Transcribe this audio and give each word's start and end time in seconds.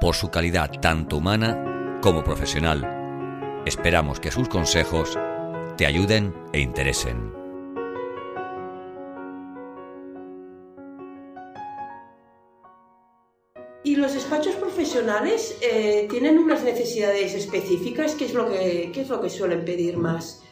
por 0.00 0.14
su 0.14 0.30
calidad 0.30 0.70
tanto 0.80 1.16
humana 1.16 1.98
como 2.02 2.22
profesional. 2.22 3.62
Esperamos 3.66 4.20
que 4.20 4.30
sus 4.30 4.48
consejos 4.48 5.18
te 5.76 5.86
ayuden 5.86 6.34
e 6.52 6.60
interesen. 6.60 7.32
¿Y 13.84 13.94
los 13.94 14.14
despachos 14.14 14.56
profesionales 14.56 15.56
eh, 15.62 16.08
tienen 16.10 16.38
unas 16.38 16.64
necesidades 16.64 17.34
específicas? 17.34 18.14
¿Qué 18.14 18.24
es 18.24 18.34
lo 18.34 18.48
que, 18.48 18.90
qué 18.92 19.02
es 19.02 19.08
lo 19.08 19.20
que 19.20 19.30
suelen 19.30 19.64
pedir 19.64 19.96
más? 19.96 20.42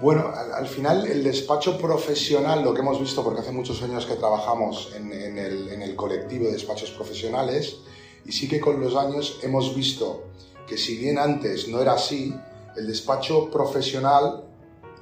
Bueno, 0.00 0.26
al, 0.28 0.66
final 0.66 1.06
el 1.06 1.24
despacho 1.24 1.78
profesional, 1.78 2.62
lo 2.62 2.74
que 2.74 2.80
hemos 2.80 3.00
visto, 3.00 3.24
porque 3.24 3.40
hace 3.40 3.52
muchos 3.52 3.82
años 3.82 4.04
que 4.04 4.14
trabajamos 4.14 4.92
en, 4.94 5.10
el, 5.12 5.68
en, 5.70 5.80
el, 5.80 5.96
colectivo 5.96 6.46
de 6.46 6.52
despachos 6.52 6.90
profesionales, 6.90 7.78
y 8.26 8.32
sí 8.32 8.48
que 8.48 8.60
con 8.60 8.80
los 8.80 8.96
años 8.96 9.38
hemos 9.42 9.74
visto 9.74 10.24
que 10.66 10.76
si 10.76 10.96
bien 10.96 11.18
antes 11.18 11.68
no 11.68 11.80
era 11.80 11.92
así, 11.92 12.34
el 12.76 12.86
despacho 12.86 13.50
profesional, 13.50 14.44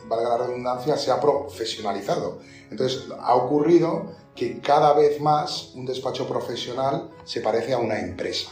valga 0.07 0.37
la 0.37 0.47
redundancia, 0.47 0.97
se 0.97 1.11
ha 1.11 1.21
profesionalizado. 1.21 2.39
Entonces 2.71 3.05
ha 3.19 3.35
ocurrido 3.35 4.13
que 4.35 4.61
cada 4.61 4.93
vez 4.93 5.21
más 5.21 5.71
un 5.75 5.87
despacho 5.87 6.29
profesional 6.29 7.11
se 7.25 7.41
parece 7.41 7.73
a 7.73 7.79
una 7.79 7.99
empresa. 7.99 8.51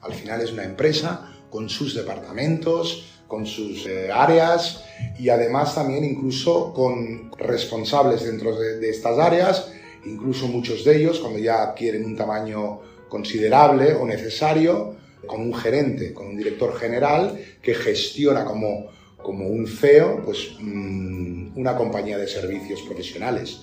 Al 0.00 0.14
final 0.14 0.40
es 0.40 0.52
una 0.52 0.64
empresa 0.64 1.32
con 1.50 1.68
sus 1.68 1.94
departamentos, 1.94 3.04
con 3.26 3.46
sus 3.46 3.86
eh, 3.86 4.10
áreas 4.10 4.84
y 5.18 5.28
además 5.28 5.74
también 5.74 6.04
incluso 6.04 6.72
con 6.72 7.30
responsables 7.36 8.24
dentro 8.24 8.56
de, 8.56 8.88
estas 8.88 9.18
áreas, 9.18 9.70
incluso 10.06 10.48
muchos 10.48 10.84
de 10.84 10.96
ellos 10.96 11.20
cuando 11.20 11.38
ya 11.38 11.62
adquieren 11.62 12.04
un 12.04 12.16
tamaño 12.16 12.80
considerable 13.08 13.94
o 13.94 14.06
necesario, 14.06 14.96
con 15.26 15.40
un 15.40 15.54
gerente, 15.54 16.12
con 16.12 16.26
un 16.26 16.36
director 16.36 16.76
general 16.76 17.38
que 17.62 17.74
gestiona 17.74 18.44
como, 18.44 18.88
como 19.16 19.46
un 19.48 19.66
CEO 19.66 20.22
pues, 20.24 20.52
mm, 20.58 21.58
una 21.58 21.76
compañía 21.76 22.18
de 22.18 22.28
servicios 22.28 22.82
profesionales. 22.82 23.60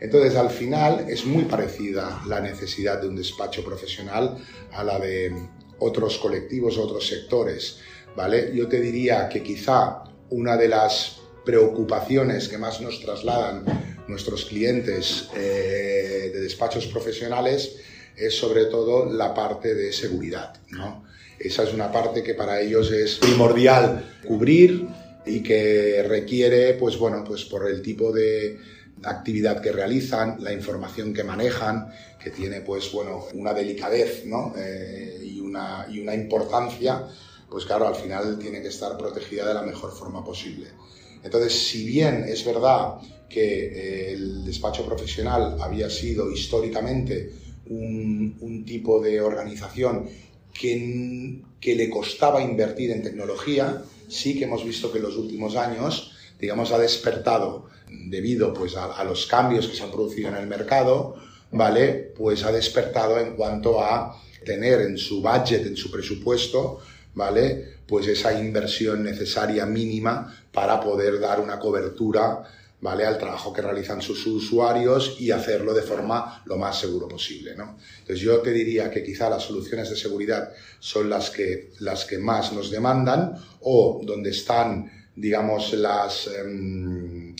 Entonces, 0.00 0.34
al 0.36 0.50
final 0.50 1.06
es 1.08 1.24
muy 1.24 1.44
parecida 1.44 2.22
la 2.26 2.40
necesidad 2.40 3.00
de 3.00 3.08
un 3.08 3.14
despacho 3.16 3.64
profesional 3.64 4.36
a 4.72 4.82
la 4.82 4.98
de 4.98 5.32
otros 5.78 6.18
colectivos, 6.18 6.76
otros 6.76 7.06
sectores, 7.06 7.78
¿vale? 8.16 8.50
Yo 8.52 8.68
te 8.68 8.80
diría 8.80 9.28
que 9.28 9.42
quizá 9.42 10.02
una 10.30 10.56
de 10.56 10.68
las 10.68 11.20
preocupaciones 11.44 12.48
que 12.48 12.58
más 12.58 12.80
nos 12.80 13.00
trasladan 13.00 13.64
nuestros 14.08 14.44
clientes 14.44 15.28
eh, 15.36 16.30
de 16.32 16.40
despachos 16.40 16.86
profesionales 16.86 17.76
es 18.16 18.36
sobre 18.36 18.66
todo 18.66 19.10
la 19.12 19.34
parte 19.34 19.74
de 19.74 19.92
seguridad, 19.92 20.54
¿no? 20.70 21.04
Esa 21.38 21.64
es 21.64 21.72
una 21.72 21.90
parte 21.90 22.22
que 22.22 22.34
para 22.34 22.60
ellos 22.60 22.92
es 22.92 23.16
primordial 23.16 24.18
cubrir 24.26 24.86
y 25.26 25.42
que 25.42 26.04
requiere, 26.06 26.74
pues 26.74 26.96
bueno, 26.98 27.24
pues 27.24 27.44
por 27.44 27.68
el 27.68 27.82
tipo 27.82 28.12
de, 28.12 28.58
actividad 29.04 29.60
que 29.60 29.72
realizan, 29.72 30.36
la 30.40 30.52
información 30.52 31.12
que 31.12 31.24
manejan, 31.24 31.92
que 32.22 32.30
tiene 32.30 32.60
pues 32.60 32.92
bueno 32.92 33.24
una 33.34 33.52
delicadez 33.52 34.24
¿no? 34.26 34.54
Eh, 34.56 35.20
y, 35.22 35.40
una, 35.40 35.86
y 35.90 36.00
una 36.00 36.14
importancia, 36.14 37.08
pues 37.50 37.64
claro, 37.64 37.88
al 37.88 37.96
final 37.96 38.38
tiene 38.38 38.62
que 38.62 38.68
estar 38.68 38.96
protegida 38.96 39.46
de 39.46 39.54
la 39.54 39.62
mejor 39.62 39.92
forma 39.92 40.24
posible. 40.24 40.68
Entonces, 41.22 41.52
si 41.52 41.84
bien 41.84 42.24
es 42.26 42.44
verdad 42.44 42.98
que 43.28 43.64
eh, 43.66 44.12
el 44.12 44.44
despacho 44.44 44.84
profesional 44.84 45.56
había 45.60 45.88
sido 45.88 46.30
históricamente 46.30 47.32
un, 47.72 48.64
tipo 48.66 49.00
de 49.00 49.20
organización 49.20 50.08
que, 50.52 51.40
que, 51.60 51.74
le 51.74 51.90
costaba 51.90 52.42
invertir 52.42 52.90
en 52.90 53.02
tecnología, 53.02 53.82
sí 54.08 54.38
que 54.38 54.44
hemos 54.44 54.64
visto 54.64 54.92
que 54.92 54.98
en 54.98 55.04
los 55.04 55.16
últimos 55.16 55.56
años, 55.56 56.12
digamos, 56.38 56.72
ha 56.72 56.78
despertado 56.78 57.66
debido 57.88 58.54
pues, 58.54 58.76
a, 58.76 59.02
los 59.04 59.26
cambios 59.26 59.68
que 59.68 59.76
se 59.76 59.82
han 59.82 59.90
producido 59.90 60.28
en 60.28 60.36
el 60.36 60.46
mercado, 60.46 61.16
¿vale? 61.50 62.12
Pues 62.16 62.44
ha 62.44 62.52
despertado 62.52 63.18
en 63.18 63.36
cuanto 63.36 63.82
a 63.82 64.20
tener 64.44 64.80
en 64.80 64.98
su 64.98 65.22
budget, 65.22 65.66
en 65.66 65.76
su 65.76 65.90
presupuesto, 65.90 66.80
¿vale? 67.14 67.76
Pues 67.86 68.06
esa 68.06 68.38
inversión 68.38 69.02
necesaria 69.02 69.66
mínima 69.66 70.34
para 70.52 70.80
poder 70.80 71.20
dar 71.20 71.40
una 71.40 71.58
cobertura, 71.58 72.44
¿vale? 72.82 73.06
Al 73.06 73.16
trabajo 73.16 73.52
que 73.52 73.62
realizan 73.62 74.02
sus 74.02 74.26
usuarios 74.26 75.16
y 75.20 75.30
hacerlo 75.30 75.72
de 75.72 75.82
forma 75.82 76.42
lo 76.46 76.58
más 76.58 76.80
seguro 76.80 77.06
posible, 77.08 77.54
¿no? 77.56 77.78
Entonces 78.00 78.20
yo 78.20 78.40
te 78.40 78.52
diría 78.52 78.90
que 78.90 79.04
quizá 79.04 79.30
las 79.30 79.44
soluciones 79.44 79.88
de 79.88 79.96
seguridad 79.96 80.52
son 80.80 81.08
las 81.08 81.30
que, 81.30 81.70
las 81.78 82.04
que 82.04 82.18
más 82.18 82.52
nos 82.52 82.70
demandan 82.70 83.38
o 83.60 84.02
donde 84.04 84.30
están, 84.30 84.90
digamos, 85.16 85.72
las... 85.72 86.26
Em, 86.26 87.34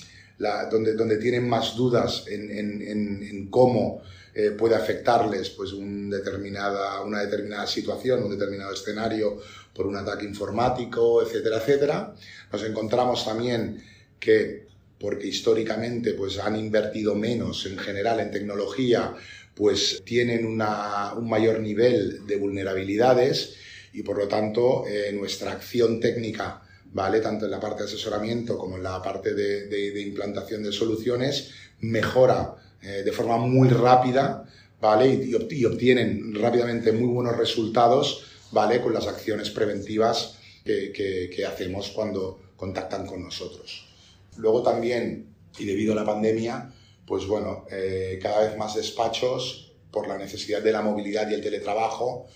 donde, 0.72 0.94
donde 0.94 1.18
tienen 1.18 1.48
más 1.48 1.76
dudas 1.76 2.24
en, 2.26 3.46
cómo 3.48 4.02
eh, 4.34 4.50
puede 4.50 4.74
afectarles 4.74 5.50
pues, 5.50 5.72
una 5.72 6.16
determinada 6.18 7.64
situación, 7.68 8.24
un 8.24 8.30
determinado 8.32 8.72
escenario 8.72 9.38
por 9.72 9.86
un 9.86 9.94
ataque 9.94 10.24
informático, 10.24 11.22
etcétera, 11.22 11.58
etcétera. 11.58 12.14
Nos 12.50 12.64
encontramos 12.64 13.24
también 13.24 13.84
que, 14.18 14.66
porque 15.02 15.26
históricamente 15.26 16.14
pues, 16.14 16.38
han 16.38 16.56
invertido 16.56 17.14
menos 17.14 17.66
en 17.66 17.76
general 17.76 18.20
en 18.20 18.30
tecnología, 18.30 19.14
pues 19.54 20.02
tienen 20.06 20.46
un 20.46 20.56
mayor 21.28 21.60
nivel 21.60 22.26
de 22.26 22.36
vulnerabilidades 22.36 23.56
y 23.92 24.02
por 24.02 24.16
lo 24.16 24.28
tanto 24.28 24.86
eh, 24.86 25.12
nuestra 25.12 25.52
acción 25.52 26.00
técnica 26.00 26.62
¿vale? 26.92 27.20
Tanto 27.20 27.46
en 27.46 27.50
la 27.50 27.60
parte 27.60 27.82
de 27.82 27.88
asesoramiento 27.88 28.58
como 28.58 28.76
en 28.76 28.82
la 28.82 29.02
parte 29.02 29.34
de, 29.34 30.00
implantación 30.00 30.62
de 30.62 30.72
soluciones, 30.72 31.50
mejora 31.80 32.54
eh, 32.82 33.02
de 33.04 33.12
forma 33.12 33.38
muy 33.38 33.68
rápida, 33.68 34.48
¿vale? 34.80 35.08
Y, 35.14 35.64
obtienen 35.64 36.34
rápidamente 36.34 36.92
muy 36.92 37.08
buenos 37.08 37.36
resultados, 37.36 38.24
¿vale? 38.50 38.80
Con 38.80 38.92
las 38.92 39.06
acciones 39.06 39.50
preventivas 39.50 40.36
que, 40.64 41.44
hacemos 41.46 41.90
cuando 41.90 42.40
contactan 42.56 43.06
con 43.06 43.22
nosotros. 43.22 43.91
Luego 44.36 44.62
también, 44.62 45.34
y 45.58 45.64
debido 45.64 45.92
a 45.92 45.96
la 45.96 46.04
pandemia, 46.04 46.72
pues 47.06 47.26
bueno, 47.26 47.66
eh, 47.70 48.18
cada 48.22 48.48
vez 48.48 48.56
más 48.56 48.74
despachos, 48.74 49.72
por 49.92 50.08
la 50.08 50.18
necesidad 50.18 50.62
de 50.62 50.72
la 50.72 50.82
movilidad 50.82 51.30
y 51.30 51.34
el 51.34 51.42
teletrabajo, 51.42 52.26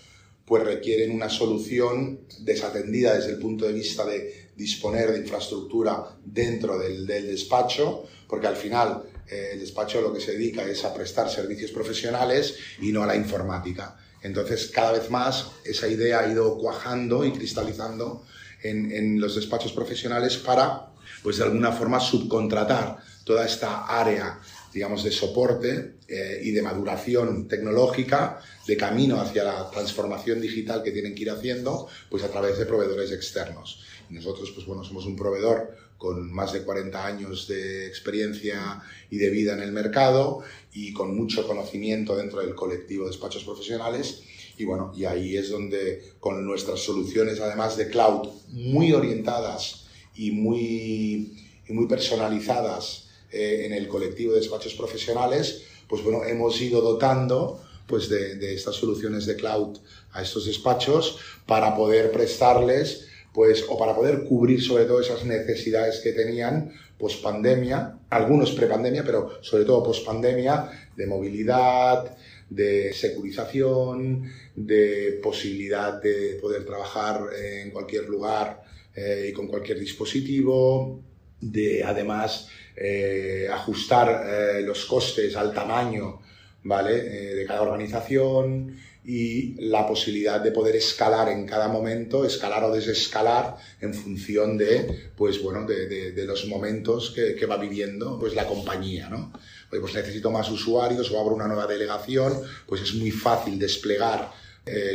pues 0.45 0.63
requieren 0.63 1.11
una 1.11 1.27
solución 1.27 2.21
desatendida 2.39 3.15
desde 3.15 3.31
el 3.31 3.39
punto 3.39 3.65
de 3.65 3.73
vista 3.73 4.05
de 4.05 4.51
disponer 4.55 5.11
de 5.11 5.19
infraestructura 5.19 6.17
dentro 6.23 6.79
del, 6.79 7.05
despacho, 7.05 8.05
porque 8.29 8.47
al 8.47 8.55
final 8.55 9.03
eh, 9.27 9.49
el 9.53 9.59
despacho 9.59 10.01
lo 10.01 10.13
que 10.13 10.21
se 10.21 10.33
dedica 10.33 10.63
es 10.63 10.85
a 10.85 10.93
prestar 10.93 11.29
servicios 11.29 11.71
profesionales 11.71 12.55
y 12.81 12.91
no 12.91 13.03
a 13.03 13.07
la 13.07 13.15
informática. 13.15 13.97
Entonces, 14.21 14.67
cada 14.67 14.93
vez 14.93 15.09
más 15.09 15.51
esa 15.65 15.87
idea 15.87 16.19
ha 16.19 16.31
ido 16.31 16.57
cuajando 16.57 17.25
y 17.25 17.31
cristalizando 17.31 18.23
en, 18.63 18.91
en 18.91 19.19
los 19.19 19.35
despachos 19.35 19.73
profesionales 19.73 20.37
para, 20.37 20.86
pues 21.23 21.37
de 21.37 21.43
alguna 21.43 21.71
forma, 21.71 21.99
subcontratar 21.99 22.97
toda 23.23 23.45
esta 23.45 23.85
área 23.85 24.39
digamos, 24.77 25.03
de 25.03 25.11
soporte 25.11 25.95
eh, 26.07 26.39
y 26.43 26.51
de 26.51 26.61
maduración 26.61 27.47
tecnológica, 27.47 28.39
de 28.67 28.77
camino 28.77 29.19
hacia 29.19 29.43
la 29.43 29.71
transformación 29.71 30.39
digital 30.39 30.83
que 30.83 30.91
tienen 30.91 31.15
que 31.15 31.23
ir 31.23 31.31
haciendo, 31.31 31.87
pues 32.11 32.23
a 32.23 32.29
través 32.29 32.59
de 32.59 32.67
proveedores 32.67 33.11
externos. 33.11 33.83
Nosotros, 34.11 34.51
pues 34.51 34.67
bueno, 34.67 34.83
somos 34.83 35.07
un 35.07 35.15
proveedor 35.15 35.75
con 35.97 36.31
más 36.31 36.53
de 36.53 36.61
40 36.61 37.05
años 37.05 37.47
de 37.47 37.87
experiencia 37.87 38.83
y 39.09 39.17
de 39.17 39.31
vida 39.31 39.53
en 39.53 39.61
el 39.61 39.71
mercado 39.71 40.43
y 40.71 40.93
con 40.93 41.17
mucho 41.17 41.47
conocimiento 41.47 42.15
dentro 42.15 42.41
del 42.41 42.53
colectivo 42.53 43.05
de 43.05 43.09
despachos 43.09 43.43
profesionales. 43.43 44.21
Y 44.59 44.65
bueno, 44.65 44.93
y 44.95 45.05
ahí 45.05 45.37
es 45.37 45.49
donde 45.49 46.13
con 46.19 46.45
nuestras 46.45 46.81
soluciones, 46.81 47.39
además 47.39 47.77
de 47.77 47.89
cloud, 47.89 48.29
muy 48.49 48.93
orientadas 48.93 49.86
y 50.17 50.31
muy, 50.31 51.33
y 51.67 51.73
muy 51.73 51.87
personalizadas, 51.87 53.07
eh, 53.29 53.65
en 53.65 53.73
el 53.73 53.89
colectivo 53.89 54.31
de 54.31 54.39
despachos 54.39 54.73
profesionales, 54.73 55.63
pues 55.89 56.01
bueno, 56.01 56.23
hemos 56.23 56.61
ido 56.61 56.79
dotando 56.79 57.61
pues 57.85 58.07
de, 58.07 58.53
estas 58.53 58.75
soluciones 58.75 59.25
de 59.25 59.35
cloud 59.35 59.77
a 60.13 60.21
estos 60.21 60.45
despachos 60.45 61.19
para 61.45 61.75
poder 61.75 62.11
prestarles 62.11 63.07
pues 63.33 63.65
o 63.67 63.77
para 63.77 63.93
poder 63.93 64.23
cubrir 64.23 64.63
sobre 64.63 64.85
todo 64.85 65.01
esas 65.01 65.25
necesidades 65.25 65.99
que 65.99 66.13
tenían 66.13 66.71
post 66.97 67.21
pandemia, 67.21 67.99
algunos 68.09 68.51
pre-pandemia, 68.51 69.03
pero 69.03 69.29
sobre 69.41 69.65
todo 69.65 69.83
post 69.83 70.05
pandemia, 70.05 70.89
de 70.95 71.05
movilidad, 71.05 72.17
de 72.49 72.93
securización, 72.93 74.31
de 74.55 75.19
posibilidad 75.21 76.01
de 76.01 76.39
poder 76.41 76.65
trabajar 76.65 77.27
en 77.37 77.71
cualquier 77.71 78.07
lugar 78.07 78.63
eh, 78.97 79.27
y 79.29 79.31
con 79.31 79.45
cualquier 79.45 79.79
dispositivo, 79.79 81.03
de 81.39 81.83
además 81.83 82.49
eh, 82.75 83.47
ajustar 83.47 84.25
eh, 84.27 84.61
los 84.63 84.85
costes 84.85 85.35
al 85.35 85.53
tamaño 85.53 86.19
¿vale? 86.63 87.03
de 87.35 87.45
cada 87.45 87.61
organización 87.61 88.75
y 89.05 89.53
la 89.69 89.85
posibilidad 89.85 90.41
de 90.41 90.51
poder 90.51 90.77
escalar 90.77 91.29
en 91.29 91.45
cada 91.45 91.67
momento, 91.67 92.25
escalar 92.25 92.63
o 92.63 92.73
desescalar 92.73 93.57
en 93.81 93.93
función 93.93 94.57
de, 94.57 95.11
pues 95.15 95.43
bueno, 95.43 95.67
de, 95.67 96.25
los 96.25 96.47
momentos 96.47 97.11
que, 97.11 97.45
va 97.45 97.57
viviendo 97.57 98.17
pues 98.19 98.33
la 98.33 98.47
compañía, 98.47 99.09
¿no? 99.09 99.31
Oye, 99.71 99.79
pues 99.79 99.93
necesito 99.93 100.31
más 100.31 100.49
usuarios 100.49 101.11
o 101.11 101.19
abro 101.19 101.35
una 101.35 101.47
nueva 101.47 101.67
delegación, 101.67 102.33
pues 102.65 102.81
es 102.81 102.95
muy 102.95 103.11
fácil 103.11 103.59
desplegar 103.59 104.31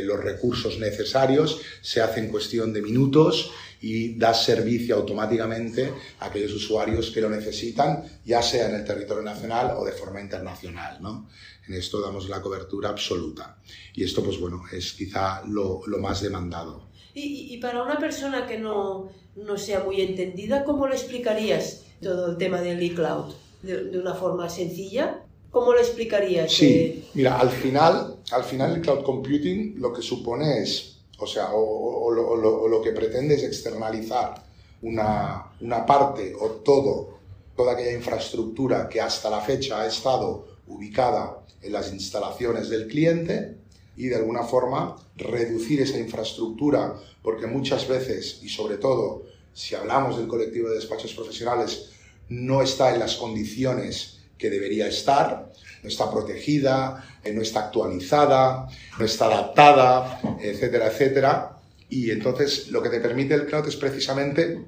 los 0.03 0.23
recursos 0.23 0.77
necesarios, 0.77 1.59
se 1.81 1.99
hace 1.99 2.19
en 2.19 2.27
cuestión 2.27 2.73
de 2.73 2.83
minutos 2.83 3.51
y 3.83 4.15
da 4.17 4.33
servicio 4.33 4.95
automáticamente 4.95 5.91
a 6.21 6.27
aquellos 6.27 6.53
usuarios 6.53 7.11
que 7.11 7.19
lo 7.19 7.29
necesitan, 7.29 8.01
ya 8.23 8.41
sea 8.41 8.69
en 8.69 8.75
el 8.75 8.85
territorio 8.85 9.21
nacional 9.21 9.75
o 9.77 9.83
de 9.83 9.91
forma 9.91 10.21
internacional, 10.21 11.01
¿no? 11.01 11.27
En 11.67 11.73
esto 11.73 11.99
damos 11.99 12.29
la 12.29 12.41
cobertura 12.41 12.89
absoluta. 12.89 13.57
Y 13.93 14.05
esto, 14.05 14.23
pues 14.23 14.39
bueno, 14.39 14.63
es 14.71 14.93
quizá 14.93 15.43
lo, 15.45 15.81
lo 15.85 15.97
más 15.99 16.21
demandado. 16.21 16.87
Y, 17.13 17.53
y, 17.53 17.57
para 17.57 17.83
una 17.83 17.99
persona 17.99 18.47
que 18.47 18.57
no, 18.57 19.09
no, 19.35 19.57
sea 19.57 19.81
muy 19.81 19.99
entendida, 19.99 20.63
¿cómo 20.63 20.87
le 20.87 20.95
explicarías 20.95 21.81
todo 22.01 22.31
el 22.31 22.37
tema 22.37 22.61
del 22.61 22.81
e-cloud? 22.81 23.33
De, 23.61 23.83
de, 23.83 23.99
una 23.99 24.15
forma 24.15 24.49
sencilla. 24.49 25.23
¿Cómo 25.51 25.73
lo 25.73 25.79
explicarías? 25.79 26.53
Sí, 26.53 27.03
mira, 27.13 27.37
al 27.37 27.49
final, 27.49 28.15
al 28.31 28.43
final 28.45 28.75
el 28.75 28.81
cloud 28.81 29.03
computing 29.03 29.75
lo 29.77 29.91
que 29.91 30.01
supone 30.01 30.63
es, 30.63 30.92
o 31.23 31.27
sea, 31.27 31.53
o, 31.53 31.59
o, 31.59 32.05
o, 32.05 32.11
lo, 32.11 32.61
o 32.61 32.67
lo, 32.67 32.81
que 32.81 32.91
pretende 32.91 33.35
es 33.35 33.43
externalizar 33.43 34.43
una, 34.81 35.51
una 35.61 35.85
parte 35.85 36.33
o 36.39 36.47
todo, 36.47 37.19
toda 37.55 37.73
aquella 37.73 37.93
infraestructura 37.93 38.87
que 38.89 39.01
hasta 39.01 39.29
la 39.29 39.41
fecha 39.41 39.81
ha 39.81 39.87
estado 39.87 40.47
ubicada 40.67 41.43
en 41.61 41.71
las 41.71 41.91
instalaciones 41.91 42.69
del 42.69 42.87
cliente 42.87 43.57
y 43.95 44.07
de 44.07 44.15
alguna 44.15 44.43
forma 44.43 44.95
reducir 45.15 45.81
esa 45.81 45.97
infraestructura, 45.97 46.95
porque 47.21 47.47
muchas 47.47 47.87
veces, 47.87 48.39
y 48.41 48.49
sobre 48.49 48.77
todo 48.77 49.23
si 49.53 49.75
hablamos 49.75 50.17
del 50.17 50.27
colectivo 50.27 50.69
de 50.69 50.75
despachos 50.75 51.13
profesionales, 51.13 51.89
no 52.29 52.61
está 52.61 52.93
en 52.93 52.99
las 52.99 53.15
condiciones 53.15 54.19
que 54.43 54.49
debería 54.49 54.87
estar, 54.87 55.53
no 55.83 55.87
está 55.87 56.11
protegida, 56.11 57.01
eh, 57.23 57.31
no 57.31 57.41
está 57.41 57.61
actualizada, 57.61 58.67
no 58.99 59.05
está 59.05 59.27
adaptada, 59.27 60.19
etcétera, 60.41 60.87
etcétera. 60.87 61.57
Y 61.87 62.11
entonces 62.11 62.67
lo 62.67 62.83
que 62.83 62.89
te 62.89 62.99
permite 62.99 63.35
el 63.35 63.45
cloud 63.45 63.65
es 63.69 63.77
precisamente 63.77 64.59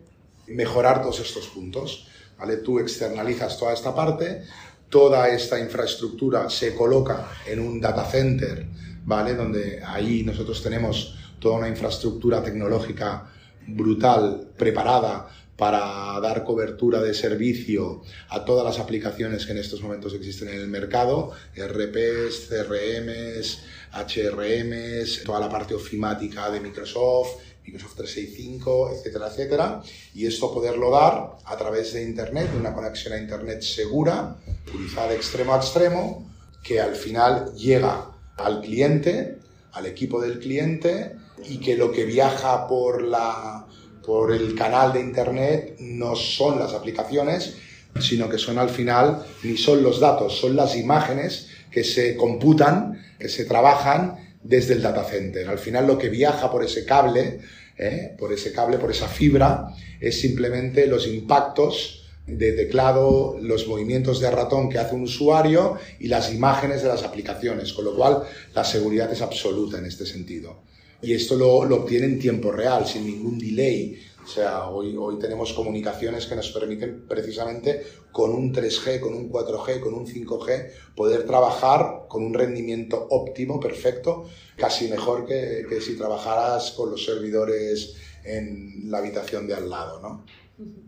mejorar 0.48 1.02
todos 1.02 1.20
estos 1.20 1.48
puntos. 1.48 2.08
¿vale? 2.40 2.56
Tú 2.58 2.80
externalizas 2.80 3.60
toda 3.60 3.74
esta 3.74 3.94
parte, 3.94 4.44
toda 4.88 5.28
esta 5.28 5.60
infraestructura 5.60 6.50
se 6.50 6.74
coloca 6.74 7.28
en 7.46 7.60
un 7.60 7.82
data 7.82 8.06
center, 8.06 8.66
¿vale? 9.04 9.36
Donde 9.36 9.84
ahí 9.86 10.24
nosotros 10.24 10.64
tenemos 10.64 11.18
toda 11.40 11.58
una 11.58 11.68
infraestructura 11.68 12.42
tecnológica 12.42 13.30
brutal, 13.68 14.52
preparada 14.56 15.28
para 15.58 16.20
dar 16.20 16.44
cobertura 16.44 17.02
de 17.02 17.14
servicio 17.14 18.02
a 18.30 18.44
todas 18.44 18.66
las 18.66 18.80
aplicaciones 18.80 19.46
que 19.46 19.54
en 19.54 19.60
estos 19.60 19.82
momentos 19.82 20.14
existen 20.14 20.50
en 20.50 20.60
el 20.60 20.68
mercado, 20.68 21.32
RPs, 21.56 22.50
CRMs, 22.50 23.60
HRMs, 23.94 25.24
toda 25.24 25.40
la 25.40 25.50
parte 25.50 25.74
ofimática 25.74 26.50
de 26.50 26.60
Microsoft, 26.60 27.38
Microsoft 27.64 27.96
365, 27.96 28.92
etcétera, 28.92 29.28
etcétera. 29.28 29.84
Y 30.14 30.28
esto 30.28 30.54
poderlo 30.54 30.92
dar 30.92 31.38
a 31.46 31.58
través 31.58 31.94
de 31.94 32.04
Internet, 32.04 32.52
de 32.52 32.58
una 32.58 32.74
conexión 32.74 33.14
a 33.14 33.18
Internet 33.18 33.62
segura, 33.62 34.36
utilizada 34.68 35.10
de 35.10 35.16
extremo 35.16 35.54
a 35.54 35.58
extremo, 35.58 36.32
que 36.62 36.82
al 36.82 36.96
final 36.96 37.54
llega 37.56 38.12
al 38.38 38.62
cliente, 38.62 39.38
al 39.72 39.86
equipo 39.86 40.22
del 40.22 40.40
cliente, 40.40 41.16
y 41.48 41.58
que 41.58 41.76
lo 41.76 41.92
que 41.92 42.06
viaja 42.06 42.68
por, 42.68 43.02
la, 43.02 43.65
por 44.06 44.32
el 44.32 44.56
canal 44.56 44.94
de 44.94 45.00
Internet 45.00 45.76
no 45.80 46.16
son 46.16 46.60
las 46.60 46.74
aplicaciones, 46.74 47.56
sino 48.00 48.30
que 48.30 48.38
son 48.38 48.58
al 48.58 48.70
final, 48.70 49.26
ni 49.44 49.58
son 49.58 49.82
los 49.82 50.00
datos, 50.00 50.38
son 50.38 50.56
las 50.56 50.76
imágenes 50.76 51.48
que 51.72 51.84
se 51.84 52.16
computan, 52.16 53.02
que 53.20 53.30
se 53.30 53.46
trabajan 53.46 54.38
desde 54.44 54.74
el 54.74 54.82
data 54.82 55.04
center. 55.04 55.50
Al 55.50 55.60
final 55.60 55.88
lo 55.88 55.98
que 55.98 56.10
viaja 56.10 56.52
por 56.52 56.64
ese 56.64 56.86
cable, 56.86 57.40
¿eh? 57.78 58.16
por 58.18 58.32
ese 58.32 58.52
cable, 58.52 58.78
por 58.78 58.92
esa 58.92 59.08
fibra, 59.08 59.70
es 60.00 60.20
simplemente 60.20 60.88
los 60.88 61.08
impactos 61.08 62.04
de 62.28 62.54
teclado, 62.54 63.38
los 63.40 63.68
movimientos 63.68 64.20
de 64.20 64.32
ratón 64.32 64.70
que 64.70 64.80
hace 64.80 64.96
un 64.96 65.04
usuario 65.04 65.78
y 66.00 66.08
las 66.08 66.34
imágenes 66.34 66.82
de 66.82 66.90
las 66.90 67.04
aplicaciones, 67.04 67.72
con 67.74 67.86
lo 67.86 67.96
cual 67.96 68.24
la 68.54 68.64
seguridad 68.64 69.12
es 69.12 69.22
absoluta 69.22 69.78
en 69.78 69.86
este 69.86 70.06
sentido. 70.06 70.64
Y 71.06 71.14
esto 71.14 71.36
lo, 71.36 71.64
lo 71.66 71.84
obtiene 71.84 72.08
en 72.08 72.20
tiempo 72.20 72.52
real, 72.52 72.88
sin 72.88 73.06
ningún 73.06 73.38
delay. 73.38 73.96
O 74.24 74.28
sea, 74.28 74.70
hoy, 74.70 74.96
hoy 74.98 75.20
tenemos 75.20 75.54
comunicaciones 75.54 76.26
que 76.26 76.36
nos 76.36 76.50
permiten 76.50 77.06
precisamente 77.08 77.84
con 78.12 78.32
un 78.32 78.52
3G, 78.52 79.00
con 79.00 79.14
un 79.14 79.32
4G, 79.32 79.80
con 79.82 79.94
un 79.94 80.08
5G, 80.08 80.72
poder 80.96 81.28
trabajar 81.28 82.08
con 82.08 82.24
un 82.24 82.34
rendimiento 82.34 83.06
óptimo, 83.12 83.60
perfecto, 83.60 84.26
casi 84.56 84.88
mejor 84.88 85.28
que, 85.28 85.68
que 85.70 85.80
si 85.80 85.96
trabajaras 85.96 86.72
con 86.72 86.90
los 86.90 87.06
servidores 87.06 87.98
en 88.24 88.90
la 88.90 88.98
habitación 88.98 89.46
de 89.46 89.54
al 89.54 89.70
lado, 89.70 90.02
¿no? 90.02 90.26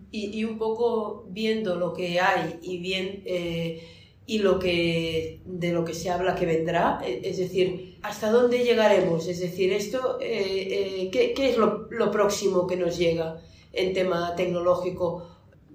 Y, 0.10 0.40
y 0.40 0.44
un 0.46 0.58
poco 0.58 1.28
viendo 1.30 1.76
lo 1.76 1.94
que 1.94 2.20
hay 2.20 2.58
y 2.64 2.80
bien... 2.80 3.22
Eh, 3.26 3.94
y 4.30 4.40
lo 4.40 4.60
que, 4.60 5.40
de 5.46 5.72
lo 5.72 5.86
que 5.86 5.94
se 5.94 6.10
habla 6.10 6.36
que 6.36 6.46
vendrá, 6.46 7.00
e, 7.04 7.22
es 7.24 7.38
decir, 7.38 7.98
¿hasta 8.04 8.30
dónde 8.30 8.60
llegaremos? 8.60 9.26
Es 9.26 9.40
decir, 9.40 9.72
esto, 9.72 10.20
eh, 10.20 10.68
eh, 10.70 11.10
¿qué, 11.12 11.34
¿qué, 11.34 11.50
es 11.50 11.58
lo, 11.58 11.88
lo, 11.90 12.12
próximo 12.12 12.68
que 12.68 12.76
nos 12.76 12.98
llega 12.98 13.40
en 13.72 13.94
tema 13.94 14.36
tecnológico? 14.36 15.26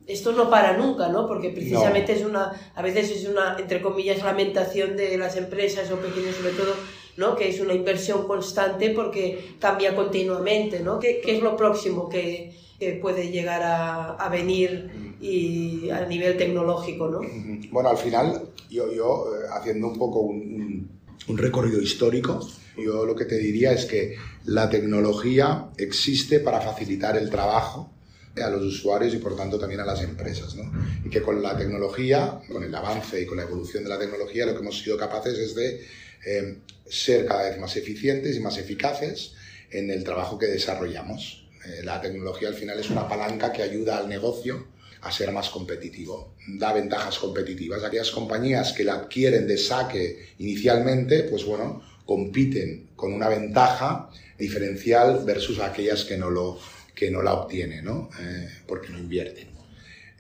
Esto 0.06 0.32
no 0.32 0.50
para 0.50 0.76
nunca, 0.76 1.08
¿no? 1.08 1.26
Porque 1.26 1.48
precisamente 1.48 2.12
no. 2.12 2.18
es 2.18 2.24
una, 2.26 2.72
a 2.74 2.82
veces 2.82 3.10
es 3.10 3.26
una, 3.26 3.56
entre 3.58 3.80
comillas, 3.80 4.22
lamentación 4.22 4.98
de 4.98 5.16
las 5.16 5.36
empresas 5.38 5.90
o 5.90 5.96
pequeños 5.96 6.36
sobre 6.36 6.52
todo, 6.52 6.74
¿no? 7.16 7.34
Que 7.34 7.48
es 7.48 7.58
una 7.58 7.72
inversión 7.72 8.26
constante 8.26 8.90
porque 8.90 9.56
cambia 9.60 9.96
continuamente, 9.96 10.80
¿no? 10.80 10.98
¿Qué, 10.98 11.22
qué 11.24 11.36
es 11.36 11.42
lo 11.42 11.56
próximo 11.56 12.10
que, 12.10 12.52
que 12.78 12.92
puede 12.94 13.30
llegar 13.30 13.62
a, 13.62 14.14
a, 14.16 14.28
venir 14.28 14.90
y 15.22 15.88
a 15.90 16.04
nivel 16.04 16.36
tecnológico, 16.36 17.08
¿no? 17.08 17.20
Bueno, 17.70 17.88
al 17.88 17.96
final, 17.96 18.42
yo, 18.68 18.92
yo 18.92 19.32
eh, 19.36 19.46
haciendo 19.52 19.86
un 19.88 19.98
poco 19.98 20.20
un, 20.20 20.90
un, 21.28 21.38
recorrido 21.38 21.80
histórico, 21.80 22.46
yo 22.76 23.06
lo 23.06 23.14
que 23.14 23.24
te 23.24 23.38
diría 23.38 23.72
es 23.72 23.84
que 23.84 24.16
la 24.46 24.68
tecnología 24.68 25.68
existe 25.76 26.40
para 26.40 26.60
facilitar 26.60 27.16
el 27.16 27.30
trabajo 27.30 27.92
a 28.40 28.50
los 28.50 28.62
usuarios 28.62 29.14
y 29.14 29.18
por 29.18 29.36
tanto 29.36 29.58
también 29.58 29.80
a 29.80 29.84
las 29.84 30.02
empresas. 30.02 30.56
¿no? 30.56 30.72
Y 31.04 31.10
que 31.10 31.22
con 31.22 31.40
la 31.40 31.56
tecnología, 31.56 32.40
con 32.50 32.64
el 32.64 32.74
avance 32.74 33.20
y 33.20 33.26
con 33.26 33.36
la 33.36 33.44
evolución 33.44 33.84
de 33.84 33.90
la 33.90 33.98
tecnología, 33.98 34.46
lo 34.46 34.54
que 34.54 34.60
hemos 34.60 34.78
sido 34.78 34.96
capaces 34.96 35.38
es 35.38 35.54
de 35.54 35.86
eh, 36.26 36.58
ser 36.84 37.26
cada 37.26 37.48
vez 37.48 37.60
más 37.60 37.76
eficientes 37.76 38.36
y 38.36 38.40
más 38.40 38.58
eficaces 38.58 39.34
en 39.70 39.90
el 39.90 40.02
trabajo 40.02 40.36
que 40.36 40.46
desarrollamos. 40.46 41.46
Eh, 41.64 41.82
la 41.84 42.00
tecnología 42.00 42.48
al 42.48 42.54
final 42.54 42.78
es 42.80 42.90
una 42.90 43.08
palanca 43.08 43.52
que 43.52 43.62
ayuda 43.62 43.98
al 43.98 44.08
negocio 44.08 44.71
a 45.02 45.10
ser 45.10 45.32
más 45.32 45.50
competitivo, 45.50 46.36
da 46.46 46.72
ventajas 46.72 47.18
competitivas. 47.18 47.82
Aquellas 47.82 48.10
compañías 48.10 48.72
que 48.72 48.84
la 48.84 48.94
adquieren 48.94 49.46
de 49.46 49.58
saque 49.58 50.34
inicialmente, 50.38 51.24
pues 51.24 51.44
bueno, 51.44 51.82
compiten 52.06 52.90
con 52.94 53.12
una 53.12 53.28
ventaja 53.28 54.08
diferencial 54.38 55.24
versus 55.24 55.58
aquellas 55.58 56.04
que 56.04 56.16
no, 56.16 56.30
lo, 56.30 56.58
que 56.94 57.10
no 57.10 57.20
la 57.20 57.34
obtienen, 57.34 57.84
¿no? 57.84 58.10
Eh, 58.20 58.48
porque 58.66 58.90
no 58.90 58.98
invierten. 58.98 59.48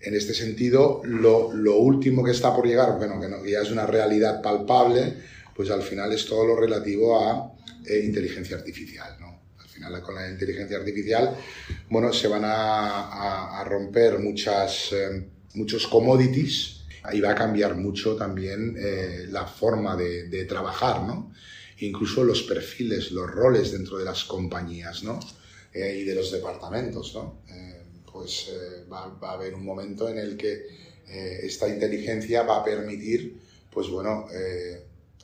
En 0.00 0.14
este 0.14 0.34
sentido, 0.34 1.00
lo, 1.04 1.52
lo, 1.52 1.76
último 1.76 2.24
que 2.24 2.32
está 2.32 2.54
por 2.54 2.66
llegar, 2.66 2.98
bueno, 2.98 3.20
que, 3.20 3.28
no, 3.28 3.44
ya 3.44 3.60
es 3.60 3.70
una 3.70 3.86
realidad 3.86 4.42
palpable, 4.42 5.14
pues 5.54 5.70
al 5.70 5.82
final 5.82 6.12
es 6.12 6.26
todo 6.26 6.44
lo 6.44 6.56
relativo 6.56 7.20
a 7.20 7.52
eh, 7.86 8.02
inteligencia 8.04 8.56
artificial, 8.56 9.16
¿no? 9.20 9.31
Con 10.02 10.14
la 10.14 10.28
inteligencia 10.28 10.76
artificial, 10.76 11.36
bueno, 11.90 12.12
se 12.12 12.28
van 12.28 12.42
a, 12.44 13.64
romper 13.64 14.18
muchas, 14.18 14.92
eh, 14.92 15.26
muchos 15.54 15.86
commodities 15.86 16.80
ahí 17.04 17.20
va 17.20 17.30
a 17.30 17.34
cambiar 17.34 17.74
mucho 17.74 18.16
también 18.16 18.76
eh, 18.78 19.26
la 19.28 19.46
forma 19.46 19.96
de, 19.96 20.44
trabajar, 20.44 21.02
¿no? 21.02 21.32
Incluso 21.78 22.22
los 22.22 22.42
perfiles, 22.42 23.10
los 23.10 23.28
roles 23.28 23.72
dentro 23.72 23.98
de 23.98 24.04
las 24.04 24.24
compañías, 24.24 25.02
¿no? 25.02 25.18
Eh, 25.72 25.98
y 26.00 26.04
de 26.04 26.14
los 26.14 26.30
departamentos, 26.30 27.14
¿no? 27.14 27.40
Pues 28.12 28.50
va, 28.92 29.08
va, 29.08 29.30
a 29.30 29.32
haber 29.34 29.54
un 29.54 29.64
momento 29.64 30.08
en 30.08 30.18
el 30.18 30.36
que 30.36 30.66
esta 31.42 31.66
inteligencia 31.66 32.42
va 32.42 32.58
a 32.58 32.64
permitir, 32.64 33.38
pues 33.70 33.88
bueno, 33.88 34.26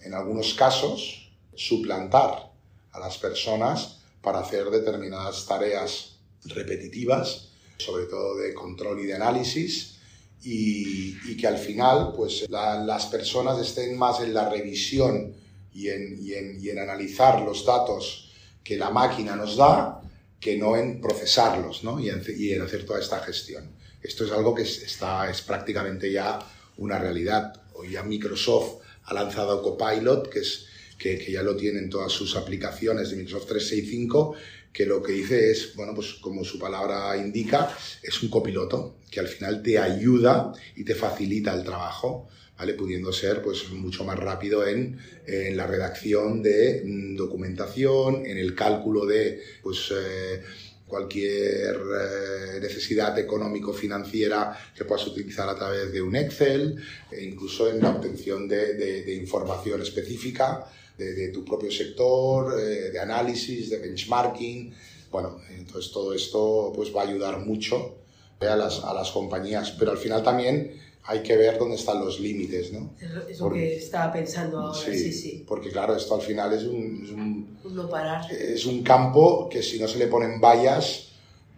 en 0.03 0.15
algunos 0.15 0.55
casos, 0.55 1.31
suplantar 1.55 2.51
a 2.93 3.01
las 3.01 3.19
personas 3.19 3.98
para 4.29 4.41
hacer 4.41 4.69
determinadas 4.69 5.47
tareas 5.47 6.19
repetitivas, 6.45 7.49
sobre 7.79 8.05
todo 8.05 8.37
de 8.37 8.53
control 8.53 9.01
y 9.01 9.07
de 9.07 9.15
análisis, 9.15 9.97
y, 10.43 11.35
que 11.39 11.47
al 11.47 11.57
final 11.57 12.13
pues, 12.15 12.45
las 12.51 13.07
personas 13.07 13.59
estén 13.59 13.97
más 13.97 14.21
en 14.21 14.35
la 14.35 14.51
revisión 14.51 15.35
y 15.73 15.89
en, 15.89 16.21
en, 16.31 16.79
analizar 16.79 17.41
los 17.41 17.65
datos 17.65 18.31
que 18.63 18.77
la 18.77 18.91
máquina 18.91 19.35
nos 19.35 19.57
da 19.57 20.03
que 20.39 20.59
no 20.59 20.77
en 20.77 21.01
procesarlos 21.01 21.83
¿no? 21.83 21.99
y, 21.99 22.11
en, 22.11 22.23
y, 22.37 22.53
en, 22.53 22.61
hacer 22.61 22.85
toda 22.85 23.01
esta 23.01 23.21
gestión. 23.21 23.71
Esto 24.03 24.27
es 24.27 24.31
algo 24.31 24.55
que 24.55 24.65
está, 24.65 25.31
es 25.31 25.41
prácticamente 25.41 26.13
ya 26.13 26.39
una 26.77 26.99
realidad. 26.99 27.63
Hoy 27.73 27.93
ya 27.93 28.03
Microsoft 28.03 28.83
ha 29.05 29.15
lanzado 29.15 29.63
Copilot, 29.63 30.29
que, 30.29 30.41
es, 30.41 30.67
que, 30.99 31.31
ya 31.31 31.43
lo 31.43 31.57
tienen 31.57 31.89
todas 31.89 32.13
sus 32.13 32.37
aplicaciones 32.37 33.11
de 33.11 33.17
Microsoft 33.17 33.47
365 33.47 34.35
que 34.73 34.85
lo 34.85 35.03
que 35.03 35.13
dice 35.13 35.51
es, 35.51 35.75
bueno, 35.75 35.95
pues 35.95 36.15
como 36.15 36.45
su 36.45 36.59
palabra 36.59 37.17
indica, 37.17 37.75
es 38.03 38.23
un 38.23 38.29
copiloto 38.29 38.99
que 39.11 39.21
al 39.21 39.29
final 39.29 39.63
te 39.63 39.79
ayuda 39.79 40.53
y 40.77 40.85
te 40.85 40.95
facilita 40.95 41.55
el 41.55 41.65
trabajo, 41.65 42.29
¿vale? 42.57 42.75
Pudiendo 42.75 43.13
ser 43.13 43.43
pues 43.43 43.71
mucho 43.71 44.05
más 44.05 44.19
rápido 44.19 44.67
en, 44.67 44.99
la 45.27 45.67
redacción 45.67 46.43
de 46.43 46.83
mm, 46.85 47.17
documentación, 47.17 48.27
en 48.27 48.39
el 48.39 48.55
cálculo 48.55 49.05
de 49.05 49.43
pues 49.63 49.91
eh, 49.91 50.43
cualquier 50.87 51.77
eh, 51.77 52.61
necesidad 52.61 53.19
económico-financiera 53.19 54.57
que 54.77 54.85
puedas 54.85 55.07
utilizar 55.07 55.49
a 55.49 55.57
través 55.57 55.93
de 55.93 56.01
un 56.01 56.15
Excel, 56.15 56.77
e 57.11 57.25
incluso 57.25 57.71
en 57.71 57.81
la 57.81 57.91
obtención 57.91 58.47
de 58.47 59.15
información 59.15 59.83
específica 59.83 60.67
de, 60.99 61.29
tu 61.29 61.45
propio 61.45 61.71
sector, 61.71 62.59
eh, 62.61 62.91
de 62.91 62.99
análisis, 63.01 63.71
de 63.71 63.79
benchmarking. 63.79 64.75
Bueno, 65.11 65.41
entonces 65.57 65.93
todo 65.93 66.13
esto 66.13 66.73
pues 66.75 66.95
va 66.95 67.03
a 67.03 67.09
ayudar 67.09 67.39
mucho 67.39 67.95
a 68.41 68.57
las, 68.57 68.83
a 68.85 68.93
las 68.93 69.11
compañías, 69.11 69.71
pero 69.79 69.93
al 69.93 69.99
final 69.99 70.23
también 70.23 70.79
hay 71.05 71.23
que 71.23 71.37
ver 71.37 71.59
dónde 71.59 71.77
están 71.77 72.01
los 72.05 72.21
límites, 72.21 72.71
¿no? 72.73 72.93
Es 73.29 73.41
lo 73.41 73.51
que 73.51 73.77
estaba 73.77 74.13
pensando 74.13 74.59
ahora, 74.59 74.79
sí, 74.79 75.11
sí, 75.11 75.45
Porque 75.49 75.71
claro, 75.71 75.97
esto 75.97 76.15
al 76.15 76.21
final 76.21 76.53
es 76.53 76.65
un... 76.65 77.03
Es 77.03 77.11
un, 77.11 77.59
no 77.75 77.89
parar. 77.89 78.31
Es 78.31 78.67
un 78.67 78.83
campo 78.83 79.49
que 79.49 79.63
si 79.63 79.79
no 79.79 79.89
se 79.89 79.99
le 79.99 80.09
ponen 80.09 80.39
vallas, 80.39 81.09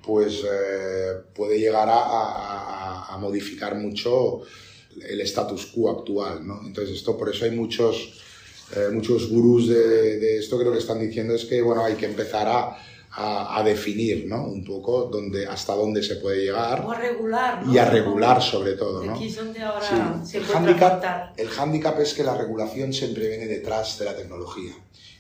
pues 0.04 0.44
eh, 0.44 1.14
puede 1.34 1.58
llegar 1.58 1.88
a, 1.88 1.98
a, 1.98 3.14
a, 3.14 3.18
modificar 3.18 3.74
mucho 3.74 4.42
el 5.02 5.20
status 5.22 5.66
quo 5.66 5.90
actual, 5.90 6.46
¿no? 6.46 6.60
Entonces 6.64 6.96
esto, 6.96 7.18
por 7.18 7.28
eso 7.28 7.44
hay 7.44 7.50
muchos 7.50 8.20
eh, 8.76 8.88
muchos 8.92 9.28
gurús 9.28 9.68
de, 9.68 10.18
de, 10.18 10.38
esto 10.38 10.58
creo 10.58 10.72
que 10.72 10.78
están 10.78 11.00
diciendo 11.00 11.34
es 11.34 11.44
que 11.44 11.60
bueno, 11.60 11.84
hay 11.84 11.94
que 11.94 12.06
empezar 12.06 12.46
a, 12.46 12.76
a, 13.12 13.58
a, 13.58 13.62
definir 13.64 14.26
¿no? 14.28 14.44
un 14.44 14.64
poco 14.64 15.06
dónde, 15.06 15.46
hasta 15.46 15.74
dónde 15.74 16.02
se 16.02 16.16
puede 16.16 16.44
llegar. 16.44 16.84
O 16.84 16.92
a 16.92 16.98
regular. 16.98 17.66
¿no? 17.66 17.72
Y 17.72 17.78
a 17.78 17.84
regular 17.86 18.40
sobre 18.40 18.74
todo. 18.74 19.04
¿no? 19.04 19.14
Aquí 19.14 19.26
es 19.26 19.36
donde 19.36 19.60
ahora 19.60 20.22
sí. 20.22 20.30
se 20.30 20.38
el, 20.38 20.44
handicap, 20.44 21.34
el 21.36 21.48
handicap 21.48 21.98
es 21.98 22.14
que 22.14 22.22
la 22.22 22.36
regulación 22.36 22.92
siempre 22.92 23.28
viene 23.28 23.46
detrás 23.46 23.98
de 23.98 24.04
la 24.04 24.16
tecnología. 24.16 24.72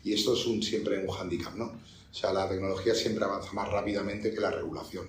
Y 0.04 0.14
esto 0.14 0.34
es 0.34 0.46
un, 0.46 0.62
siempre 0.62 1.04
un 1.04 1.14
handicap, 1.14 1.54
¿no? 1.54 1.64
O 1.64 2.14
sea, 2.14 2.32
la 2.32 2.48
tecnología 2.48 2.94
siempre 2.94 3.24
avanza 3.24 3.52
más 3.52 3.68
rápidamente 3.70 4.32
que 4.32 4.40
la 4.40 4.50
regulación. 4.50 5.06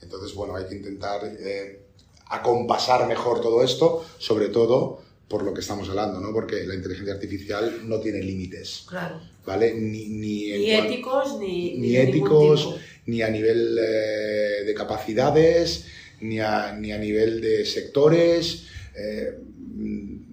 Entonces, 0.00 0.34
bueno, 0.34 0.56
hay 0.56 0.66
que 0.66 0.76
intentar 0.76 1.20
eh, 1.24 1.82
acompasar 2.28 3.06
mejor 3.06 3.40
todo 3.40 3.62
esto, 3.62 4.04
sobre 4.18 4.48
todo 4.48 5.00
por 5.30 5.44
lo 5.44 5.54
que 5.54 5.60
estamos 5.60 5.88
hablando, 5.88 6.18
¿no? 6.18 6.32
Porque 6.32 6.66
la 6.66 6.74
inteligencia 6.74 7.14
artificial 7.14 7.82
no 7.88 8.00
tiene 8.00 8.20
límites. 8.20 8.82
Claro. 8.88 9.20
¿Vale? 9.46 9.74
Ni, 9.74 10.08
ni, 10.08 10.50
ni 10.58 10.72
éticos, 10.72 11.38
ni, 11.38 11.78
ni, 11.78 11.96
éticos, 11.96 12.74
ni 13.06 13.22
a 13.22 13.30
nivel 13.30 13.78
eh, 13.78 14.64
de 14.66 14.74
capacidades, 14.74 15.86
ni 16.20 16.40
a, 16.40 16.72
ni 16.72 16.90
a 16.90 16.98
nivel 16.98 17.40
de 17.40 17.64
sectores. 17.64 18.64
Eh, 18.96 19.38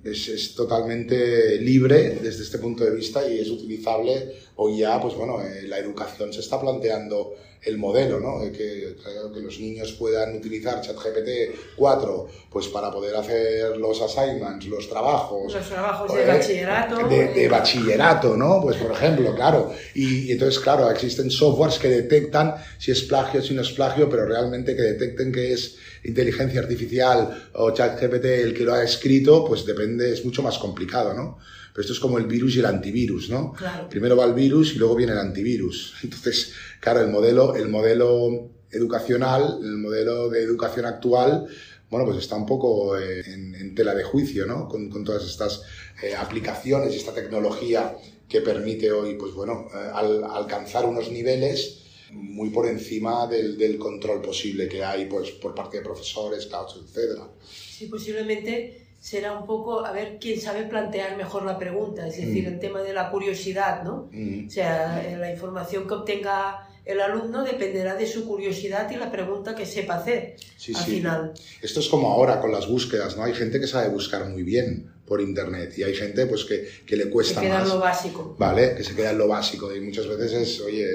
es, 0.03 0.29
es, 0.29 0.55
totalmente 0.55 1.61
libre 1.61 2.17
desde 2.19 2.41
este 2.41 2.57
punto 2.57 2.83
de 2.83 2.95
vista 2.95 3.29
y 3.29 3.39
es 3.39 3.49
utilizable 3.51 4.33
hoy 4.57 4.79
ya, 4.79 4.99
pues 5.01 5.15
bueno, 5.15 5.41
eh, 5.41 5.63
la 5.63 5.77
educación 5.77 6.33
se 6.33 6.41
está 6.41 6.59
planteando 6.59 7.33
el 7.63 7.77
modelo, 7.77 8.19
¿no? 8.19 8.39
Que, 8.51 8.95
que 9.33 9.41
los 9.41 9.59
niños 9.59 9.91
puedan 9.93 10.35
utilizar 10.35 10.79
ChatGPT 10.79 11.75
4 11.75 12.27
pues 12.51 12.67
para 12.67 12.91
poder 12.91 13.15
hacer 13.15 13.75
los 13.77 14.01
assignments, 14.01 14.65
los 14.67 14.87
trabajos. 14.87 15.53
Los 15.53 15.67
trabajos 15.67 16.13
de 16.13 16.25
bachillerato. 16.25 17.07
De, 17.07 17.27
de, 17.33 17.47
bachillerato, 17.47 18.37
¿no? 18.37 18.61
Pues 18.61 18.77
por 18.77 18.91
ejemplo, 18.91 19.33
claro. 19.35 19.71
Y, 19.95 20.29
y, 20.29 20.31
entonces, 20.31 20.59
claro, 20.59 20.89
existen 20.89 21.31
softwares 21.31 21.79
que 21.79 21.89
detectan 21.89 22.55
si 22.77 22.91
es 22.91 23.01
plagio, 23.03 23.41
si 23.41 23.53
no 23.53 23.61
es 23.61 23.71
plagio, 23.71 24.09
pero 24.09 24.25
realmente 24.25 24.75
que 24.75 24.83
detecten 24.83 25.31
que 25.31 25.53
es 25.53 25.77
inteligencia 26.03 26.61
artificial 26.61 27.49
o 27.53 27.71
ChatGPT 27.71 28.25
el 28.25 28.53
que 28.53 28.63
lo 28.63 28.73
ha 28.73 28.83
escrito, 28.83 29.43
pues 29.45 29.65
depende, 29.65 30.13
es 30.13 30.23
mucho 30.23 30.41
más 30.41 30.57
complicado, 30.57 31.13
¿no? 31.13 31.39
Pero 31.77 31.83
esto 31.83 31.93
es 31.93 31.99
como 31.99 32.17
el 32.17 32.25
virus 32.25 32.55
y 32.55 32.59
el 32.59 32.65
antivirus, 32.65 33.29
¿no? 33.29 33.53
Claro. 33.53 33.87
Primero 33.87 34.17
va 34.17 34.25
el 34.25 34.33
virus 34.33 34.73
y 34.73 34.79
luego 34.79 34.95
viene 34.95 35.11
el 35.11 35.19
antivirus. 35.19 35.93
Entonces, 36.03 36.53
claro, 36.79 37.01
el 37.01 37.09
modelo, 37.11 37.55
el 37.55 37.69
modelo 37.69 38.49
educacional, 38.71 39.59
el 39.61 39.77
modelo 39.77 40.27
de 40.27 40.41
educación 40.41 40.87
actual, 40.87 41.45
bueno, 41.91 42.03
pues 42.07 42.17
está 42.17 42.35
un 42.35 42.47
poco 42.47 42.97
eh, 42.97 43.21
en, 43.27 43.53
en 43.53 43.75
tela 43.75 43.93
de 43.93 44.03
juicio, 44.03 44.47
¿no? 44.47 44.67
Con, 44.67 44.89
con 44.89 45.03
todas 45.03 45.23
estas 45.23 45.61
eh, 46.01 46.15
aplicaciones 46.15 46.95
y 46.95 46.97
esta 46.97 47.13
tecnología 47.13 47.95
que 48.27 48.41
permite 48.41 48.91
hoy, 48.91 49.13
pues 49.13 49.35
bueno, 49.35 49.67
eh, 49.71 49.91
al, 49.93 50.23
alcanzar 50.23 50.83
unos 50.83 51.11
niveles 51.11 51.83
muy 52.11 52.49
por 52.49 52.67
encima 52.67 53.27
del, 53.27 53.55
del, 53.55 53.77
control 53.77 54.23
posible 54.23 54.67
que 54.67 54.83
hay 54.83 55.05
pues, 55.05 55.29
por 55.29 55.53
parte 55.53 55.77
de 55.77 55.83
profesores, 55.83 56.47
etc. 56.47 57.21
Sí, 57.47 57.85
posiblemente 57.85 58.86
será 58.99 59.37
un 59.37 59.45
poco 59.45 59.85
a 59.85 59.91
ver 59.91 60.17
quién 60.19 60.39
sabe 60.39 60.63
plantear 60.63 61.17
mejor 61.17 61.43
la 61.43 61.57
pregunta, 61.57 62.07
es 62.07 62.17
decir, 62.17 62.43
mm. 62.43 62.53
el 62.53 62.59
tema 62.59 62.81
de 62.81 62.93
la 62.93 63.11
curiosidad, 63.11 63.83
¿no? 63.83 64.09
Mm. 64.11 64.47
O 64.47 64.49
sea, 64.49 65.07
eh, 65.07 65.17
la 65.17 65.31
información 65.31 65.87
que 65.87 65.93
obtenga 65.93 66.67
el 66.87 67.01
alumno 67.01 67.43
dependerá 67.43 67.95
de 67.95 68.07
su 68.07 68.25
curiosidad 68.25 68.89
y 68.91 68.95
la 68.95 69.11
pregunta 69.11 69.55
que 69.55 69.65
sepa 69.65 69.95
hacer 69.95 70.35
sí, 70.55 70.73
al 70.73 70.85
sí. 70.85 70.91
final. 70.91 71.33
Esto 71.61 71.81
es 71.81 71.89
como 71.89 72.11
ahora 72.11 72.39
con 72.39 72.51
las 72.51 72.67
búsquedas, 72.67 73.17
¿no? 73.17 73.23
Hay 73.23 73.33
gente 73.33 73.59
que 73.59 73.67
sabe 73.67 73.89
buscar 73.89 74.27
muy 74.29 74.43
bien 74.43 74.91
por 75.05 75.21
internet 75.21 75.73
y 75.77 75.83
hay 75.83 75.93
gente 75.95 76.25
pues 76.25 76.45
que, 76.45 76.67
que 76.85 76.95
le 76.95 77.09
cuesta 77.09 77.41
que 77.41 77.47
queda 77.47 77.59
más. 77.59 77.67
en 77.67 77.73
lo 77.75 77.79
básico. 77.79 78.35
Vale, 78.39 78.75
que 78.75 78.83
se 78.83 78.95
queda 78.95 79.11
en 79.11 79.17
lo 79.17 79.27
básico 79.27 79.73
y 79.75 79.81
muchas 79.81 80.07
veces 80.07 80.33
es, 80.33 80.61
oye, 80.61 80.87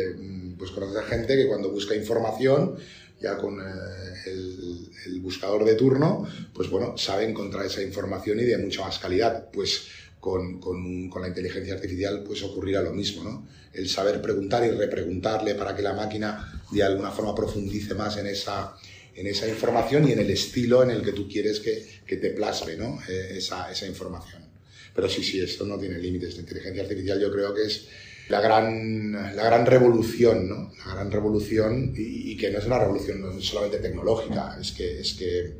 pues 0.59 0.71
conoces 0.71 0.97
a 0.97 1.03
gente 1.03 1.37
que 1.37 1.47
cuando 1.47 1.71
busca 1.71 1.95
información 1.95 2.77
ya 3.23 3.37
con 3.39 3.61
eh, 3.61 3.65
el, 4.27 5.21
buscador 5.21 5.65
de 5.65 5.75
turno, 5.75 6.27
pues 6.53 6.69
bueno, 6.69 6.99
sabe 6.99 7.29
encontrar 7.29 7.65
esa 7.65 7.83
información 7.83 8.41
y 8.41 8.45
de 8.45 8.59
mucha 8.59 8.83
más 8.83 8.99
calidad. 8.99 9.51
Pues 9.53 9.87
con, 10.19 10.61
con, 10.61 11.09
con, 11.09 11.23
la 11.23 11.29
inteligencia 11.29 11.75
artificial 11.75 12.23
pues 12.25 12.43
ocurrirá 12.43 12.83
lo 12.83 12.93
mismo, 12.93 13.25
¿no? 13.25 13.49
El 13.73 13.89
saber 13.89 14.21
preguntar 14.21 14.65
y 14.65 14.71
repreguntarle 14.71 15.55
para 15.55 15.75
que 15.75 15.83
la 15.83 15.95
máquina 15.95 16.63
de 16.71 16.83
alguna 16.83 17.11
forma 17.11 17.35
profundice 17.35 17.95
más 17.95 18.17
en 18.19 18.27
esa, 18.27 18.75
en 19.15 19.27
esa 19.27 19.49
información 19.49 20.09
y 20.09 20.13
en 20.13 20.21
el 20.21 20.31
estilo 20.31 20.83
en 20.83 20.91
el 20.91 21.03
que 21.03 21.13
tú 21.13 21.29
quieres 21.29 21.61
que, 21.61 21.87
que 22.07 22.17
te 22.17 22.31
plasme, 22.31 22.77
¿no? 22.77 23.01
Eh, 23.09 23.35
esa, 23.39 23.71
esa 23.71 23.87
información. 23.87 24.43
Pero 24.95 25.09
sí, 25.09 25.23
sí, 25.23 25.41
esto 25.41 25.65
no 25.65 25.79
tiene 25.79 25.99
límites. 25.99 26.35
La 26.35 26.41
inteligencia 26.43 26.83
artificial 26.83 27.21
yo 27.21 27.33
creo 27.33 27.55
que 27.55 27.65
es 27.65 27.89
la 28.33 28.41
gran, 28.41 29.13
la 29.13 29.45
gran 29.45 29.67
revolución, 29.67 30.49
¿no? 30.49 30.73
La 30.87 30.95
gran 30.95 31.11
revolución 31.11 31.93
y, 31.95 32.35
que 32.39 32.51
no 32.51 32.61
es 32.61 32.65
una 32.65 32.79
revolución 32.79 33.43
solamente 33.43 33.79
tecnológica, 33.79 34.57
es 34.59 34.73
que, 34.73 35.01
es 35.01 35.13
que, 35.13 35.59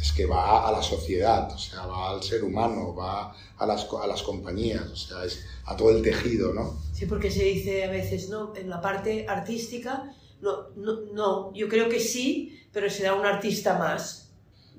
es 0.00 0.12
que 0.12 0.24
va 0.24 0.66
a 0.66 0.72
la 0.72 0.82
sociedad, 0.82 1.52
o 1.52 1.58
sea, 1.58 1.84
va 1.84 2.12
al 2.12 2.22
ser 2.22 2.42
humano, 2.42 2.94
va 2.94 3.36
a 3.58 3.66
las, 3.66 3.86
a 4.02 4.06
las 4.06 4.22
compañías, 4.22 4.86
o 4.86 4.96
sea, 4.96 5.22
es 5.22 5.44
a 5.66 5.76
todo 5.76 5.90
el 5.90 6.00
tejido, 6.00 6.54
¿no? 6.54 6.78
Sí, 6.94 7.04
porque 7.04 7.30
se 7.30 7.44
dice 7.44 7.84
a 7.84 7.90
veces, 7.90 8.30
¿no? 8.30 8.56
En 8.56 8.70
la 8.70 8.80
parte 8.80 9.26
artística, 9.28 10.10
no, 10.40 10.70
no, 10.76 11.00
no 11.12 11.52
yo 11.52 11.68
creo 11.68 11.90
que 11.90 12.00
sí, 12.00 12.58
pero 12.72 12.88
será 12.88 13.14
un 13.16 13.26
artista 13.26 13.78
más 13.78 14.23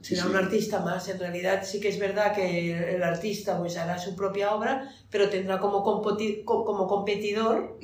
será 0.02 0.22
sí, 0.22 0.28
sí. 0.28 0.34
un 0.34 0.36
artista 0.36 0.80
más. 0.80 1.08
En 1.10 1.20
realidad 1.20 1.64
sí 1.64 1.80
que 1.80 1.90
es 1.90 2.00
verdad 2.00 2.34
que 2.34 2.96
el 2.96 3.04
artista 3.04 3.58
pues 3.58 3.78
hará 3.78 3.98
su 3.98 4.16
propia 4.16 4.54
obra, 4.54 4.92
pero 5.10 5.30
tendrá 5.30 5.60
como, 5.60 5.84
como 5.84 6.88
competidor 6.88 7.80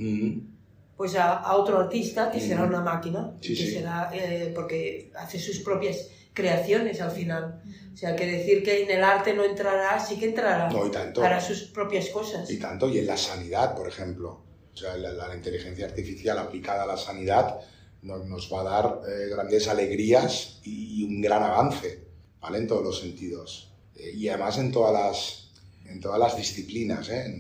pues 0.95 1.15
a, 1.15 1.33
a, 1.33 1.55
otro 1.55 1.79
artista 1.79 2.29
que 2.29 2.39
será 2.39 2.63
una 2.63 2.81
máquina, 2.81 3.33
sí, 3.41 3.55
que 3.55 3.71
será 3.71 4.11
eh, 4.13 4.51
porque 4.53 5.11
hace 5.15 5.39
sus 5.39 5.61
propias 5.61 6.09
creaciones 6.33 7.01
al 7.01 7.09
final. 7.09 7.61
O 7.91 7.97
sea, 7.97 8.15
que 8.15 8.25
decir 8.25 8.63
que 8.63 8.83
en 8.83 8.91
el 8.91 9.03
arte 9.03 9.33
no 9.33 9.43
entrará, 9.43 9.99
sí 9.99 10.17
que 10.19 10.27
entrará. 10.27 10.69
No, 10.69 10.85
y 10.85 10.91
tanto. 10.91 11.21
Para 11.21 11.41
sus 11.41 11.63
propias 11.63 12.09
cosas. 12.09 12.49
Y 12.49 12.57
tanto, 12.57 12.87
y 12.87 12.99
en 12.99 13.07
la 13.07 13.17
sanidad, 13.17 13.75
por 13.75 13.87
ejemplo. 13.87 14.43
O 14.73 14.77
sea, 14.77 14.95
la, 14.95 15.11
la 15.11 15.35
inteligencia 15.35 15.85
artificial 15.85 16.37
aplicada 16.37 16.83
a 16.83 16.85
la 16.85 16.97
sanidad 16.97 17.59
nos, 18.01 18.25
nos 18.25 18.51
va 18.51 18.61
a 18.61 18.63
dar 18.63 19.01
eh, 19.07 19.27
grandes 19.29 19.67
alegrías 19.67 20.59
y 20.63 21.03
un 21.03 21.21
gran 21.21 21.43
avance, 21.43 21.99
¿vale? 22.39 22.57
En 22.57 22.67
todos 22.67 22.83
los 22.83 22.99
sentidos. 22.99 23.71
Eh, 23.95 24.13
y 24.15 24.27
además 24.27 24.57
en 24.57 24.71
todas 24.71 24.93
las, 24.93 25.51
en 25.85 25.99
todas 25.99 26.19
las 26.19 26.35
disciplinas, 26.35 27.09
¿eh? 27.09 27.33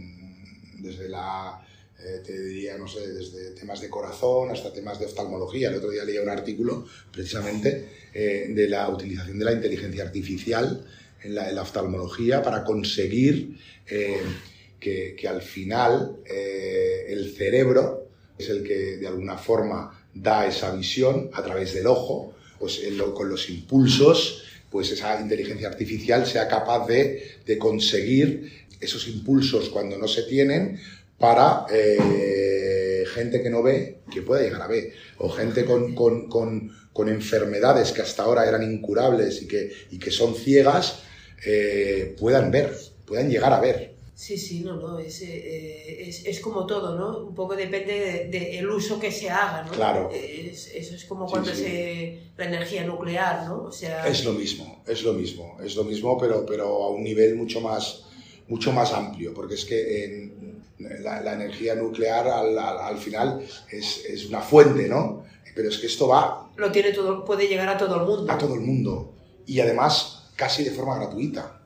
Desde 0.79 1.09
la, 1.09 1.65
eh, 1.99 2.21
te 2.25 2.39
diría, 2.39 2.77
no 2.77 2.87
sé, 2.87 3.11
desde 3.11 3.51
temas 3.51 3.81
de 3.81 3.89
corazón 3.89 4.51
hasta 4.51 4.73
temas 4.73 4.99
de 4.99 5.05
oftalmología. 5.05 5.69
El 5.69 5.75
otro 5.75 5.89
día 5.89 6.03
leía 6.03 6.21
un 6.21 6.29
artículo 6.29 6.85
precisamente 7.11 8.01
de 8.13 8.67
la 8.67 8.89
utilización 8.89 9.39
de 9.39 9.45
la 9.45 9.53
inteligencia 9.53 10.03
artificial 10.03 10.85
en 11.23 11.33
la, 11.33 11.61
oftalmología 11.61 12.43
para 12.43 12.65
conseguir 12.65 13.57
que, 13.85 15.27
al 15.29 15.41
final 15.41 16.17
el 16.25 17.33
cerebro 17.33 18.09
es 18.37 18.49
el 18.49 18.63
que 18.63 18.97
de 18.97 19.07
alguna 19.07 19.37
forma 19.37 20.00
da 20.13 20.45
esa 20.47 20.73
visión 20.75 21.29
a 21.33 21.43
través 21.43 21.73
del 21.73 21.87
ojo, 21.87 22.33
pues 22.59 22.79
con 23.13 23.29
los 23.29 23.49
impulsos, 23.49 24.43
pues 24.69 24.91
esa 24.91 25.19
inteligencia 25.19 25.67
artificial 25.67 26.25
sea 26.25 26.47
capaz 26.47 26.85
de, 26.87 27.39
de 27.45 27.57
conseguir 27.57 28.67
esos 28.79 29.07
impulsos 29.07 29.69
cuando 29.69 29.97
no 29.97 30.07
se 30.07 30.23
tienen 30.23 30.79
para 31.17 31.65
eh, 31.71 33.03
gente 33.13 33.41
que 33.43 33.49
no 33.49 33.61
ve, 33.61 33.99
que 34.11 34.21
pueda 34.21 34.41
llegar 34.41 34.61
a 34.61 34.67
ver, 34.67 34.91
o 35.17 35.29
gente 35.29 35.65
con, 35.65 35.93
con- 35.95 36.27
con- 36.29 36.71
con 36.93 37.07
enfermedades 37.09 37.91
que 37.93 38.01
hasta 38.01 38.23
ahora 38.23 38.47
eran 38.47 38.63
incurables 38.63 39.41
y 39.41 39.47
que, 39.47 39.71
y 39.91 39.97
que 39.99 40.11
son 40.11 40.35
ciegas, 40.35 41.03
eh, 41.45 42.15
puedan 42.19 42.51
ver, 42.51 42.75
puedan 43.05 43.29
llegar 43.29 43.53
a 43.53 43.61
ver. 43.61 43.90
Sí, 44.21 44.37
sí, 44.37 44.59
no, 44.59 44.75
no, 44.75 44.99
es, 44.99 45.19
eh, 45.23 46.07
es, 46.07 46.25
es 46.27 46.39
como 46.41 46.67
todo, 46.67 46.95
¿no? 46.95 47.25
Un 47.29 47.33
poco 47.33 47.55
depende 47.55 48.27
del 48.29 48.69
uso 48.69 48.99
que 48.99 49.11
se 49.11 49.31
haga, 49.31 49.63
¿no? 49.63 49.71
Claro. 49.71 50.11
Es- 50.13 50.67
eso 50.75 50.93
es 50.93 51.05
como 51.05 51.25
Sí, 51.27 51.31
cuando 51.31 51.49
sí. 51.55 51.63
se... 51.63 52.19
la 52.37 52.45
energía 52.45 52.83
nuclear, 52.85 53.47
¿no? 53.47 53.63
O 53.63 53.71
sea... 53.71 54.07
Es 54.07 54.23
lo 54.23 54.33
mismo, 54.33 54.83
es 54.85 55.01
lo 55.01 55.13
mismo, 55.13 55.57
es 55.63 55.75
lo 55.75 55.83
mismo, 55.85 56.19
pero, 56.19 56.45
pero 56.45 56.83
a 56.83 56.89
un 56.91 57.03
nivel 57.03 57.35
mucho 57.35 57.61
más, 57.61 58.03
mucho 58.47 58.71
más 58.71 58.93
amplio, 58.93 59.33
porque 59.33 59.55
es 59.55 59.65
que 59.65 60.03
en 60.05 60.61
la, 61.03 61.19
la 61.21 61.33
energía 61.33 61.73
nuclear 61.73 62.27
al, 62.27 62.55
al- 62.59 62.77
al 62.79 62.97
final 62.99 63.41
es, 63.71 64.05
es 64.05 64.27
una 64.27 64.41
fuente, 64.41 64.87
¿no? 64.87 65.23
Pero 65.55 65.67
es 65.69 65.79
que 65.79 65.87
esto 65.87 66.07
va 66.07 66.51
Lo 66.57 66.71
tiene 66.71 66.91
todo, 66.91 67.25
puede 67.25 67.47
llegar 67.47 67.69
a 67.69 67.75
todo 67.77 67.95
el 68.01 68.05
mundo. 68.05 68.31
a 68.31 68.37
todo 68.37 68.53
el 68.53 68.61
mundo 68.61 69.15
y 69.47 69.59
además 69.61 70.29
casi 70.35 70.63
de 70.63 70.69
forma 70.71 70.95
gratuita, 70.99 71.60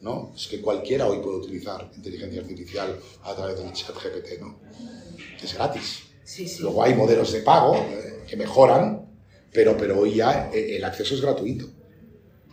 ¿no? 0.00 0.32
Es 0.34 0.46
que 0.48 0.60
cualquiera 0.60 1.06
hoy 1.06 1.18
puede 1.18 1.36
utilizar 1.38 1.90
inteligencia 1.94 2.40
artificial 2.40 2.98
a 3.22 3.34
través 3.34 3.58
del 3.58 3.72
chat 3.72 3.94
GPT, 3.94 4.40
¿no? 4.40 4.58
Es 5.42 5.54
gratis. 5.54 6.00
Sí, 6.24 6.46
sí. 6.48 6.62
Luego 6.62 6.82
hay 6.82 6.94
modelos 6.94 7.32
de 7.32 7.40
pago 7.40 7.76
eh, 7.76 8.24
que 8.28 8.36
mejoran, 8.36 9.06
pero, 9.52 9.76
pero 9.76 9.98
hoy 10.00 10.14
ya 10.14 10.50
eh, 10.52 10.76
el 10.76 10.84
acceso 10.84 11.14
es 11.14 11.20
gratuito. 11.20 11.66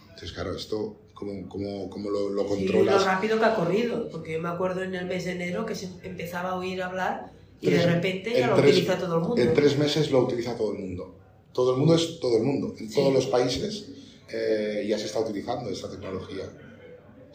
Entonces, 0.03 0.31
claro, 0.33 0.55
esto, 0.55 0.97
¿cómo, 1.13 1.47
cómo, 1.47 1.89
cómo 1.89 2.09
lo, 2.09 2.29
lo 2.29 2.43
Sí, 2.43 2.49
lo 2.49 2.55
controlas? 2.55 3.05
rápido 3.05 3.39
que 3.39 3.45
ha 3.45 3.55
corrido, 3.55 4.09
porque 4.09 4.33
yo 4.33 4.39
me 4.41 4.49
acuerdo 4.49 4.83
en 4.83 4.95
el 4.95 5.05
mes 5.05 5.25
de 5.25 5.33
enero 5.33 5.65
que 5.65 5.75
se 5.75 5.89
empezaba 6.03 6.49
a 6.51 6.55
oír 6.57 6.81
hablar 6.81 7.31
y 7.61 7.67
Tres- 7.67 7.85
de 7.85 7.93
repente 7.93 8.33
ya 8.37 8.47
lo 8.47 8.55
tres- 8.55 8.71
utiliza 8.71 8.97
todo 8.97 9.15
el 9.17 9.21
mundo. 9.21 9.41
En 9.41 9.53
tres 9.53 9.77
meses 9.77 10.11
lo 10.11 10.21
utiliza 10.23 10.55
todo 10.57 10.73
el 10.73 10.79
mundo. 10.79 11.15
Todo 11.53 11.71
el 11.73 11.77
mundo 11.77 11.95
es 11.95 12.19
todo 12.19 12.37
el 12.37 12.43
mundo. 12.43 12.73
En 12.79 12.91
todos 12.91 13.13
los 13.13 13.27
países 13.27 13.85
eh, 14.29 14.85
ya 14.89 14.97
se 14.97 15.05
está 15.05 15.19
utilizando 15.19 15.69
esta 15.69 15.89
tecnología. 15.89 16.43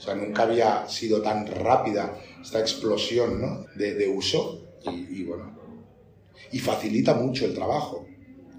O 0.02 0.04
sea, 0.04 0.16
nunca 0.16 0.42
había 0.42 0.88
sido 0.88 1.22
tan 1.22 1.46
rápida 1.46 2.18
esta 2.42 2.58
explosión 2.58 3.40
¿no? 3.40 3.66
de, 3.76 4.08
uso 4.08 4.60
y, 4.90 5.22
bueno, 5.22 5.56
y 6.50 6.58
facilita 6.58 7.14
mucho 7.14 7.46
el 7.46 7.54
trabajo, 7.54 8.04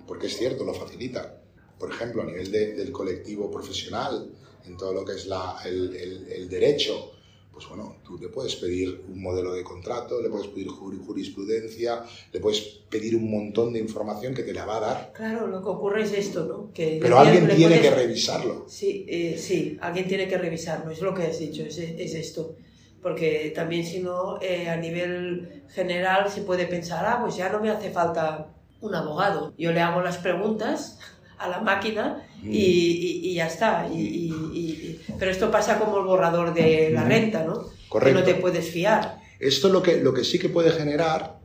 porque 0.08 0.28
es 0.28 0.38
cierto, 0.38 0.64
lo 0.64 0.74
facilita. 0.74 1.42
Por 1.78 1.92
ejemplo, 1.92 2.22
a 2.22 2.26
nivel 2.26 2.50
de- 2.50 2.76
del 2.76 2.94
colectivo 2.94 3.52
profesional, 3.52 4.32
en 4.66 4.78
todo 4.78 4.94
lo 4.94 5.04
que 5.04 5.16
es 5.16 5.26
la- 5.26 5.58
el- 5.66 5.94
el 6.32 6.48
derecho, 6.48 7.12
pues 7.54 7.68
bueno, 7.70 7.98
tú 8.04 8.18
le 8.18 8.30
puedes 8.30 8.56
pedir 8.56 9.04
un 9.08 9.22
modelo 9.22 9.54
de 9.54 9.64
contrato, 9.64 10.20
le 10.22 10.30
puedes 10.30 10.48
pedir 10.48 10.68
jur- 10.70 11.00
jurisprudencia, 11.06 12.04
le 12.32 12.40
puedes 12.40 12.60
pedir 12.90 13.16
un 13.16 13.30
montón 13.30 13.72
de 13.74 13.80
información 13.80 14.34
que 14.34 14.42
te 14.44 14.54
la 14.54 14.66
va 14.66 14.78
a 14.78 14.80
dar, 14.80 15.14
Claro, 15.14 15.46
lo 15.48 15.62
que 15.62 15.70
ocurre 15.70 16.04
es 16.04 16.14
esto, 16.14 16.46
¿no? 16.46 16.74
Que 16.74 16.98
pero 17.02 17.20
alguien 17.20 17.48
tiene 17.56 17.80
que 17.80 17.92
revisarlo. 17.92 18.66
Sí, 18.68 19.06
eh, 19.08 19.38
sí, 19.38 19.78
alguien 19.82 20.08
tiene 20.08 20.28
que 20.28 20.38
revisarlo, 20.38 20.90
es 20.92 21.02
lo 21.02 21.14
que 21.14 21.24
has 21.24 21.38
dicho, 21.40 21.62
es, 21.64 21.78
es 21.78 22.16
esto. 22.16 22.56
Porque 23.02 23.52
también 23.54 23.86
si 23.86 24.00
no, 24.00 24.40
eh, 24.42 24.70
a 24.70 24.78
nivel 24.78 25.64
general 25.70 26.32
se 26.32 26.42
puede 26.42 26.66
pensar, 26.68 27.06
ah, 27.06 27.20
pues 27.22 27.36
ya 27.36 27.50
no 27.50 27.60
me 27.60 27.70
hace 27.70 27.92
falta 27.92 28.48
un 28.82 28.96
abogado. 28.96 29.54
Yo 29.58 29.72
le 29.74 29.82
hago 29.82 30.02
las 30.02 30.18
preguntas 30.18 30.98
a 31.38 31.50
la 31.50 31.60
máquina 31.60 32.26
y, 32.42 32.48
Mm. 32.48 32.52
y- 32.54 33.20
y 33.30 33.34
ya 33.36 33.48
está. 33.48 33.90
Y, 33.94 34.00
y- 34.00 34.32
y- 34.54 34.93
pero 35.20 35.32
esto 35.32 35.52
pasa 35.52 35.80
como 35.80 36.00
el 36.00 36.06
borrador 36.06 36.54
de 36.54 36.90
la 36.92 37.04
renta, 37.04 37.44
¿no? 37.44 37.70
Correcto. 37.90 38.20
Que 38.20 38.20
no 38.20 38.24
te 38.24 38.42
puedes 38.42 38.70
fiar. 38.70 39.20
Esto 39.40 39.70
lo 39.70 39.82
que, 39.84 39.98
lo 39.98 40.14
que 40.14 40.24
sí 40.24 40.40
que 40.40 40.50
puede 40.50 40.72
generar 40.72 41.40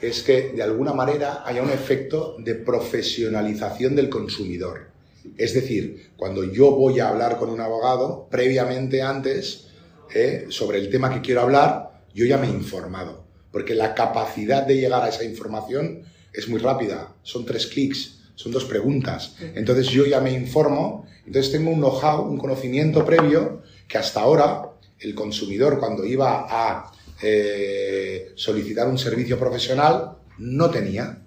es 0.00 0.22
que 0.22 0.52
de 0.52 0.62
alguna 0.62 0.92
manera 0.92 1.42
haya 1.44 1.62
un 1.62 1.70
efecto 1.70 2.36
de 2.38 2.54
profesionalización 2.56 3.94
del 3.94 4.08
consumidor. 4.08 4.88
Es 5.36 5.54
decir, 5.54 6.10
cuando 6.16 6.44
yo 6.44 6.72
voy 6.72 6.98
a 6.98 7.08
hablar 7.08 7.38
con 7.38 7.50
un 7.50 7.60
abogado, 7.60 8.26
previamente 8.30 9.02
antes, 9.02 9.68
eh, 10.14 10.46
sobre 10.48 10.78
el 10.78 10.90
tema 10.90 11.12
que 11.14 11.20
quiero 11.20 11.42
hablar, 11.42 11.90
yo 12.12 12.26
ya 12.26 12.38
me 12.38 12.48
he 12.48 12.50
informado. 12.50 13.24
Porque 13.52 13.74
la 13.74 13.94
capacidad 13.94 14.66
de 14.66 14.76
llegar 14.76 15.04
a 15.04 15.08
esa 15.08 15.24
información 15.24 16.02
es 16.32 16.48
muy 16.48 16.58
rápida. 16.58 17.14
Son 17.22 17.44
tres 17.44 17.66
clics, 17.66 18.21
son 18.42 18.50
dos 18.50 18.64
preguntas. 18.64 19.36
Entonces 19.54 19.86
yo 19.88 20.04
ya 20.04 20.20
me 20.20 20.32
informo, 20.32 21.06
entonces 21.24 21.52
tengo 21.52 21.70
un 21.70 21.78
know-how, 21.78 22.22
un 22.28 22.38
conocimiento 22.38 23.04
previo 23.04 23.62
que 23.86 23.98
hasta 23.98 24.20
ahora 24.20 24.70
el 24.98 25.14
consumidor 25.14 25.78
cuando 25.78 26.04
iba 26.04 26.46
a 26.50 26.92
eh, 27.22 28.32
solicitar 28.34 28.88
un 28.88 28.98
servicio 28.98 29.38
profesional 29.38 30.16
no 30.38 30.70
tenía. 30.70 31.22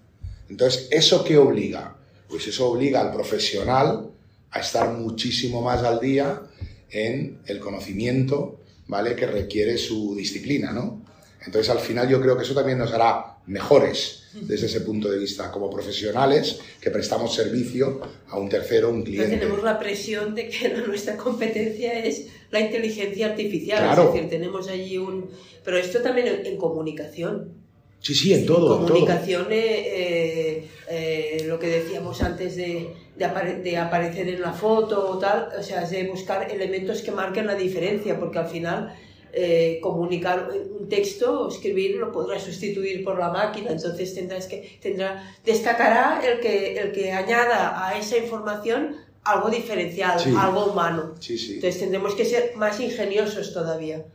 Entonces, 0.49 0.89
¿eso 0.91 1.23
qué 1.23 1.37
obliga? 1.37 1.95
Pues 2.27 2.47
eso 2.47 2.69
obliga 2.69 2.99
al 2.99 3.13
profesional 3.13 4.09
a 4.51 4.59
estar 4.59 4.91
muchísimo 4.91 5.61
más 5.61 5.83
al 5.83 6.01
día 6.01 6.41
en 6.89 7.39
el 7.45 7.59
conocimiento, 7.59 8.59
¿vale? 8.87 9.15
Que 9.15 9.25
requiere 9.25 9.77
su 9.77 10.15
disciplina, 10.15 10.73
¿no? 10.73 11.01
Entonces, 11.45 11.69
al 11.69 11.79
final 11.79 12.09
yo 12.09 12.19
creo 12.21 12.35
que 12.37 12.43
eso 12.43 12.53
también 12.55 12.77
nos 12.77 12.91
hará 12.91 13.37
mejores 13.47 14.23
desde 14.33 14.65
ese 14.65 14.81
punto 14.81 15.09
de 15.09 15.17
vista, 15.19 15.49
como 15.51 15.69
profesionales 15.69 16.59
que 16.81 16.89
prestamos 16.91 17.33
servicio 17.33 18.01
a 18.29 18.37
un 18.37 18.49
tercero, 18.49 18.89
un 18.89 18.99
No 18.99 19.03
cliente. 19.05 19.37
tenemos 19.37 19.63
la 19.63 19.79
presión 19.79 20.35
de 20.35 20.49
que 20.49 20.69
nuestra 20.87 21.15
competencia 21.15 22.03
es 22.03 22.27
la 22.51 22.59
inteligencia 22.59 23.27
artificial. 23.27 23.77
Claro. 23.79 24.07
Es 24.09 24.13
decir, 24.13 24.29
tenemos 24.29 24.67
allí 24.67 24.97
un... 24.97 25.29
Pero 25.63 25.77
esto 25.77 26.01
también 26.01 26.27
en, 26.27 26.45
en 26.45 26.57
comunicación. 26.57 27.53
Sí, 28.01 28.13
sí, 28.13 28.33
en 28.33 28.45
todo, 28.45 28.73
en 28.81 28.85
todo. 28.85 28.87
comunicación, 28.93 29.47
eh, 29.51 30.67
eh, 30.89 31.43
lo 31.47 31.57
que 31.57 31.67
decíamos 31.67 32.21
antes 32.21 32.55
de, 32.55 32.89
de, 33.17 33.25
apare- 33.25 33.61
de 33.63 33.77
aparecer 33.77 34.27
en 34.29 34.41
la 34.41 34.53
foto 34.53 35.09
o 35.09 35.17
tal, 35.17 35.49
o 35.57 35.63
sea, 35.63 35.83
es 35.83 35.89
de 35.91 36.03
buscar 36.07 36.51
elementos 36.51 37.01
que 37.01 37.11
marquen 37.11 37.47
la 37.47 37.55
diferencia, 37.55 38.19
porque 38.19 38.37
al 38.37 38.47
final 38.47 38.95
eh, 39.35 39.79
comunicar 39.81 40.49
un 40.79 40.87
texto 40.87 41.41
o 41.41 41.49
escribir 41.49 41.97
lo 41.97 42.11
podrás 42.11 42.43
sustituir 42.43 43.03
por 43.03 43.19
la 43.19 43.29
máquina, 43.29 43.71
entonces 43.71 44.13
tendrás 44.15 44.47
que, 44.47 44.77
tendrá, 44.81 45.35
destacará 45.43 46.21
el 46.25 46.39
que, 46.39 46.77
el 46.77 46.91
que 46.93 47.11
añada 47.11 47.85
a 47.85 47.97
esa 47.97 48.17
información 48.17 48.95
algo 49.23 49.49
diferencial, 49.49 50.19
Sí. 50.19 50.33
algo 50.37 50.65
humano. 50.67 51.15
Sí, 51.19 51.37
sí. 51.37 51.55
Entonces 51.55 51.79
tendremos 51.79 52.13
que 52.15 52.25
ser 52.25 52.53
más 52.55 52.79
ingeniosos 52.79 53.53
todavía. 53.53 54.05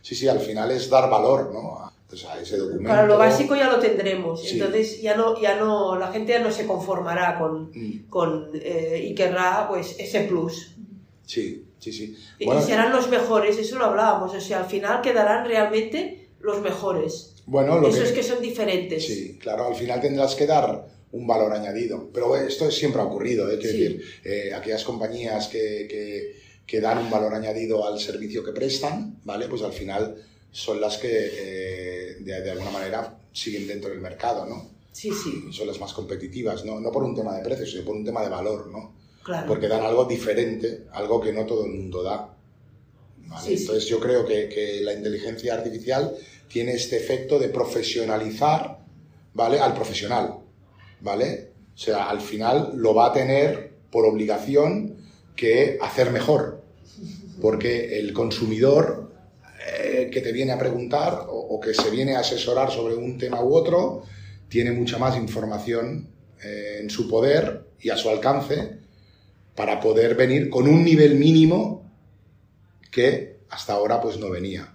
Sí, 0.00 0.14
sí, 0.14 0.26
al 0.26 0.40
final 0.40 0.70
es 0.70 0.88
dar 0.88 1.08
valor, 1.10 1.50
¿no? 1.52 1.78
A, 1.78 1.92
pues, 2.08 2.24
a 2.24 2.40
ese 2.40 2.56
documento. 2.56 2.88
Para 2.88 3.06
lo 3.06 3.18
básico 3.18 3.54
ya 3.54 3.70
lo 3.70 3.78
tendremos, 3.78 4.44
entonces 4.50 5.00
ya 5.02 5.16
no, 5.16 5.38
ya 5.40 5.56
no, 5.56 5.96
la 5.98 6.10
gente 6.10 6.32
ya 6.32 6.40
no 6.40 6.50
se 6.50 6.66
conformará 6.66 7.38
con, 7.38 7.70
Mm, 7.74 8.08
con 8.08 8.50
eh, 8.54 9.06
y 9.08 9.14
querrá 9.14 9.66
pues 9.68 9.96
ese 9.98 10.20
plus. 10.22 10.74
Sí, 11.26 11.64
sí, 11.82 11.92
sí. 11.92 12.16
Y- 12.38 12.46
Bueno, 12.46 12.60
y 12.62 12.64
serán 12.64 12.92
los 12.92 13.08
mejores, 13.10 13.58
eso 13.58 13.76
lo 13.78 13.86
hablábamos, 13.86 14.34
o 14.34 14.40
sea, 14.40 14.60
al 14.60 14.66
final 14.70 15.02
quedarán 15.02 15.44
realmente 15.46 16.28
los 16.40 16.60
mejores. 16.62 17.34
bueno, 17.46 17.78
lo 17.80 17.88
Esos 17.88 18.10
que, 18.10 18.14
que 18.16 18.22
son 18.22 18.40
diferentes. 18.40 19.04
Sí, 19.06 19.36
claro, 19.38 19.66
al 19.66 19.74
final 19.74 20.00
tendrás 20.00 20.34
que 20.36 20.46
dar 20.46 20.88
un 21.12 21.26
valor 21.26 21.52
añadido. 21.52 22.08
Pero 22.14 22.36
esto 22.36 22.70
siempre 22.70 23.00
ha 23.02 23.04
ocurrido, 23.04 23.50
¿eh? 23.50 23.58
Quiero 23.58 23.76
Sí. 23.76 23.82
decir, 23.82 24.02
eh, 24.24 24.54
aquellas 24.54 24.84
compañías 24.84 25.48
que, 25.48 25.86
que- 25.90 26.40
que 26.66 26.80
dan 26.80 26.98
un 26.98 27.10
valor 27.10 27.34
añadido 27.34 27.86
al 27.86 27.98
servicio 27.98 28.42
que 28.44 28.52
prestan, 28.52 29.18
¿vale? 29.24 29.48
Pues 29.48 29.62
al 29.62 29.72
final 29.72 30.16
son 30.52 30.80
las 30.80 30.96
que 30.98 31.08
eh, 31.10 32.16
de, 32.20 32.40
de 32.42 32.50
alguna 32.52 32.70
manera 32.70 33.18
siguen 33.32 33.66
dentro 33.66 33.90
del 33.90 34.00
mercado, 34.00 34.46
¿no? 34.46 34.70
Sí, 34.92 35.10
sí. 35.12 35.44
Son 35.52 35.66
las 35.66 35.80
más 35.80 35.92
competitivas, 35.92 36.64
¿no? 36.64 36.78
No 36.80 36.90
por 36.92 37.02
un 37.02 37.14
tema 37.14 37.36
de 37.36 37.42
precios, 37.42 37.70
sino 37.72 37.84
por 37.84 37.96
un 37.96 38.04
tema 38.04 38.22
de 38.22 38.28
valor, 38.28 38.68
¿no? 38.68 38.94
Claro. 39.22 39.46
porque 39.46 39.68
dan 39.68 39.84
algo 39.84 40.04
diferente, 40.04 40.86
algo 40.92 41.20
que 41.20 41.32
no 41.32 41.46
todo 41.46 41.64
el 41.64 41.72
mundo 41.72 42.02
da. 42.02 42.34
¿vale? 43.26 43.46
Sí, 43.46 43.56
sí. 43.56 43.62
Entonces 43.62 43.88
yo 43.88 44.00
creo 44.00 44.26
que, 44.26 44.48
que 44.48 44.80
la 44.82 44.92
inteligencia 44.92 45.54
artificial 45.54 46.14
tiene 46.48 46.72
este 46.72 46.96
efecto 46.96 47.38
de 47.38 47.48
profesionalizar 47.48 48.78
¿vale? 49.34 49.60
al 49.60 49.74
profesional. 49.74 50.38
¿vale? 51.00 51.52
O 51.74 51.78
sea, 51.78 52.10
al 52.10 52.20
final 52.20 52.72
lo 52.74 52.94
va 52.94 53.06
a 53.06 53.12
tener 53.12 53.72
por 53.90 54.06
obligación 54.06 54.96
que 55.36 55.78
hacer 55.80 56.10
mejor, 56.10 56.62
porque 57.40 57.98
el 57.98 58.12
consumidor 58.12 59.12
eh, 59.66 60.10
que 60.12 60.20
te 60.20 60.32
viene 60.32 60.52
a 60.52 60.58
preguntar 60.58 61.26
o, 61.28 61.36
o 61.36 61.60
que 61.60 61.74
se 61.74 61.90
viene 61.90 62.16
a 62.16 62.20
asesorar 62.20 62.70
sobre 62.70 62.94
un 62.94 63.18
tema 63.18 63.42
u 63.42 63.54
otro 63.54 64.02
tiene 64.48 64.72
mucha 64.72 64.98
más 64.98 65.16
información 65.16 66.08
eh, 66.42 66.78
en 66.80 66.90
su 66.90 67.08
poder 67.08 67.70
y 67.80 67.90
a 67.90 67.96
su 67.96 68.08
alcance 68.10 68.81
para 69.54 69.80
poder 69.80 70.14
venir 70.14 70.48
con 70.48 70.66
un 70.68 70.84
nivel 70.84 71.16
mínimo 71.16 71.90
que 72.90 73.40
hasta 73.50 73.74
ahora 73.74 74.00
pues 74.00 74.18
no 74.18 74.30
venía. 74.30 74.74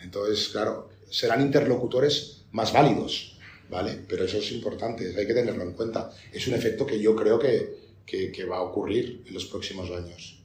Entonces, 0.00 0.48
claro, 0.48 0.88
serán 1.10 1.40
interlocutores 1.42 2.44
más 2.52 2.72
válidos, 2.72 3.38
¿vale? 3.68 3.98
Pero 4.08 4.24
eso 4.24 4.38
es 4.38 4.50
importante, 4.52 5.14
hay 5.16 5.26
que 5.26 5.34
tenerlo 5.34 5.62
en 5.62 5.72
cuenta. 5.72 6.10
Es 6.32 6.46
un 6.48 6.54
efecto 6.54 6.86
que 6.86 6.98
yo 7.00 7.14
creo 7.14 7.38
que, 7.38 7.78
que- 8.06 8.44
va 8.44 8.56
a 8.56 8.62
ocurrir 8.62 9.22
en 9.26 9.34
los 9.34 9.44
próximos 9.46 9.90
años. 9.90 10.42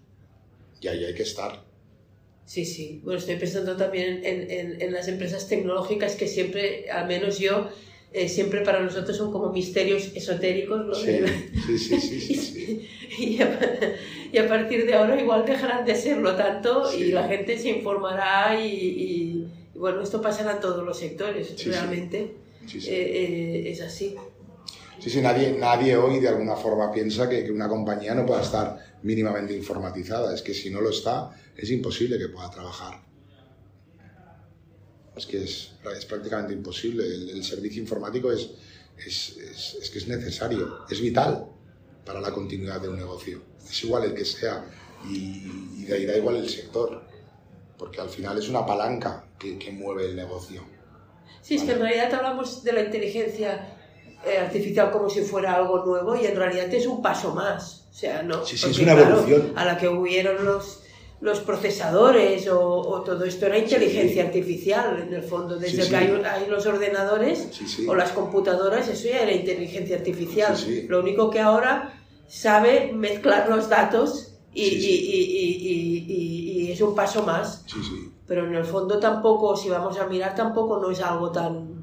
Y 0.81 0.87
ahí 0.87 1.03
hay 1.05 1.15
que 1.15 1.23
estar. 1.23 1.63
Sí, 2.45 2.63
sí. 2.63 3.01
Bueno, 3.03 3.19
estoy 3.19 3.37
pensando 3.37 3.75
también 3.75 4.21
en- 4.23 4.79
en 4.81 4.93
las 4.93 5.07
empresas 5.07 5.47
tecnológicas 5.47 6.13
que 6.15 6.27
siempre, 6.27 6.91
al 6.91 7.07
menos 7.07 7.39
yo, 7.39 7.69
eh, 8.15 8.29
siempre 8.29 8.61
para 8.61 8.79
nosotros 8.81 9.15
son 9.17 9.31
como 9.31 9.51
misterios 9.51 10.11
esotéricos, 10.15 10.85
¿no? 10.85 10.93
Sí, 10.95 11.79
sí, 11.99 12.35
sí. 12.35 12.89
Y, 13.17 13.41
a, 13.41 13.59
y 14.33 14.37
a 14.37 14.47
partir 14.47 14.85
de 14.85 14.93
ahora 14.93 15.19
igual 15.21 15.45
dejarán 15.45 15.85
de 15.85 15.95
serlo 15.95 16.35
tanto 16.35 16.91
y 16.97 17.11
la 17.11 17.27
gente 17.27 17.57
se 17.57 17.69
informará 17.69 18.59
y, 18.59 18.67
y- 18.67 19.47
y 19.73 19.77
bueno, 19.77 20.01
esto 20.01 20.21
pasará 20.21 20.53
en 20.53 20.59
todos 20.59 20.83
los 20.85 20.97
sectores, 20.99 21.55
realmente. 21.69 22.35
Eh, 22.89 23.63
eh, 23.65 23.71
es 23.71 23.81
así. 23.81 24.15
Sí, 24.99 25.09
sí, 25.09 25.21
nadie, 25.21 25.55
nadie 25.57 25.95
hoy 25.97 26.19
de 26.19 26.27
alguna 26.29 26.55
forma 26.55 26.91
piensa 26.91 27.29
que, 27.29 27.43
que 27.43 27.51
una 27.51 27.67
compañía 27.69 28.15
no 28.15 28.25
pueda 28.25 28.41
estar 28.41 28.77
mínimamente 29.03 29.53
informatizada. 29.55 30.33
Es 30.33 30.41
que 30.41 30.53
si 30.53 30.69
no 30.71 30.81
lo 30.81 30.89
está, 30.89 31.29
es 31.55 31.69
imposible 31.71 32.17
que 32.17 32.29
pueda 32.29 32.49
trabajar. 32.49 33.04
Es 35.15 35.25
que 35.25 35.43
es, 35.43 35.71
es 35.97 36.05
prácticamente 36.05 36.53
imposible. 36.53 37.05
El, 37.05 37.29
el 37.29 37.43
servicio 37.43 37.81
informático 37.81 38.31
es, 38.31 38.49
es, 38.97 39.37
es- 39.37 39.77
es 39.81 39.89
que 39.89 39.99
es 39.99 40.07
necesario, 40.07 40.79
es 40.89 40.99
vital 41.01 41.45
para 42.05 42.19
la 42.21 42.31
continuidad 42.31 42.81
de 42.81 42.89
un 42.89 42.97
negocio. 42.97 43.41
Es 43.69 43.83
igual 43.83 44.03
el 44.03 44.13
que 44.13 44.25
sea 44.25 44.65
y, 45.09 45.71
y 45.77 45.85
de 45.85 45.95
ahí 45.95 46.05
da 46.05 46.17
igual 46.17 46.35
el 46.37 46.49
sector, 46.49 47.01
porque 47.77 48.01
al 48.01 48.09
final 48.09 48.37
es 48.37 48.49
una 48.49 48.65
palanca 48.65 49.25
que, 49.39 49.57
que 49.57 49.71
mueve 49.71 50.05
el 50.05 50.15
negocio. 50.15 50.63
Sí, 51.41 51.55
es 51.55 51.63
que 51.63 51.73
en 51.73 51.79
realidad 51.79 52.13
hablamos 52.13 52.63
de 52.63 52.73
la 52.73 52.81
inteligencia 52.81 53.77
eh, 54.25 54.37
artificial 54.39 54.91
como 54.91 55.09
si 55.09 55.21
fuera 55.21 55.55
algo 55.55 55.85
nuevo 55.85 56.15
y 56.15 56.25
en 56.25 56.35
realidad 56.35 56.73
es 56.73 56.87
un 56.87 57.01
paso 57.01 57.33
más. 57.35 57.85
O 57.91 57.93
sea, 57.93 58.23
no. 58.23 58.43
Sí, 58.45 58.57
sí, 58.57 58.63
Porque, 58.65 58.75
es 58.77 58.83
una 58.83 58.95
claro, 58.95 59.11
evolución. 59.21 59.53
a 59.55 59.65
la 59.65 59.77
que 59.77 59.87
hubieron 59.87 60.43
los, 60.43 60.79
los 61.25 61.39
procesadores 61.39 62.47
o, 62.47 62.59
o 62.61 63.01
todo 63.01 63.25
esto 63.25 63.47
era 63.47 63.57
inteligencia 63.57 64.23
artificial 64.23 64.99
en 65.07 65.13
el 65.13 65.23
fondo. 65.23 65.57
Desde 65.57 65.83
Sí, 65.83 65.89
que 65.89 65.95
hay, 65.97 66.21
hay 66.23 66.47
los 66.49 66.65
ordenadores 66.67 67.47
o 67.89 67.95
las 67.95 68.11
computadoras, 68.11 68.87
eso 68.87 69.07
ya 69.09 69.19
era 69.21 69.31
inteligencia 69.33 69.97
artificial. 69.97 70.55
Lo 70.87 70.99
único 71.01 71.29
que 71.29 71.39
ahora 71.39 71.93
sabe 72.27 72.91
mezclar 72.93 73.49
los 73.49 73.67
datos 73.69 74.37
y, 74.53 74.63
y- 74.63 76.05
y- 76.07 76.67
y- 76.67 76.71
es 76.71 76.79
un 76.81 76.93
paso 76.95 77.23
más. 77.23 77.63
Pero 78.27 78.45
en 78.47 78.55
el 78.55 78.65
fondo 78.65 78.99
tampoco, 78.99 79.55
si 79.57 79.69
vamos 79.69 79.97
a 79.99 80.07
mirar, 80.07 80.33
tampoco 80.35 80.77
no 80.79 80.91
es 80.91 80.99
algo 81.01 81.31
tan... 81.31 81.74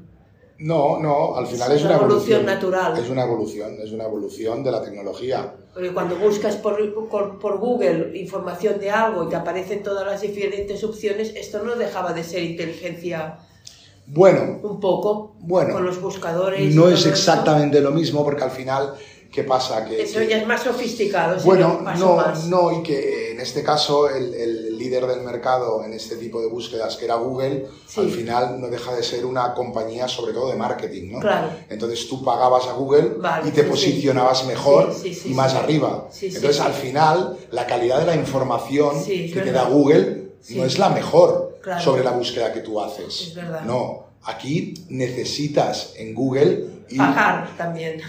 No, 0.59 0.99
no, 0.99 1.35
al 1.35 1.47
final 1.47 1.71
Es 1.71 1.79
es, 1.79 1.85
una 1.85 1.95
evolución 1.95 2.41
evolución 2.41 2.45
natural. 2.45 2.97
Es 2.97 3.09
una 3.09 3.23
evolución, 3.23 3.77
es 3.83 3.91
una 3.91 4.03
evolución 4.05 4.63
de 4.63 4.71
la 4.71 4.81
tecnología. 4.83 5.53
Porque 5.73 5.91
cuando 5.91 6.15
buscas 6.15 6.55
por, 6.57 6.77
por, 7.09 7.39
por 7.39 7.57
Google 7.57 8.17
información 8.17 8.79
de 8.79 8.91
algo 8.91 9.23
y 9.23 9.29
te 9.29 9.35
aparecen 9.35 9.81
todas 9.83 10.05
las 10.05 10.21
diferentes 10.21 10.83
opciones, 10.83 11.33
esto 11.35 11.63
no 11.63 11.75
dejaba 11.75 12.13
de 12.13 12.23
ser 12.23 12.43
inteligencia 12.43 13.39
Bueno, 14.05 14.59
un 14.61 14.79
poco 14.79 15.35
Bueno, 15.39 15.73
con 15.73 15.85
los 15.85 15.99
buscadores. 15.99 16.61
y 16.61 16.75
no 16.75 16.87
es 16.87 16.99
esto. 16.99 17.09
exactamente 17.09 17.81
lo 17.81 17.91
mismo 17.91 18.23
porque 18.23 18.43
al 18.43 18.51
final, 18.51 18.93
¿qué 19.33 19.43
pasa? 19.43 19.83
Que, 19.83 20.01
Eso 20.03 20.21
ya 20.21 20.37
es 20.37 20.45
más 20.47 20.61
sofisticado, 20.63 21.41
bueno, 21.43 21.81
no, 21.97 22.15
más. 22.15 22.45
no, 22.45 22.71
y 22.71 22.83
que 22.83 23.31
en 23.31 23.39
este 23.41 23.63
caso 23.63 24.07
el, 24.09 24.33
el 24.33 24.77
líder 24.77 25.07
del 25.07 25.21
mercado 25.21 25.83
en 25.83 25.93
este 25.93 26.17
tipo 26.17 26.39
de 26.39 26.47
búsquedas, 26.47 26.95
que 26.97 27.05
era 27.05 27.15
Google, 27.15 27.65
Sí. 27.87 28.01
al 28.01 28.09
final 28.11 28.61
no 28.61 28.67
deja 28.67 28.93
de 28.95 29.01
ser 29.03 29.25
una 29.25 29.53
compañía 29.55 30.07
sobre 30.07 30.33
todo 30.33 30.49
de 30.51 30.55
marketing, 30.55 31.11
¿no? 31.13 31.19
Claro. 31.19 31.49
Entonces 31.69 32.07
tú 32.07 32.23
pagabas 32.23 32.67
a 32.67 32.73
Google 32.73 33.15
Vale, 33.17 33.49
y 33.49 33.51
te 33.51 33.63
sí, 33.63 33.69
posicionabas 33.69 34.45
mejor 34.45 34.93
Sí, 34.93 35.13
sí, 35.13 35.31
y 35.31 35.33
más 35.33 35.53
arriba. 35.55 36.07
Entonces 36.21 36.59
al 36.59 36.73
final 36.73 37.37
la 37.51 37.65
calidad 37.65 37.99
de 37.99 38.05
la 38.05 38.15
información 38.15 39.03
que 39.03 39.41
te 39.43 39.51
da 39.51 39.63
Google 39.65 40.31
no 40.49 40.63
es 40.65 40.77
la 40.77 40.89
mejor 40.89 41.57
Claro. 41.63 41.81
sobre 41.81 42.03
la 42.03 42.11
búsqueda 42.11 42.51
que 42.51 42.59
tú 42.59 42.79
haces. 42.81 43.21
Es 43.29 43.35
verdad. 43.35 43.61
No, 43.61 44.07
aquí 44.25 44.73
necesitas 44.89 45.93
en 45.97 46.13
Google 46.13 46.65
ir- 46.89 46.97
Pagar 46.97 47.49
también. 47.57 48.01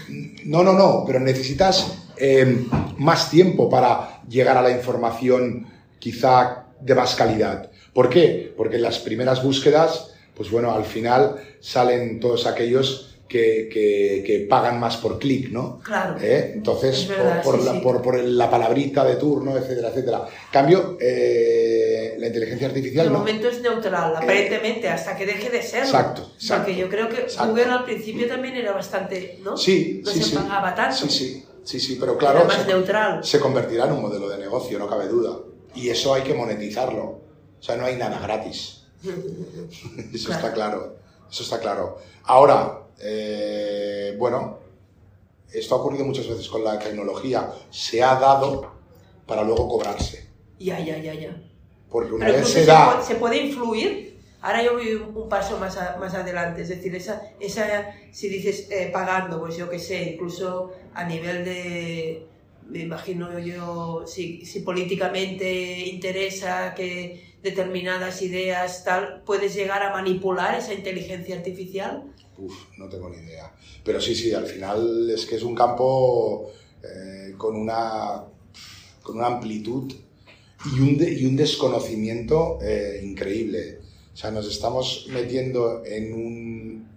no, 0.45 0.63
no, 0.63 0.73
no, 0.73 1.03
pero 1.05 1.19
necesitas 1.19 1.97
eh, 2.17 2.65
más 2.97 3.29
tiempo 3.29 3.69
para 3.69 4.21
llegar 4.27 4.57
a 4.57 4.61
la 4.61 4.71
información 4.71 5.67
quizá 5.99 6.65
de 6.79 6.95
más 6.95 7.15
calidad. 7.15 7.69
¿Por 7.93 8.09
qué? 8.09 8.53
Porque 8.55 8.75
en 8.75 8.81
las 8.83 8.99
primeras 8.99 9.43
búsquedas, 9.43 10.11
pues 10.35 10.51
bueno, 10.51 10.71
al 10.73 10.85
final 10.85 11.37
salen 11.61 12.19
todos 12.19 12.45
aquellos 12.45 13.14
que, 13.27 13.67
que- 13.71 14.23
que 14.25 14.45
pagan 14.47 14.79
más 14.79 14.97
por 14.97 15.17
clic, 15.17 15.49
¿no? 15.51 15.79
Claro. 15.83 16.15
¿Eh? 16.21 16.51
Entonces, 16.55 17.07
verdad, 17.07 17.41
por, 17.41 17.53
por 17.55 17.59
sí, 17.61 17.65
la, 17.65 17.71
sí. 17.73 17.79
por- 17.79 18.01
por 18.01 18.19
la 18.23 18.49
palabrita 18.49 19.03
de 19.03 19.15
turno, 19.15 19.57
etcétera, 19.57 19.89
etcétera. 19.89 20.25
Cambio, 20.51 20.97
eh, 21.01 22.15
la 22.19 22.27
inteligencia 22.27 22.67
artificial 22.67 23.07
De 23.07 23.11
no. 23.11 23.19
momento 23.19 23.47
es 23.47 23.61
neutral, 23.61 24.15
aparentemente, 24.15 24.87
hasta 24.89 25.15
que 25.17 25.25
deje 25.25 25.49
de 25.49 25.61
serlo. 25.63 25.85
Exacto, 25.85 26.31
exacto. 26.35 26.65
Porque 26.65 26.79
yo 26.79 26.87
creo 26.89 27.09
que 27.09 27.21
Exacto. 27.21 27.49
Google 27.49 27.65
al 27.65 27.83
principio 27.83 28.27
también 28.27 28.55
era 28.55 28.73
bastante, 28.73 29.39
¿no? 29.43 29.57
Sí, 29.57 30.01
no 30.05 30.11
sí, 30.11 30.21
se 30.21 30.35
pagaba 30.35 30.75
tanto. 30.75 30.95
Sí, 30.95 31.09
sí, 31.09 31.45
sí, 31.63 31.79
sí, 31.79 31.97
pero 31.99 32.17
claro. 32.17 32.39
Era 32.39 32.47
más 32.47 32.57
se- 32.61 32.67
neutral. 32.67 33.23
se 33.23 33.39
convertirá 33.39 33.85
en 33.85 33.93
un 33.93 34.01
modelo 34.03 34.29
de 34.29 34.37
negocio, 34.37 34.77
no 34.79 34.87
cabe 34.87 35.07
duda. 35.07 35.37
Y 35.73 35.89
eso 35.89 36.13
hay 36.13 36.21
que 36.21 36.33
monetizarlo. 36.33 37.01
O 37.03 37.63
sea, 37.63 37.75
no 37.75 37.85
hay 37.85 37.95
nada 37.95 38.19
gratis. 38.19 38.83
Eso 40.13 40.27
Claro. 40.27 40.39
está 40.45 40.53
claro. 40.53 40.95
Eso 41.29 41.43
está 41.43 41.59
claro. 41.59 41.97
Ahora, 42.23 42.79
eh, 43.01 44.15
bueno, 44.17 44.59
esto 45.51 45.75
ha 45.75 45.77
ocurrido 45.79 46.05
muchas 46.05 46.27
veces 46.27 46.47
con 46.49 46.63
la 46.63 46.77
tecnología. 46.79 47.49
Se 47.69 48.03
ha 48.03 48.15
dado 48.15 48.71
para 49.25 49.43
luego 49.43 49.67
cobrarse. 49.67 50.27
Ya, 50.59 50.79
ya, 50.79 50.97
ya, 50.97 51.13
ya. 51.13 51.41
Porque 51.89 52.13
una 52.13 52.25
Pero 52.25 52.37
vez 52.37 52.49
incluso 52.49 52.59
se 52.59 52.65
da... 52.65 53.01
se 53.01 53.15
puede 53.15 53.37
influir. 53.37 54.19
Ahora 54.41 54.61
yo 54.63 54.73
voy 54.73 54.93
un, 54.93 55.15
un 55.17 55.29
paso 55.29 55.57
más, 55.57 55.75
a- 55.77 55.97
más 55.97 56.13
adelante. 56.13 56.61
Es 56.61 56.69
decir, 56.69 56.93
esa, 56.95 57.21
esa 57.39 57.93
si 58.11 58.29
dices 58.29 58.67
eh, 58.69 58.89
pagando, 58.93 59.39
pues 59.39 59.57
yo 59.57 59.69
qué 59.69 59.79
sé, 59.79 60.11
incluso 60.13 60.71
a 60.93 61.03
nivel 61.05 61.43
de. 61.45 62.27
Me 62.67 62.79
imagino 62.79 63.37
yo, 63.39 64.05
si, 64.07 64.43
si 64.45 64.61
políticamente 64.61 65.81
interesa 65.87 66.73
que 66.73 67.35
determinadas 67.43 68.23
ideas 68.23 68.83
tal, 68.83 69.21
puedes 69.23 69.53
llegar 69.53 69.83
a 69.83 69.91
manipular 69.91 70.55
esa 70.57 70.73
inteligencia 70.73 71.35
artificial. 71.35 72.03
No 72.77 72.89
tengo 72.89 73.09
ni 73.09 73.17
idea. 73.17 73.53
Pero 73.83 74.01
sí, 74.01 74.15
sí, 74.15 74.33
al 74.33 74.45
final 74.45 75.09
es 75.09 75.25
que 75.25 75.35
es 75.35 75.43
un 75.43 75.55
campo 75.55 76.51
eh, 76.83 77.33
con, 77.37 77.55
una, 77.55 78.23
con 79.01 79.17
una 79.17 79.27
amplitud 79.27 79.93
y 80.65 80.79
un, 80.79 80.97
y 81.01 81.25
un 81.25 81.35
desconocimiento 81.35 82.59
eh, 82.61 83.01
increíble. 83.03 83.79
O 84.13 84.17
sea, 84.17 84.31
nos 84.31 84.47
estamos 84.47 85.07
metiendo 85.11 85.83
en, 85.85 86.13
un, 86.13 86.87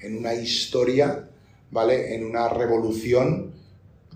en 0.00 0.16
una 0.16 0.34
historia, 0.34 1.28
¿vale? 1.70 2.14
En 2.14 2.24
una 2.24 2.48
revolución 2.48 3.52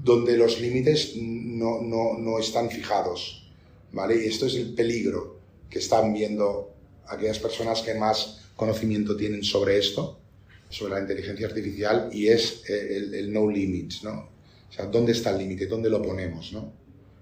donde 0.03 0.37
los 0.37 0.61
límites 0.61 1.17
no, 1.17 1.81
no, 1.81 2.19
no 2.19 2.39
están 2.39 2.71
fijados, 2.71 3.49
¿vale? 3.93 4.23
Y 4.23 4.29
esto 4.29 4.47
es 4.47 4.55
el 4.55 4.75
peligro 4.75 5.39
que 5.71 5.79
están 5.79 6.13
viendo 6.13 6.73
aquellas 7.07 7.39
personas 7.39 7.83
que 7.83 7.95
más 7.95 8.41
conocimiento 8.57 9.17
tienen 9.17 9.43
sobre 9.43 9.79
esto, 9.79 10.19
sobre 10.69 10.95
la 10.95 11.01
inteligencia 11.01 11.47
artificial, 11.47 12.11
y 12.13 12.29
es 12.29 12.63
eh, 12.69 12.97
el, 12.97 13.15
el 13.15 13.33
no 13.33 13.49
limits, 13.49 14.05
¿no? 14.05 14.31
O 14.69 14.73
sea, 14.73 14.87
¿dónde 14.87 15.13
está 15.13 15.31
el 15.31 15.39
límite? 15.39 15.67
¿Dónde 15.67 15.89
lo 15.89 16.03
ponemos, 16.03 16.53
no? 16.53 16.73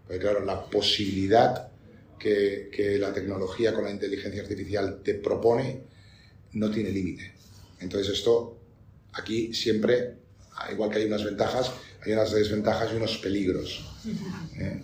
Porque 0.06 0.20
claro, 0.20 0.44
la 0.44 0.64
posibilidad 0.64 1.68
que, 2.18 2.70
que 2.72 2.98
la 2.98 3.12
tecnología 3.12 3.72
con 3.72 3.84
la 3.84 3.90
inteligencia 3.90 4.42
artificial 4.42 5.00
te 5.02 5.14
propone 5.14 5.82
no 6.52 6.70
tiene 6.70 6.90
límite. 6.90 7.32
Entonces 7.80 8.18
esto, 8.18 8.58
aquí 9.12 9.52
siempre 9.52 10.14
igual 10.70 10.90
que 10.90 10.98
hay 10.98 11.06
unas 11.06 11.24
ventajas, 11.24 11.72
hay 12.04 12.12
unas 12.12 12.32
desventajas 12.32 12.92
y 12.92 12.96
unos 12.96 13.18
peligros. 13.18 13.84
¿eh? 14.58 14.82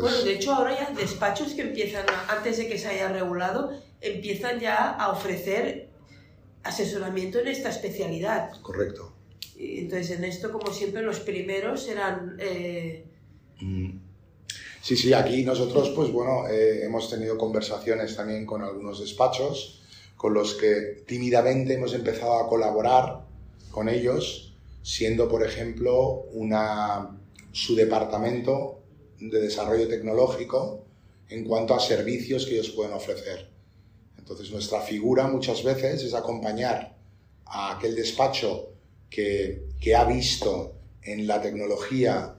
Bueno, 0.00 0.22
de 0.22 0.34
hecho 0.34 0.54
ahora 0.54 0.74
ya 0.78 0.94
despachos 0.94 1.52
que 1.52 1.62
empiezan, 1.62 2.06
antes 2.28 2.56
de 2.58 2.68
que 2.68 2.78
se 2.78 2.88
haya 2.88 3.08
regulado, 3.08 3.78
empiezan 4.00 4.60
ya 4.60 4.90
a 4.90 5.10
ofrecer 5.10 5.88
asesoramiento 6.64 7.38
en 7.38 7.48
esta 7.48 7.70
especialidad. 7.70 8.50
Correcto. 8.62 9.12
Entonces 9.56 10.10
en 10.18 10.24
esto, 10.24 10.50
como 10.50 10.72
siempre, 10.72 11.02
los 11.02 11.20
primeros 11.20 11.88
eran... 11.88 12.36
Eh, 12.40 13.04
mm. 13.60 13.90
Sí, 14.82 14.96
sí, 14.96 15.14
aquí 15.14 15.44
nosotros, 15.44 15.90
pues 15.90 16.10
bueno, 16.10 16.46
eh, 16.48 16.84
hemos 16.84 17.08
tenido 17.08 17.38
conversaciones 17.38 18.16
también 18.16 18.44
con 18.44 18.62
algunos 18.62 19.00
despachos 19.00 19.80
con 20.16 20.32
los 20.32 20.54
que 20.54 21.02
tímidamente 21.06 21.74
hemos 21.74 21.92
empezado 21.92 22.38
a 22.38 22.48
colaborar 22.48 23.26
con 23.70 23.88
ellos, 23.88 24.54
siendo, 24.82 25.28
por 25.28 25.42
ejemplo, 25.42 26.24
una, 26.32 27.18
su 27.52 27.74
departamento 27.74 28.80
de 29.20 29.40
desarrollo 29.40 29.88
tecnológico 29.88 30.84
en 31.28 31.44
cuanto 31.44 31.74
a 31.74 31.80
servicios 31.80 32.46
que 32.46 32.54
ellos 32.54 32.70
pueden 32.70 32.92
ofrecer. 32.92 33.53
Entonces 34.24 34.50
nuestra 34.50 34.80
figura 34.80 35.28
muchas 35.28 35.62
veces 35.62 36.02
es 36.02 36.14
acompañar 36.14 36.96
a 37.44 37.76
aquel 37.76 37.94
despacho 37.94 38.70
que, 39.10 39.66
que 39.78 39.94
ha 39.94 40.04
visto 40.06 40.76
en 41.02 41.26
la 41.26 41.42
tecnología 41.42 42.34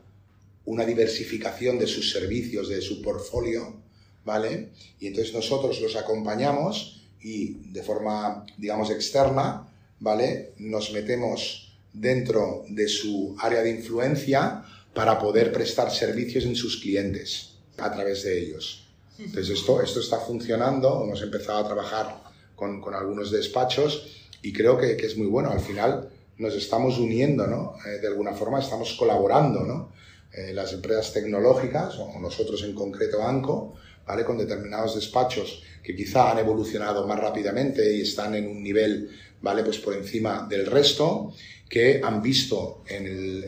una 0.66 0.84
diversificación 0.84 1.78
de 1.78 1.86
sus 1.86 2.12
servicios, 2.12 2.70
de 2.70 2.82
su 2.82 3.04
portfolio, 3.04 3.84
¿vale? 4.26 4.72
Y 5.00 5.06
entonces 5.06 5.32
nosotros 5.32 5.80
los 5.80 5.96
acompañamos 5.96 7.04
y 7.22 7.70
de 7.72 7.84
forma, 7.84 8.48
digamos, 8.58 8.90
externa, 8.90 9.72
¿vale? 10.00 10.54
Nos 10.58 10.92
metemos 10.92 11.78
dentro 11.94 12.66
de 12.68 12.88
su 12.88 13.36
área 13.40 13.62
de 13.62 13.70
influencia 13.70 14.66
para 14.96 15.20
poder 15.20 15.54
prestar 15.54 15.92
servicios 15.92 16.46
en 16.46 16.56
sus 16.56 16.78
clientes 16.78 17.52
a 17.78 17.94
través 17.94 18.24
de 18.24 18.40
ellos. 18.40 18.85
Entonces 19.18 19.50
esto, 19.50 19.82
esto 19.82 20.00
está 20.00 20.20
funcionando, 20.20 21.04
hemos 21.04 21.22
empezado 21.22 21.60
a 21.60 21.66
trabajar 21.66 22.24
con, 22.56 22.82
algunos 22.94 23.32
despachos 23.32 24.28
y 24.42 24.52
creo 24.52 24.78
que, 24.78 24.98
que, 24.98 25.06
es 25.06 25.18
muy 25.18 25.28
bueno. 25.28 25.52
Al 25.52 25.62
final 25.62 26.10
nos 26.38 26.54
estamos 26.56 26.98
uniendo, 26.98 27.48
¿no? 27.48 27.76
Eh, 27.86 28.00
de 28.00 28.08
alguna 28.08 28.34
forma 28.34 28.60
estamos 28.60 28.94
colaborando, 28.94 29.64
¿no? 29.64 29.92
Eh, 30.34 30.54
las 30.54 30.74
empresas 30.74 31.14
tecnológicas, 31.14 31.98
o 31.98 32.20
nosotros 32.20 32.62
en 32.64 32.76
concreto 32.76 33.26
ANCO, 33.26 33.76
¿vale? 34.06 34.26
Con 34.26 34.38
determinados 34.38 34.96
despachos 34.96 35.64
que 35.82 35.96
quizá 35.96 36.32
han 36.32 36.40
evolucionado 36.40 37.08
más 37.08 37.20
rápidamente 37.20 37.96
y 37.96 38.02
están 38.02 38.36
en 38.36 38.48
un 38.48 38.62
nivel, 38.62 39.10
¿vale? 39.42 39.64
Pues 39.64 39.78
por 39.78 39.94
encima 39.94 40.46
del 40.50 40.66
resto 40.66 41.34
que 41.70 42.02
han 42.04 42.22
visto 42.22 42.84
en, 42.88 43.08
el, 43.08 43.44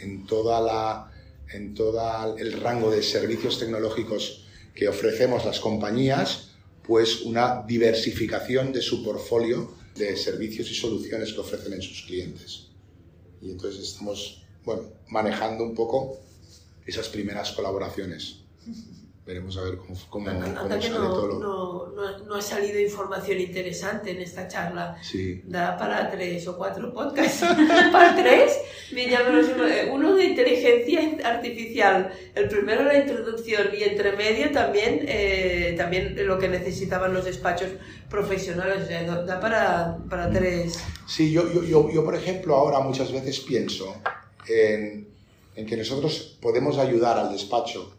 en, 0.00 0.26
toda 0.26 0.60
la, 0.60 1.12
en 1.52 1.74
todo 1.74 2.36
el 2.38 2.52
rango 2.54 2.90
de 2.90 3.02
servicios 3.02 3.58
tecnológicos 3.58 4.47
que 4.78 4.88
ofrecemos 4.88 5.44
las 5.44 5.58
compañías, 5.58 6.50
pues 6.86 7.22
una 7.22 7.64
diversificación 7.66 8.72
de 8.72 8.80
su 8.80 9.02
portfolio 9.02 9.74
de 9.96 10.16
servicios 10.16 10.70
y 10.70 10.74
soluciones 10.74 11.32
que 11.32 11.40
ofrecen 11.40 11.72
en 11.72 11.82
sus 11.82 12.02
clientes. 12.02 12.68
Y 13.42 13.50
entonces 13.50 13.82
estamos, 13.82 14.44
bueno, 14.64 14.84
manejando 15.08 15.64
un 15.64 15.74
poco 15.74 16.20
esas 16.86 17.08
primeras 17.08 17.50
colaboraciones 17.50 18.36
veremos 19.28 19.58
a 19.58 19.62
ver 19.62 19.76
cómo, 19.76 19.94
cómo, 20.08 20.26
cómo 20.26 20.80
que 20.80 20.88
no, 20.88 21.12
todo 21.12 21.92
no, 21.94 22.18
no, 22.24 22.34
ha 22.34 22.40
salido 22.40 22.80
información 22.80 23.38
interesante 23.38 24.12
en 24.12 24.22
esta 24.22 24.48
charla. 24.48 24.96
Sí. 25.02 25.42
Da 25.44 25.76
para 25.76 26.10
tres 26.10 26.48
o 26.48 26.56
cuatro 26.56 26.94
podcasts. 26.94 27.44
para 27.92 28.16
tres, 28.16 28.58
eh, 28.96 29.90
uno 29.92 30.14
de 30.14 30.24
inteligencia 30.24 31.00
artificial, 31.24 32.10
el 32.34 32.48
primero 32.48 32.84
la 32.84 32.96
introducción 32.96 33.68
y 33.78 33.82
entre 33.82 34.16
medio 34.16 34.50
también, 34.50 35.04
eh, 35.06 35.74
también 35.76 36.16
lo 36.26 36.38
que 36.38 36.48
necesitaban 36.48 37.12
los 37.12 37.26
despachos 37.26 37.68
profesionales. 38.08 38.84
O 38.84 38.86
sea, 38.86 39.02
da 39.02 39.38
para, 39.38 39.98
para 40.08 40.30
tres. 40.30 40.82
Sí, 41.06 41.30
yo, 41.30 41.52
yo, 41.52 41.62
yo, 41.64 41.90
yo, 41.92 42.02
por 42.02 42.14
ejemplo 42.14 42.54
ahora 42.54 42.80
muchas 42.80 43.12
veces 43.12 43.40
pienso 43.40 43.94
en, 44.48 45.06
en 45.54 45.66
que 45.66 45.76
nosotros 45.76 46.38
podemos 46.40 46.78
ayudar 46.78 47.18
al 47.18 47.30
despacho 47.30 47.97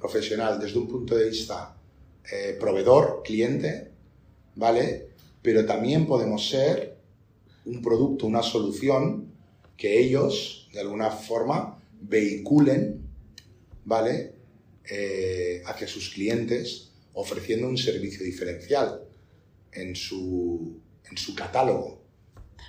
profesional 0.00 0.58
desde 0.58 0.78
un 0.78 0.88
punto 0.88 1.14
de 1.14 1.28
vista 1.28 1.76
eh, 2.32 2.56
proveedor, 2.58 3.22
cliente, 3.24 3.90
¿vale? 4.56 5.10
Pero 5.42 5.64
también 5.66 6.06
podemos 6.06 6.48
ser 6.48 6.96
un 7.66 7.82
producto, 7.82 8.26
una 8.26 8.42
solución 8.42 9.32
que 9.76 10.00
ellos, 10.00 10.68
de 10.72 10.80
alguna 10.80 11.10
forma, 11.10 11.78
vehiculen, 12.00 13.02
¿vale? 13.84 14.34
Eh, 14.84 15.62
hacia 15.66 15.86
sus 15.86 16.10
clientes 16.10 16.90
ofreciendo 17.14 17.68
un 17.68 17.76
servicio 17.76 18.24
diferencial 18.24 19.02
en 19.72 19.94
su, 19.94 20.80
en 21.08 21.16
su 21.16 21.34
catálogo. 21.34 22.00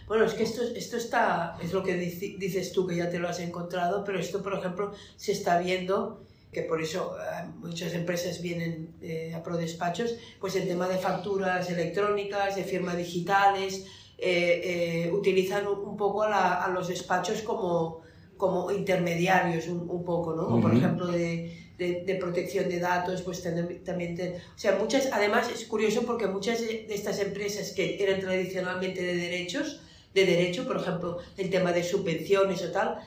Bueno, 0.08 0.26
es 0.26 0.34
que 0.34 0.44
esto, 0.44 0.62
esto 0.76 0.98
está, 0.98 1.58
es 1.64 1.72
lo 1.72 1.84
que 1.84 1.96
dices 1.96 2.74
tú, 2.74 2.86
que 2.86 2.98
ya 2.98 3.10
te 3.10 3.20
lo 3.20 3.30
has 3.30 3.40
encontrado, 3.40 4.04
pero 4.04 4.20
esto, 4.20 4.44
por 4.44 4.54
ejemplo, 4.54 4.92
se 5.16 5.32
está 5.32 5.60
viendo 5.60 6.26
que 6.52 6.64
por 6.64 6.82
eso 6.82 7.16
eh, 7.18 7.48
muchas 7.60 7.94
empresas 7.94 8.42
vienen 8.42 8.96
eh, 9.02 9.34
a 9.34 9.42
ProDespachos, 9.42 10.16
pues 10.40 10.56
el 10.56 10.68
tema 10.68 10.88
de 10.88 10.98
facturas 10.98 11.70
electrónicas, 11.70 12.56
de 12.56 12.64
firmas 12.64 12.98
digitales, 12.98 13.86
eh, 14.18 15.10
utilizan 15.14 15.66
un, 15.68 15.98
poco 15.98 16.24
a, 16.24 16.70
los 16.72 16.90
despachos 16.90 17.42
como, 17.42 18.02
como 18.38 18.72
intermediarios, 18.72 19.68
un, 19.68 20.04
poco, 20.06 20.36
¿no? 20.36 20.62
Por 20.62 20.76
ejemplo, 20.76 21.08
de, 21.08 21.58
de, 21.78 22.18
protección 22.20 22.70
de 22.70 22.80
datos, 22.80 23.24
pues 23.24 23.42
también... 23.42 24.42
o 24.56 24.60
sea, 24.60 24.76
muchas, 24.76 25.10
además 25.12 25.50
es 25.52 25.66
curioso 25.66 26.04
porque 26.04 26.28
muchas 26.28 26.62
de 26.62 26.86
estas 26.90 27.20
empresas 27.20 27.72
que 27.72 28.04
eran 28.04 28.20
tradicionalmente 28.20 29.02
de 29.02 29.16
derechos, 29.16 29.82
de 30.14 30.26
derecho, 30.26 30.68
por 30.68 30.78
ejemplo, 30.78 31.18
el 31.38 31.50
tema 31.50 31.72
de 31.72 31.84
subvenciones 31.84 32.62
o 32.62 32.72
tal, 32.72 33.00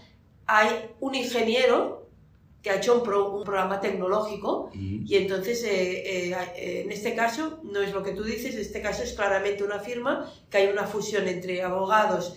hay 0.46 0.68
un 0.98 1.14
ingeniero 1.14 2.03
que 2.64 2.70
ha 2.70 2.76
hecho 2.76 2.94
un, 2.94 3.44
programa 3.44 3.78
tecnológico 3.78 4.70
y 4.72 5.16
entonces 5.16 5.62
eh, 5.64 6.30
eh, 6.30 6.82
en 6.82 6.90
este 6.90 7.14
caso 7.14 7.60
no 7.62 7.82
es 7.82 7.92
lo 7.92 8.02
que 8.02 8.12
tú 8.12 8.24
dices, 8.24 8.54
en 8.54 8.62
este 8.62 8.80
caso 8.80 9.02
es 9.02 9.12
claramente 9.12 9.62
una 9.62 9.80
firma 9.80 10.32
que 10.48 10.56
hay 10.56 10.68
una 10.68 10.84
fusión 10.86 11.28
entre 11.28 11.62
abogados 11.62 12.36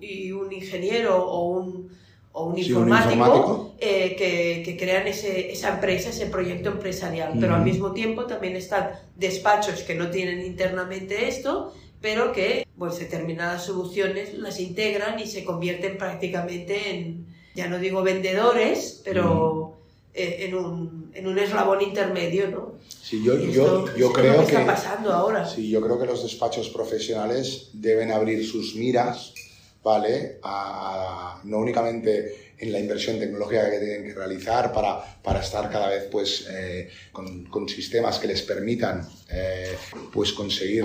y 0.00 0.32
un 0.32 0.52
ingeniero 0.52 1.24
o 1.24 1.50
un, 1.50 1.96
o 2.32 2.46
un 2.46 2.58
informático, 2.58 3.76
eh, 3.78 4.16
que, 4.18 4.64
que, 4.64 4.76
crean 4.76 5.06
ese, 5.06 5.52
esa 5.52 5.74
empresa, 5.74 6.10
ese 6.10 6.26
proyecto 6.26 6.70
empresarial, 6.70 7.34
pero 7.38 7.54
al 7.54 7.62
mismo 7.62 7.92
tiempo 7.92 8.26
también 8.26 8.56
están 8.56 8.90
despachos 9.14 9.82
que 9.82 9.94
no 9.94 10.10
tienen 10.10 10.44
internamente 10.44 11.28
esto, 11.28 11.72
pero 12.00 12.32
que 12.32 12.66
pues 12.76 12.98
determinadas 12.98 13.66
soluciones 13.66 14.34
las 14.34 14.58
integran 14.58 15.20
y 15.20 15.28
se 15.28 15.44
convierten 15.44 15.98
prácticamente 15.98 16.90
en, 16.90 17.37
ya 17.58 17.66
no 17.66 17.80
digo 17.80 18.04
vendedores, 18.04 19.00
pero 19.04 19.78
eh, 20.14 20.46
en, 20.46 20.54
un, 20.54 21.10
en, 21.12 21.26
un, 21.26 21.36
eslabón 21.40 21.82
intermedio, 21.82 22.48
¿no? 22.48 22.74
Sí, 23.02 23.20
yo, 23.24 23.36
yo, 23.36 23.84
yo 23.96 24.12
creo 24.12 24.46
que, 24.46 24.54
está 24.54 24.64
pasando 24.64 25.12
ahora. 25.12 25.44
Sí, 25.44 25.68
yo 25.68 25.80
creo 25.80 25.98
que 25.98 26.06
los 26.06 26.22
despachos 26.22 26.68
profesionales 26.68 27.70
deben 27.72 28.12
abrir 28.12 28.46
sus 28.46 28.76
miras, 28.76 29.34
¿vale? 29.82 30.38
A, 30.44 31.40
no 31.42 31.58
únicamente 31.58 32.52
en 32.58 32.70
la 32.70 32.78
inversión 32.78 33.18
tecnológica 33.18 33.68
que 33.68 33.78
tienen 33.80 34.04
que 34.04 34.14
realizar 34.14 34.72
para, 34.72 35.20
para 35.20 35.40
estar 35.40 35.68
cada 35.68 35.88
vez 35.88 36.04
pues, 36.12 36.46
eh, 36.48 36.88
con, 37.10 37.46
con, 37.46 37.68
sistemas 37.68 38.20
que 38.20 38.28
les 38.28 38.42
permitan 38.42 39.04
eh, 39.32 39.74
pues 40.12 40.32
conseguir 40.32 40.84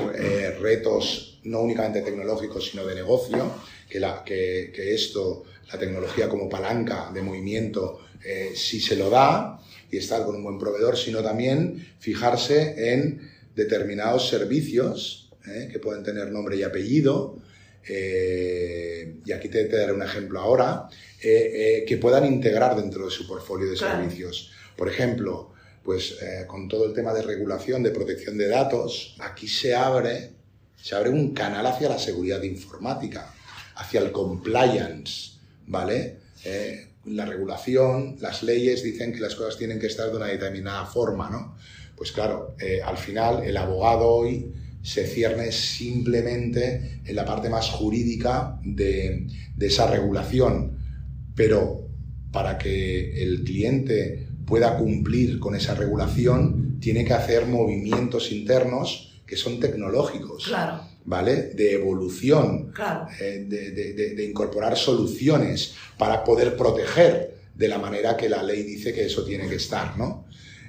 retos 0.60 1.40
no 1.44 1.62
únicamente 1.62 2.02
tecnológicos, 2.02 2.72
sino 2.72 2.84
de 2.84 2.96
negocio, 2.96 3.52
que, 3.88 4.00
la, 4.00 4.24
que, 4.24 4.72
que 4.74 4.96
esto 4.96 5.44
la 5.74 5.80
tecnología 5.80 6.30
como 6.30 6.48
palanca 6.48 7.10
de 7.12 7.22
movimiento 7.24 8.00
eh, 8.24 8.52
si 8.56 8.80
se 8.80 8.96
lo 8.96 9.10
da 9.10 9.60
y 9.90 9.98
estar 9.98 10.24
con 10.24 10.36
un 10.36 10.44
buen 10.44 10.60
proveedor, 10.60 10.98
sino 10.98 11.22
también 11.22 11.94
fijarse 12.00 12.94
en 12.94 13.30
determinados 13.56 14.30
servicios 14.30 15.32
eh, 15.48 15.68
que 15.72 15.80
pueden 15.80 16.04
tener 16.04 16.32
nombre 16.32 16.56
y 16.56 16.64
apellido, 16.64 17.42
eh, 17.88 19.16
y 19.26 19.32
aquí 19.32 19.50
te, 19.50 19.68
daré 19.68 19.92
un 19.92 20.04
ejemplo 20.04 20.40
ahora, 20.40 20.88
que 21.20 21.98
puedan 22.02 22.26
integrar 22.26 22.76
dentro 22.76 23.06
de 23.06 23.12
su 23.12 23.26
portfolio 23.26 23.70
de 23.70 23.78
servicios. 23.78 24.52
Por 24.76 24.90
ejemplo, 24.90 25.54
pues 25.82 26.18
con 26.48 26.68
todo 26.68 26.86
el 26.86 26.94
tema 26.94 27.14
de 27.14 27.22
regulación, 27.22 27.82
de 27.82 27.92
protección 27.92 28.38
de 28.38 28.50
datos, 28.50 29.16
aquí 29.20 29.48
se 29.48 29.74
abre, 29.74 30.32
se 30.76 30.96
abre 30.96 31.12
un 31.12 31.34
canal 31.34 31.66
hacia 31.66 31.88
la 31.88 31.98
seguridad 31.98 32.44
informática, 32.44 33.34
hacia 33.76 34.02
el 34.02 34.12
compliance, 34.12 35.33
¿vale? 35.67 36.19
Eh, 36.45 36.88
la 37.06 37.26
regulación, 37.26 38.17
las 38.19 38.43
leyes 38.43 38.84
dicen 38.84 39.13
que 39.13 39.19
las 39.19 39.36
cosas 39.36 39.58
tienen 39.58 39.80
que 39.80 39.88
estar 39.88 40.10
de 40.10 40.17
una 40.17 40.28
determinada 40.28 40.86
forma, 40.86 41.30
¿no? 41.30 41.56
Pues 41.95 42.12
claro, 42.12 42.56
eh, 42.60 42.82
al 42.84 42.97
final 42.97 43.43
el 43.43 43.58
abogado 43.58 44.08
hoy 44.08 44.52
se 44.82 45.06
cierne 45.08 45.52
simplemente 45.52 47.02
en 47.06 47.15
la 47.15 47.26
parte 47.26 47.49
más 47.49 47.69
jurídica 47.69 48.60
de, 48.63 49.28
de 49.56 49.67
esa 49.67 49.88
regulación. 49.88 50.78
Pero 51.36 51.88
para 52.32 52.58
que 52.58 53.23
el 53.23 53.43
cliente 53.43 54.28
pueda 54.45 54.78
cumplir 54.78 55.39
con 55.39 55.56
esa 55.56 55.76
regulación, 55.76 56.80
tiene 56.80 57.06
que 57.06 57.13
hacer 57.13 57.45
movimientos 57.45 58.32
internos 58.32 59.21
que 59.26 59.38
son 59.38 59.60
tecnológicos. 59.60 60.45
Claro. 60.45 60.83
¿Vale? 61.06 61.36
De 61.54 61.74
evolución, 61.74 62.72
Claro. 62.74 63.08
eh, 63.20 63.46
de, 63.48 63.72
de- 63.72 63.94
de- 63.94 64.16
de 64.16 64.24
incorporar 64.26 64.78
soluciones 64.78 65.74
para 65.98 66.24
poder 66.24 66.56
proteger 66.56 67.36
de 67.54 67.68
la 67.68 67.78
manera 67.78 68.16
que 68.16 68.30
la 68.30 68.42
ley 68.42 68.63
dice 68.63 68.94
que 68.94 69.06
eso 69.06 69.24
tiene 69.26 69.48
que 69.50 69.56
estar, 69.56 69.98
¿no? 69.98 70.26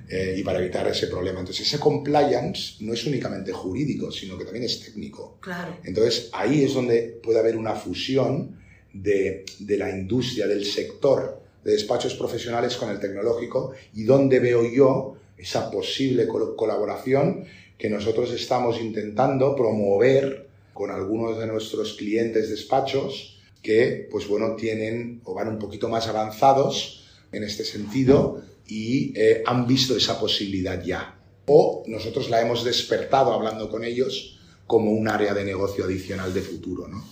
Eh, 0.09 0.35
y 0.39 0.43
para 0.43 0.59
evitar 0.59 0.87
ese 0.89 1.07
problema. 1.07 1.39
Entonces, 1.41 1.67
ese 1.67 1.79
compliance 1.79 2.75
no 2.81 2.93
es 2.93 3.07
únicamente 3.07 3.53
jurídico, 3.53 4.11
sino 4.13 4.37
que 4.37 4.45
también 4.45 4.65
es 4.65 4.81
técnico. 4.85 5.39
Claro. 5.41 5.79
Entonces, 5.85 6.29
ahí 6.33 6.63
es 6.65 6.75
donde 6.75 7.19
puede 7.23 7.39
haber 7.39 7.57
una 7.57 7.75
fusión 7.75 8.59
de, 8.93 9.45
de 9.61 9.79
la 9.79 9.91
industria, 9.91 10.47
del 10.47 10.65
sector 10.67 11.41
de 11.65 11.73
despachos 11.73 12.15
profesionales 12.15 12.77
con 12.77 12.91
el 12.91 13.01
tecnológico 13.01 13.73
y 13.95 14.03
donde 14.05 14.41
veo 14.41 14.71
yo 14.71 15.17
esa 15.39 15.71
posible 15.71 16.27
col- 16.29 16.55
colaboración 16.55 17.45
que 17.79 17.91
nosotros 17.91 18.31
estamos 18.33 18.81
intentando 18.81 19.55
promover 19.57 20.49
con 20.73 20.91
algunos 20.91 21.39
de 21.39 21.47
nuestros 21.47 21.95
clientes 21.95 22.51
despachos 22.51 23.41
que, 23.63 24.09
pues 24.11 24.27
bueno, 24.29 24.57
tienen 24.57 25.21
o 25.25 25.35
van 25.35 25.49
un 25.49 25.59
poquito 25.59 25.89
más 25.89 26.07
avanzados 26.09 27.05
en 27.33 27.43
este 27.45 27.65
sentido 27.65 28.43
y 28.67 29.13
eh, 29.19 29.43
han 29.47 29.67
visto 29.67 29.97
esa 29.97 30.19
posibilidad 30.21 30.83
ya. 30.83 31.19
O 31.47 31.83
nosotros 31.87 32.31
la 32.31 32.41
hemos 32.41 32.65
despertado 32.65 33.33
hablando 33.33 33.69
con 33.71 33.85
ellos 33.85 34.41
como 34.67 34.93
un 34.93 35.09
área 35.09 35.35
de 35.35 35.45
negocio 35.45 35.85
adicional 35.85 36.33
de 36.33 36.41
futuro, 36.41 36.89
¿no? 36.89 37.05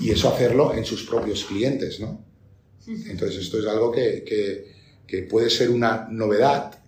Y 0.00 0.10
eso 0.10 0.28
hacerlo 0.28 0.74
en 0.74 0.84
sus 0.84 1.04
propios 1.04 1.44
clientes, 1.44 2.00
¿no? 2.00 2.24
Entonces 2.86 3.38
esto 3.44 3.58
es 3.58 3.66
algo 3.66 3.90
que, 3.92 4.24
que- 4.24 4.72
que 5.06 5.22
puede 5.22 5.50
ser 5.50 5.68
una 5.70 6.08
novedad, 6.10 6.78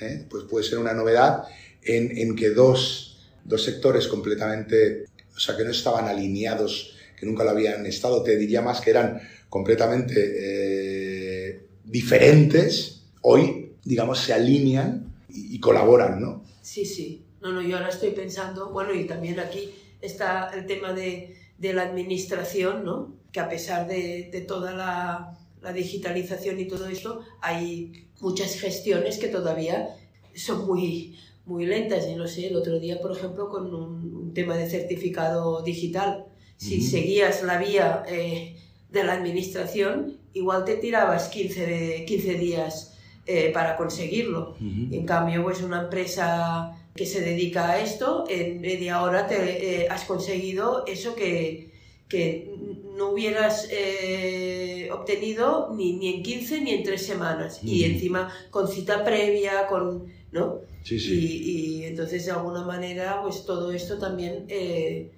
¿eh? 0.00 0.24
pues 0.30 0.44
puede 0.44 0.64
ser 0.64 0.78
una 0.78 0.94
novedad 0.94 1.42
en, 1.86 2.16
en 2.16 2.36
que 2.36 2.50
dos, 2.50 3.18
dos 3.44 3.62
sectores 3.62 4.08
completamente, 4.08 5.04
o 5.34 5.38
sea, 5.38 5.56
que 5.56 5.64
no 5.64 5.70
estaban 5.70 6.06
alineados, 6.06 6.96
que 7.18 7.26
nunca 7.26 7.44
lo 7.44 7.50
habían 7.50 7.86
estado, 7.86 8.22
te 8.22 8.36
diría 8.36 8.62
más 8.62 8.80
que 8.80 8.90
eran 8.90 9.20
completamente 9.48 10.14
eh, 10.38 11.66
diferentes, 11.84 13.02
hoy, 13.22 13.72
digamos, 13.84 14.18
se 14.20 14.32
alinean 14.32 15.14
y, 15.28 15.56
y 15.56 15.60
colaboran, 15.60 16.20
¿no? 16.20 16.44
Sí, 16.62 16.84
sí. 16.84 17.22
No, 17.40 17.52
no, 17.52 17.62
yo 17.62 17.76
ahora 17.76 17.90
estoy 17.90 18.10
pensando, 18.10 18.70
bueno, 18.70 18.92
y 18.92 19.04
también 19.04 19.38
aquí 19.38 19.70
está 20.00 20.50
el 20.54 20.66
tema 20.66 20.92
de, 20.92 21.36
de 21.58 21.72
la 21.72 21.82
administración, 21.82 22.84
¿no? 22.84 23.14
Que 23.32 23.40
a 23.40 23.48
pesar 23.48 23.86
de, 23.86 24.30
de 24.32 24.40
toda 24.40 24.72
la, 24.72 25.38
la 25.62 25.72
digitalización 25.72 26.58
y 26.58 26.66
todo 26.66 26.88
esto, 26.88 27.22
hay 27.40 28.08
muchas 28.20 28.58
gestiones 28.58 29.18
que 29.18 29.28
todavía 29.28 29.96
son 30.34 30.66
muy, 30.66 31.16
muy 31.46 31.64
lentas. 31.66 32.06
Y 32.08 32.14
no 32.14 32.26
sé, 32.26 32.48
el 32.48 32.56
otro 32.56 32.78
día, 32.78 33.00
por 33.00 33.12
ejemplo, 33.12 33.48
con 33.48 33.74
un, 33.74 34.14
un 34.14 34.34
tema 34.34 34.56
de 34.56 34.68
certificado 34.68 35.62
digital, 35.62 36.26
si 36.56 36.78
Ujú. 36.78 36.86
seguías 36.88 37.42
la 37.42 37.58
vía 37.58 38.02
eh, 38.08 38.56
de 38.90 39.04
la 39.04 39.14
administración, 39.14 40.18
igual 40.34 40.64
te 40.64 40.76
tirabas 40.76 41.28
15, 41.28 41.66
de- 41.66 42.04
15 42.06 42.34
días 42.34 42.92
eh, 43.26 43.50
para 43.52 43.76
conseguirlo. 43.76 44.56
En 44.60 45.04
cambio, 45.06 45.42
pues 45.42 45.62
una 45.62 45.82
empresa 45.82 46.72
que 46.94 47.06
se 47.06 47.20
dedica 47.20 47.70
a 47.72 47.80
esto, 47.80 48.24
en 48.28 48.60
media 48.60 49.02
hora 49.02 49.26
te 49.26 49.82
eh, 49.82 49.88
has 49.90 50.04
conseguido 50.04 50.84
eso 50.86 51.14
que, 51.14 51.72
que 52.08 52.54
no 52.96 53.10
hubieras 53.10 53.68
eh, 53.70 54.88
obtenido 54.92 55.74
ni, 55.76 55.94
ni 55.94 56.14
en 56.14 56.22
15 56.22 56.60
ni 56.62 56.70
en 56.70 56.82
3 56.84 57.04
semanas. 57.04 57.60
Y 57.62 57.82
Ujú. 57.84 57.92
encima 57.94 58.32
con 58.50 58.68
cita 58.68 59.04
previa, 59.04 59.66
con... 59.66 60.06
¿no? 60.32 60.60
Sí, 60.86 61.00
sí. 61.00 61.14
Y, 61.14 61.80
y 61.80 61.84
entonces 61.84 62.24
de 62.26 62.30
alguna 62.32 62.62
manera 62.64 63.20
pues 63.22 63.44
todo 63.44 63.72
esto 63.72 63.98
también 63.98 64.44
eh, 64.48 65.10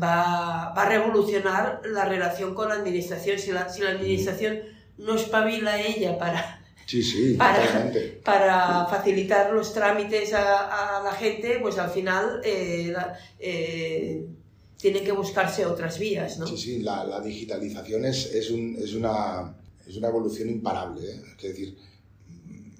va, 0.00 0.72
va 0.76 0.82
a 0.82 0.88
revolucionar 0.88 1.82
la 1.86 2.04
relación 2.04 2.54
con 2.54 2.68
la 2.68 2.76
administración. 2.76 3.36
Si 3.38 3.50
la, 3.50 3.68
si 3.68 3.80
la 3.82 3.90
administración 3.90 4.60
no 4.98 5.16
espabila 5.16 5.80
ella 5.80 6.16
para 6.18 6.54
Sí, 6.86 7.02
sí, 7.02 7.34
Para- 8.24 8.86
facilitar 8.86 9.52
los 9.52 9.74
trámites 9.74 10.32
a, 10.32 10.98
a 10.98 11.02
la 11.02 11.12
gente, 11.12 11.58
pues 11.60 11.76
al 11.78 11.90
final 11.90 12.40
eh, 12.44 12.90
la- 12.92 13.14
eh, 13.38 14.24
tienen 14.78 15.04
que 15.04 15.12
buscarse 15.12 15.66
otras 15.66 15.98
vías, 15.98 16.38
¿no? 16.38 16.46
Sí, 16.46 16.56
sí, 16.56 16.78
la, 16.78 17.04
la 17.04 17.20
digitalización 17.20 18.04
es, 18.06 18.32
es, 18.32 18.50
un- 18.50 18.76
es 18.82 18.94
una, 18.94 19.54
es 19.86 19.96
una 19.96 20.08
evolución 20.08 20.48
imparable. 20.48 21.02
Es 21.36 21.42
decir, 21.42 21.76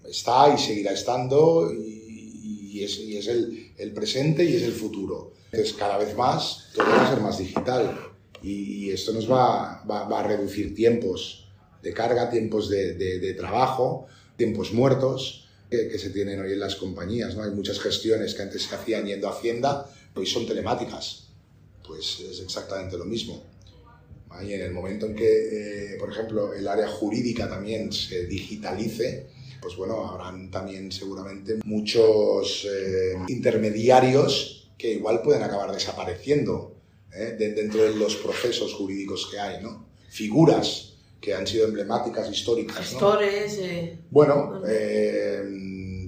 está 0.08 0.54
y 0.54 0.58
seguirá 0.58 0.92
estando 0.92 1.70
y, 1.72 1.97
y 2.72 2.84
es, 2.84 2.98
y 2.98 3.16
es 3.16 3.26
el, 3.28 3.72
el 3.78 3.92
presente 3.92 4.44
y 4.44 4.54
es 4.56 4.62
el 4.62 4.72
futuro. 4.72 5.32
Entonces, 5.52 5.74
cada 5.74 5.98
vez 5.98 6.14
más, 6.16 6.68
todo 6.74 6.86
va 6.86 7.06
a 7.06 7.10
ser 7.10 7.20
más 7.22 7.38
digital 7.38 7.98
y, 8.42 8.84
y 8.86 8.90
esto 8.90 9.12
nos 9.12 9.30
va, 9.30 9.82
va- 9.90 10.04
va 10.08 10.20
a 10.20 10.26
reducir 10.26 10.74
tiempos 10.74 11.48
de 11.82 11.92
carga, 11.92 12.28
tiempos 12.30 12.68
de, 12.68 12.94
de- 12.94 13.18
de 13.18 13.34
trabajo, 13.34 14.06
tiempos 14.36 14.72
muertos 14.72 15.48
que, 15.70 15.88
que 15.88 15.98
se 15.98 16.10
tienen 16.10 16.40
hoy 16.40 16.52
en 16.52 16.60
las 16.60 16.76
compañías. 16.76 17.34
¿no? 17.36 17.42
Hay 17.44 17.50
muchas 17.52 17.78
gestiones 17.80 18.34
que 18.34 18.42
antes 18.42 18.62
se 18.62 18.74
hacían 18.74 19.06
yendo 19.06 19.28
a 19.28 19.32
Hacienda, 19.32 19.90
hoy 20.14 20.26
son 20.26 20.46
telemáticas 20.46 21.24
pues 21.86 22.20
es 22.20 22.40
exactamente 22.40 22.98
lo 22.98 23.06
mismo. 23.06 23.42
Y 24.46 24.52
en 24.52 24.60
el 24.60 24.72
momento 24.72 25.06
en 25.06 25.16
que, 25.16 25.24
eh, 25.94 25.96
por 25.98 26.10
ejemplo, 26.12 26.52
el 26.52 26.68
área 26.68 26.86
jurídica 26.86 27.48
también 27.48 27.90
se 27.90 28.26
digitalice, 28.26 29.26
pues 29.60 29.76
bueno, 29.76 30.06
habrán 30.08 30.50
también 30.50 30.90
seguramente 30.92 31.56
muchos 31.64 32.66
eh, 32.70 33.14
intermediarios 33.28 34.70
que 34.76 34.92
igual 34.92 35.22
pueden 35.22 35.42
acabar 35.42 35.72
desapareciendo 35.72 36.76
¿eh? 37.12 37.36
de- 37.38 37.52
dentro 37.52 37.82
de 37.82 37.94
los 37.94 38.16
procesos 38.16 38.74
jurídicos 38.74 39.28
que 39.30 39.38
hay, 39.40 39.62
¿no? 39.62 39.86
Figuras 40.08 40.94
que 41.20 41.34
han 41.34 41.46
sido 41.46 41.66
emblemáticas, 41.66 42.30
históricas, 42.30 42.92
¿no? 42.94 43.20
Eh, 43.20 43.98
Bueno, 44.10 44.62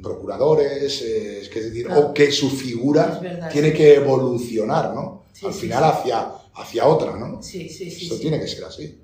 procuradores, 0.02 1.02
es 1.02 1.48
que 1.48 1.58
es 1.58 1.64
decir, 1.66 1.86
Claro. 1.86 2.08
o 2.08 2.14
que 2.14 2.30
su 2.32 2.48
figura 2.50 3.18
verdad. 3.20 3.50
tiene 3.50 3.72
que 3.72 3.94
evolucionar, 3.96 4.94
¿no? 4.94 5.24
Sí, 5.32 5.46
Al 5.46 5.52
final 5.52 5.82
sí. 5.84 5.90
hacia, 5.98 6.28
hacia 6.54 6.86
otra, 6.86 7.16
¿no? 7.16 7.42
sí, 7.42 7.68
sí, 7.68 7.90
sí, 7.90 8.04
Esto 8.04 8.18
tiene 8.18 8.38
que 8.40 8.46
ser 8.48 8.64
así. 8.64 8.98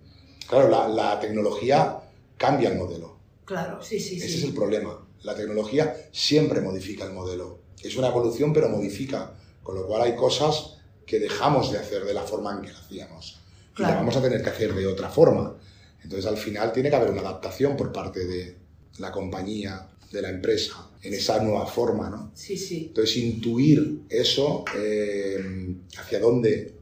Claro, 0.49 0.69
la, 0.69 0.89
la 0.89 1.21
tecnología 1.21 1.99
cambia 2.37 2.71
el 2.71 2.79
modelo. 2.79 3.16
Claro, 3.47 3.83
sí, 3.83 3.99
sí, 3.99 4.17
Ese 4.19 4.29
sí. 4.29 4.39
es 4.39 4.45
el 4.45 4.53
problema. 4.55 5.07
La 5.23 5.35
tecnología 5.35 5.97
siempre 6.13 6.61
modifica 6.61 7.05
el 7.07 7.13
modelo. 7.13 7.61
Es 7.83 7.97
una 7.97 8.09
evolución, 8.09 8.53
pero 8.53 8.69
modifica. 8.69 9.33
Con 9.63 9.77
lo 9.77 9.87
cual 9.87 10.03
hay 10.03 10.15
cosas 10.17 10.75
que 11.07 11.19
dejamos 11.19 11.73
de 11.73 11.79
hacer 11.79 12.05
de 12.05 12.13
la 12.13 12.23
forma 12.23 12.53
en 12.55 12.63
que 12.63 12.73
la 12.73 12.79
hacíamos. 12.79 13.39
Y 13.77 13.83
la 13.83 13.89
Claro. 13.89 13.95
vamos 14.01 14.17
a 14.17 14.23
tener 14.23 14.43
que 14.43 14.51
hacer 14.51 14.75
de 14.75 14.87
otra 14.87 15.09
forma. 15.09 15.57
Entonces 16.03 16.27
al 16.27 16.37
final 16.37 16.73
tiene 16.73 16.91
que 16.91 16.97
haber 16.97 17.11
una 17.11 17.21
adaptación 17.23 17.77
por 17.77 17.93
parte 17.93 18.27
de 18.27 18.57
la 18.99 19.11
compañía, 19.13 19.89
de 20.13 20.23
la 20.23 20.29
empresa, 20.31 20.89
en 21.03 21.15
esa 21.15 21.43
nueva 21.43 21.67
forma, 21.67 22.09
¿no? 22.11 22.31
Sí, 22.35 22.57
sí. 22.57 22.87
Entonces, 22.89 23.17
intuir 23.17 24.03
eso, 24.09 24.65
eh, 24.77 25.75
hacia 25.99 26.21
dónde 26.21 26.75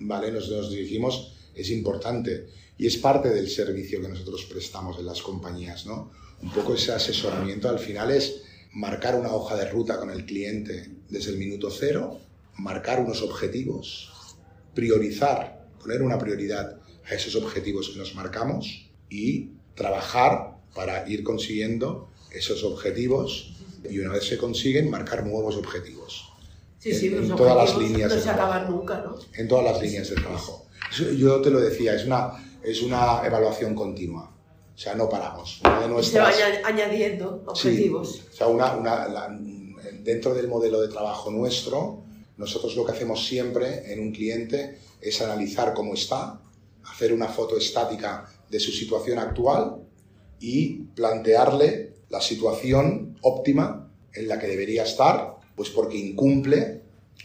¿vale? 0.00 0.30
nos, 0.32 0.48
nos 0.50 0.70
dirigimos, 0.70 1.34
es 1.54 1.70
importante. 1.70 2.48
Y 2.78 2.86
es 2.86 2.96
parte 2.96 3.28
del 3.30 3.48
servicio 3.48 4.00
que 4.00 4.08
nosotros 4.08 4.44
prestamos 4.46 4.98
en 4.98 5.06
las 5.06 5.22
compañías. 5.22 5.86
¿no? 5.86 6.10
Un 6.42 6.50
poco 6.52 6.74
ese 6.74 6.92
asesoramiento 6.92 7.68
al 7.68 7.78
final 7.78 8.10
es 8.10 8.42
marcar 8.72 9.14
una 9.16 9.32
hoja 9.32 9.56
de 9.56 9.70
ruta 9.70 9.98
con 9.98 10.10
el 10.10 10.24
cliente 10.24 10.90
desde 11.08 11.30
el 11.30 11.38
minuto 11.38 11.70
cero, 11.70 12.18
marcar 12.56 13.00
unos 13.00 13.22
objetivos, 13.22 14.10
priorizar, 14.74 15.66
poner 15.80 16.02
una 16.02 16.18
prioridad 16.18 16.78
a 17.08 17.14
esos 17.14 17.34
objetivos 17.36 17.90
que 17.90 17.98
nos 17.98 18.14
marcamos 18.14 18.88
y 19.10 19.50
trabajar 19.74 20.56
para 20.74 21.08
ir 21.08 21.22
consiguiendo 21.22 22.08
esos 22.30 22.64
objetivos 22.64 23.54
y 23.88 23.98
una 23.98 24.12
vez 24.12 24.26
se 24.26 24.38
consiguen, 24.38 24.88
marcar 24.88 25.26
nuevos 25.26 25.56
objetivos 25.56 26.32
Sí, 26.78 26.92
sí, 26.92 27.06
en 27.08 27.28
los 27.28 27.36
todas 27.38 27.56
las 27.70 27.78
líneas 27.78 28.10
no 28.10 28.16
de 28.16 28.22
se 28.22 28.30
acaban 28.30 28.62
trabajo. 28.62 28.72
nunca, 28.72 29.04
¿no? 29.06 29.16
en 29.34 29.46
todas 29.46 29.64
las 29.64 29.80
líneas 29.80 30.08
de 30.08 30.16
trabajo. 30.16 30.66
Yo 31.16 31.40
te 31.40 31.50
lo 31.50 31.60
decía, 31.60 31.94
es 31.94 32.04
una, 32.06 32.32
es 32.64 32.82
una 32.82 33.22
evaluación 33.24 33.74
continua. 33.74 34.34
O 34.74 34.78
sea, 34.78 34.94
no 34.94 35.08
paramos. 35.08 35.60
Una 35.64 35.80
de 35.86 36.00
Y 36.00 36.04
se 36.04 36.18
van 36.18 36.30
nuestras, 36.30 36.36
añ- 36.38 36.60
añadiendo 36.64 37.42
Sí. 37.54 37.68
objetivos. 37.68 38.22
o 38.30 38.32
sea, 38.34 38.46
una, 38.48 38.76
una- 38.76 39.08
la- 39.08 39.38
dentro 40.02 40.34
del 40.34 40.48
modelo 40.48 40.80
de 40.80 40.88
trabajo 40.88 41.30
nuestro, 41.30 42.02
nosotros 42.36 42.74
lo 42.76 42.84
que 42.84 42.92
hacemos 42.92 43.24
siempre 43.26 43.92
en 43.92 44.00
un 44.00 44.12
cliente 44.12 44.78
es 45.00 45.20
analizar 45.20 45.74
cómo 45.74 45.94
está, 45.94 46.40
hacer 46.90 47.12
una 47.12 47.28
foto 47.28 47.56
estática 47.56 48.26
de 48.50 48.58
su 48.58 48.72
situación 48.72 49.18
actual 49.18 49.76
y 50.40 50.84
plantearle 50.96 51.94
la 52.08 52.20
situación 52.20 53.16
óptima 53.22 53.90
en 54.14 54.28
la 54.28 54.38
que 54.38 54.46
debería 54.48 54.82
estar, 54.84 55.36
pues 55.54 55.68
porque 55.70 55.96
incumple 55.98 56.82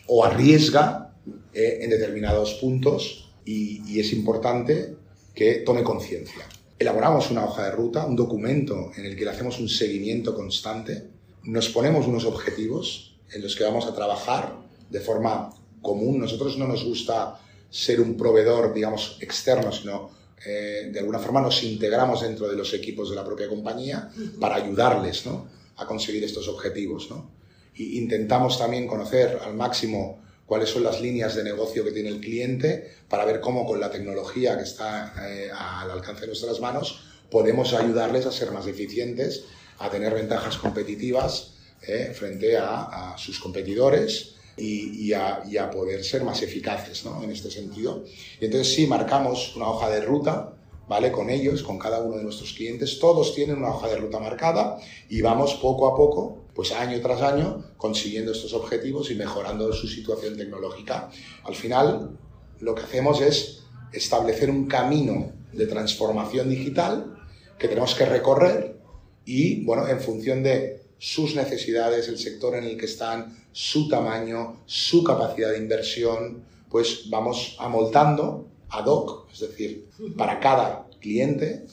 o 0.08 0.24
arriesga 0.24 1.16
eh, 1.54 1.80
en 1.82 1.90
determinados 1.90 2.54
puntos 2.56 3.32
y, 3.44 4.00
es 4.00 4.14
importante 4.14 4.96
que 5.38 5.62
tome 5.64 5.84
conciencia. 5.84 6.50
Elaboramos 6.80 7.30
una 7.30 7.46
hoja 7.46 7.66
de 7.66 7.72
ruta, 7.72 8.08
un 8.08 8.16
documento 8.16 8.92
en 8.98 9.06
el 9.06 9.16
que 9.16 9.24
le 9.24 9.30
hacemos 9.30 9.60
un 9.60 9.70
seguimiento 9.70 10.34
constante, 10.34 11.12
nos 11.44 11.70
ponemos 11.70 12.08
unos 12.08 12.26
objetivos 12.26 13.20
en 13.32 13.44
los 13.44 13.56
que 13.56 13.64
vamos 13.64 13.86
a 13.86 13.94
trabajar 13.94 14.58
de 14.90 15.00
forma 15.00 15.54
común. 15.80 16.20
Nosotros 16.20 16.58
no 16.58 16.68
nos 16.68 16.84
gusta 16.84 17.40
ser 17.70 18.02
un 18.02 18.18
proveedor, 18.18 18.74
digamos, 18.74 19.20
externo, 19.22 19.72
sino 19.72 20.10
eh, 20.44 20.90
de 20.92 21.00
alguna 21.00 21.20
forma 21.20 21.40
nos 21.40 21.64
integramos 21.64 22.22
dentro 22.22 22.48
de 22.48 22.56
los 22.56 22.74
equipos 22.74 23.12
de 23.12 23.16
la 23.16 23.24
propia 23.24 23.48
compañía 23.48 24.10
para 24.40 24.56
ayudarles 24.56 25.28
¿no? 25.28 25.48
a 25.76 25.86
conseguir 25.86 26.24
estos 26.24 26.48
objetivos. 26.48 27.12
¿no? 27.12 27.30
Y 27.76 28.00
intentamos 28.00 28.58
también 28.58 28.88
conocer 28.88 29.38
al 29.46 29.54
máximo 29.54 30.20
cuáles 30.48 30.70
son 30.70 30.84
las 30.84 31.00
líneas 31.00 31.36
de 31.36 31.44
negocio 31.44 31.84
que 31.84 31.92
tiene 31.92 32.10
el 32.10 32.20
cliente 32.20 32.92
para 33.08 33.26
ver 33.26 33.40
cómo 33.40 33.68
con 33.68 33.80
la 33.80 33.92
tecnología 33.92 34.58
que 34.58 34.64
está 34.64 35.14
eh, 35.30 35.52
al 35.54 35.92
alcance 35.92 36.22
de 36.22 36.28
nuestras 36.28 36.60
manos 36.60 37.02
podemos 37.30 37.74
ayudarles 37.74 38.26
a 38.26 38.32
ser 38.32 38.52
más 38.52 38.66
eficientes, 38.66 39.44
a 39.78 39.92
tener 39.92 40.16
ventajas 40.16 40.58
competitivas 40.58 41.54
eh, 41.86 42.12
frente 42.16 42.58
a, 42.58 43.12
a, 43.14 43.18
sus 43.18 43.40
competidores 43.40 44.36
y, 44.56 45.14
a, 45.14 45.44
y, 45.48 45.58
a, 45.58 45.70
poder 45.70 46.04
ser 46.04 46.24
más 46.24 46.42
eficaces 46.42 47.06
¿no? 47.06 47.22
en 47.22 47.30
este 47.30 47.52
sentido. 47.52 48.04
Y 48.42 48.46
entonces 48.46 48.74
sí, 48.74 48.88
marcamos 48.88 49.56
una 49.56 49.70
hoja 49.70 49.90
de 49.90 50.02
ruta 50.02 50.58
¿vale? 50.88 51.12
Con 51.12 51.30
ellos, 51.30 51.64
con 51.64 51.78
cada 51.78 52.02
uno 52.02 52.18
de 52.18 52.24
nuestros 52.24 52.54
clientes, 52.54 53.00
todos 53.00 53.36
tienen 53.36 53.58
una 53.58 53.70
hoja 53.70 53.88
de 53.88 53.98
ruta 53.98 54.20
marcada 54.20 54.80
y 55.10 55.22
vamos 55.22 55.56
poco 55.56 55.88
a 55.88 55.96
poco, 55.96 56.46
pues 56.58 56.72
año 56.72 57.00
tras 57.02 57.22
año, 57.22 57.64
consiguiendo 57.78 58.32
estos 58.32 58.52
objetivos 58.54 59.12
y 59.12 59.16
mejorando 59.16 59.72
su 59.74 59.88
situación 59.88 60.36
tecnológica. 60.36 61.12
Al 61.44 61.54
final, 61.54 62.18
lo 62.60 62.74
que 62.74 62.82
hacemos 62.82 63.22
es 63.22 63.60
establecer 63.94 64.50
un 64.50 64.66
camino 64.66 65.34
de 65.54 65.68
transformación 65.68 66.50
digital 66.50 67.16
que 67.60 67.68
tenemos 67.68 67.94
que 67.94 68.08
recorrer 68.08 68.76
y, 69.24 69.64
bueno, 69.66 69.88
en 69.88 70.00
función 70.00 70.42
de 70.42 70.82
sus 70.98 71.36
necesidades, 71.36 72.08
el 72.08 72.18
sector 72.18 72.56
en 72.56 72.64
el 72.64 72.76
que 72.76 72.86
están, 72.86 73.38
su 73.52 73.88
tamaño, 73.88 74.64
su 74.66 75.04
capacidad 75.04 75.52
de 75.52 75.60
inversión, 75.60 76.44
pues 76.72 77.08
vamos 77.12 77.56
amoltando 77.60 78.48
ad 78.70 78.88
hoc, 78.88 79.32
es 79.32 79.42
decir, 79.42 79.90
para 80.18 80.40
cada 80.40 80.88
cliente, 81.00 81.68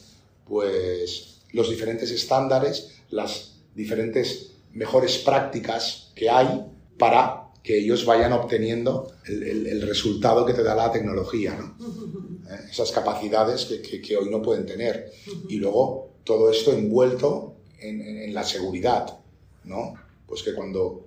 pues 0.46 1.40
los 1.52 1.70
diferentes 1.70 2.10
estándares, 2.10 2.90
las 3.08 3.54
diferentes 3.74 4.53
mejores 4.74 5.18
prácticas 5.18 6.12
que 6.14 6.28
hay 6.28 6.66
para 6.98 7.44
que 7.62 7.78
ellos 7.78 8.04
vayan 8.04 8.32
obteniendo 8.32 9.10
el, 9.26 9.80
resultado 9.82 10.44
que 10.44 10.52
te 10.52 10.62
da 10.62 10.74
la 10.74 10.92
tecnología, 10.92 11.56
¿no? 11.56 11.76
Eh, 12.44 12.58
esas 12.70 12.92
capacidades 12.92 13.64
que, 13.64 14.16
hoy 14.18 14.28
no 14.28 14.42
pueden 14.42 14.66
tener. 14.66 15.10
Y 15.48 15.56
luego 15.56 16.10
todo 16.24 16.50
esto 16.50 16.74
envuelto 16.74 17.54
en, 17.78 18.02
en, 18.02 18.34
la 18.34 18.44
seguridad, 18.44 19.18
¿no? 19.64 19.94
Pues 20.26 20.42
que 20.42 20.52
cuando 20.52 21.06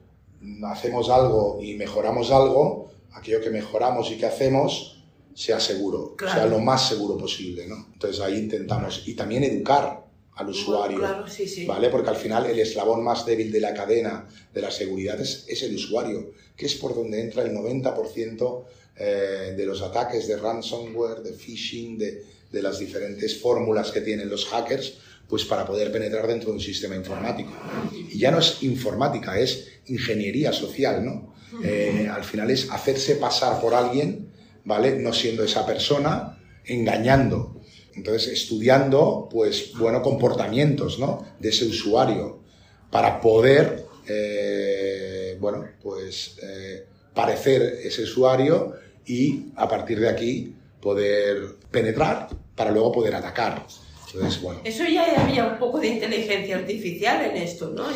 hacemos 0.64 1.12
algo 1.12 1.60
y 1.62 1.76
mejoramos 1.76 2.32
algo, 2.32 2.90
aquello 3.12 3.40
que 3.40 3.52
mejoramos 3.52 4.10
y 4.10 4.18
que 4.18 4.26
hacemos, 4.26 5.04
sea 5.36 5.60
seguro, 5.60 6.16
sea 6.20 6.48
lo 6.48 6.58
más 6.58 6.90
seguro 6.90 7.16
posible, 7.16 7.68
¿no? 7.68 7.90
Entonces 7.94 8.20
ahí 8.20 8.40
intentamos, 8.40 9.08
y 9.08 9.14
también 9.14 9.44
educar 9.44 10.07
al 10.38 10.50
usuario, 10.50 11.02
¿vale? 11.68 11.90
Porque 11.90 12.10
al 12.10 12.16
final 12.16 12.46
el 12.46 12.60
eslabón 12.60 13.04
más 13.04 13.26
débil 13.26 13.52
de 13.52 13.60
la 13.60 13.74
cadena 13.74 14.28
de 14.54 14.62
la 14.62 14.72
seguridad 14.72 15.20
es, 15.20 15.64
el 15.64 15.76
usuario, 15.76 16.32
que 16.56 16.68
es 16.68 16.76
por 16.76 16.96
donde 16.96 17.20
entra 17.22 17.44
el 17.44 17.52
90% 17.52 18.64
eh, 18.98 19.54
de 19.58 19.66
los 19.66 19.82
ataques 19.82 20.28
de 20.28 20.38
ransomware, 20.38 21.22
de 21.22 21.34
phishing, 21.34 21.98
de, 21.98 22.24
de 22.52 22.62
las 22.62 22.80
diferentes 22.80 23.40
fórmulas 23.40 23.92
que 23.92 24.02
tienen 24.02 24.30
los 24.30 24.46
hackers, 24.46 25.00
pues 25.28 25.44
para 25.44 25.66
poder 25.66 25.92
penetrar 25.92 26.28
dentro 26.28 26.50
de 26.50 26.56
un 26.56 26.62
sistema 26.62 26.96
informático. 26.96 27.52
Y 27.94 28.18
ya 28.18 28.32
no 28.32 28.40
es 28.40 28.64
informática, 28.64 29.38
es 29.40 29.68
ingeniería 29.88 30.54
social, 30.54 31.04
¿no? 31.04 31.36
Eh, 31.64 32.08
al 32.12 32.24
final 32.24 32.52
es 32.52 32.70
hacerse 32.70 33.16
pasar 33.16 33.60
por 33.60 33.74
alguien 33.74 34.28
¿vale? 34.68 35.00
No 35.00 35.14
siendo 35.14 35.44
esa 35.46 35.66
persona, 35.66 36.38
engañando. 36.66 37.57
Entonces, 37.98 38.32
estudiando, 38.32 39.28
pues, 39.32 39.74
bueno, 39.74 40.04
comportamientos, 40.04 41.00
¿no? 41.00 41.26
De 41.40 41.50
ese 41.50 41.66
usuario 41.66 42.40
para 42.92 43.20
poder, 43.20 43.86
eh, 44.08 45.36
bueno, 45.40 45.66
pues, 45.82 46.38
eh, 46.44 46.86
parecer 47.16 47.80
ese 47.84 48.04
usuario 48.04 48.74
y 49.08 49.48
a 49.56 49.68
partir 49.68 50.00
de 50.00 50.10
aquí 50.10 50.54
poder 50.80 51.56
penetrar 51.72 52.30
para 52.56 52.70
luego 52.70 52.92
poder 52.92 53.16
atacar. 53.16 53.66
Entonces, 54.06 54.42
bueno. 54.42 54.62
Eso 54.64 54.84
ya 54.86 55.20
había 55.20 55.46
un 55.46 55.58
poco 55.58 55.80
de 55.80 55.88
inteligencia 55.88 56.58
artificial 56.58 57.26
en 57.26 57.38
esto, 57.38 57.72
¿no? 57.72 57.88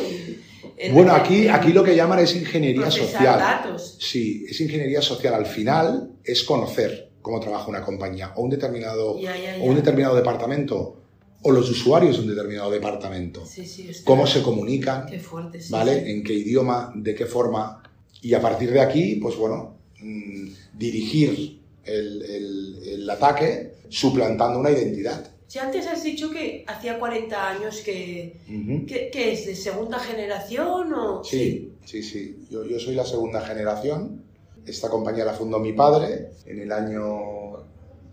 bueno, 0.92 1.12
aquí, 1.12 1.46
aquí 1.46 1.72
lo 1.72 1.84
que 1.84 1.94
llaman 1.94 2.18
es 2.18 2.34
ingeniería 2.34 2.90
social. 2.90 3.38
Datos. 3.38 3.98
Sí, 4.00 4.44
es 4.48 4.60
ingeniería 4.60 5.00
social. 5.00 5.34
Al 5.34 5.46
final 5.46 6.16
es 6.24 6.42
conocer 6.42 7.11
cómo 7.22 7.40
trabaja 7.40 7.68
una 7.68 7.82
compañía 7.82 8.32
o 8.36 8.42
un 8.42 8.50
determinado, 8.50 9.12
O 9.12 9.64
un 9.64 9.76
determinado 9.76 10.14
departamento 10.14 10.96
o 11.44 11.50
los 11.50 11.68
usuarios 11.70 12.16
de 12.16 12.22
un 12.22 12.28
determinado 12.28 12.70
departamento. 12.70 13.44
Sí, 13.46 13.66
sí, 13.66 13.90
cómo 14.04 14.26
se 14.26 14.42
comunican, 14.42 15.06
qué 15.06 15.18
fuerte, 15.18 15.58
¿vale? 15.70 16.10
En 16.10 16.22
qué 16.22 16.34
idioma, 16.34 16.92
de 16.94 17.14
qué 17.14 17.26
forma. 17.26 17.82
Y 18.20 18.34
a 18.34 18.40
partir 18.40 18.70
de 18.70 18.80
aquí, 18.80 19.16
pues 19.16 19.36
bueno, 19.36 19.76
mm, 20.00 20.48
dirigir 20.74 21.60
el, 21.84 22.22
el, 22.22 22.82
el 22.86 23.10
ataque 23.10 23.72
suplantando 23.88 24.58
una 24.58 24.70
identidad. 24.70 25.32
Si 25.52 25.58
antes 25.58 25.86
has 25.86 26.02
dicho 26.02 26.30
que 26.30 26.64
hacía 26.66 26.98
40 26.98 27.48
años 27.50 27.82
que, 27.82 28.38
que, 28.86 29.32
es 29.32 29.44
de 29.44 29.54
segunda 29.54 29.98
generación 29.98 30.94
o... 30.94 31.22
Sí, 31.22 31.72
sí, 31.84 32.02
sí. 32.02 32.46
Yo, 32.50 32.64
yo, 32.64 32.80
soy 32.80 32.94
la 32.94 33.04
segunda 33.04 33.42
generación. 33.42 34.22
Esta 34.66 34.88
compañía 34.88 35.24
la 35.24 35.32
fundó 35.32 35.58
mi 35.58 35.72
padre 35.72 36.32
en 36.46 36.60
el 36.60 36.72
año 36.72 37.02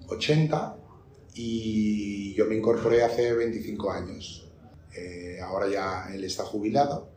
80 0.07 0.77
y 1.35 2.33
yo 2.33 2.45
me 2.45 2.55
incorporé 2.55 3.03
hace 3.03 3.33
25 3.33 3.91
años. 3.91 4.49
Eh, 4.95 5.39
ahora 5.41 5.67
ya 5.69 6.09
él 6.13 6.23
está 6.23 6.43
jubilado 6.43 7.09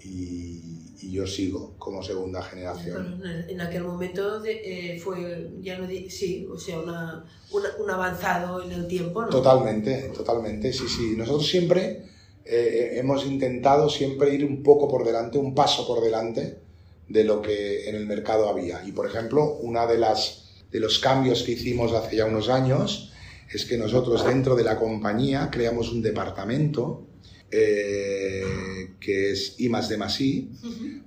y 0.00 0.82
y 1.02 1.10
yo 1.10 1.26
sigo 1.26 1.74
como 1.78 2.02
segunda 2.02 2.42
generación. 2.42 3.20
en 3.48 3.60
aquel 3.60 3.82
momento 3.82 4.42
eh, 4.44 4.98
fue, 5.02 5.50
ya 5.60 5.78
no 5.78 5.88
sí, 6.08 6.46
o 6.50 6.56
sea, 6.56 6.78
una, 6.78 7.24
un 7.52 7.90
avanzado 7.90 8.62
en 8.62 8.72
el 8.72 8.86
tiempo, 8.86 9.22
¿no? 9.22 9.28
Totalmente, 9.28 10.10
totalmente, 10.14 10.72
sí, 10.72 10.84
sí. 10.88 11.14
Nosotros 11.16 11.46
siempre 11.46 12.04
eh, 12.44 12.92
hemos 12.94 13.26
intentado 13.26 13.88
siempre 13.88 14.32
ir 14.32 14.44
un 14.44 14.62
poco 14.62 14.88
por 14.88 15.04
delante, 15.04 15.38
un 15.38 15.54
paso 15.54 15.86
por 15.86 16.02
delante 16.02 16.60
de 17.08 17.24
lo 17.24 17.42
que 17.42 17.88
en 17.88 17.96
el 17.96 18.06
mercado 18.06 18.48
había. 18.48 18.82
Y, 18.84 18.92
por 18.92 19.06
ejemplo, 19.06 19.54
una 19.60 19.86
de 19.86 19.98
las 19.98 20.42
de 20.70 20.80
los 20.80 20.98
cambios 20.98 21.42
que 21.42 21.52
hicimos 21.52 21.92
hace 21.92 22.16
ya 22.16 22.24
unos 22.24 22.48
años 22.48 23.12
es 23.52 23.66
que 23.66 23.76
nosotros 23.76 24.24
dentro 24.24 24.56
de 24.56 24.64
la 24.64 24.78
compañía 24.78 25.50
creamos 25.52 25.92
un 25.92 26.00
departamento 26.00 27.06
eh, 27.50 28.42
que 28.98 29.30
es 29.30 29.56
I 29.58 29.68
más 29.68 29.90
I, 30.20 30.50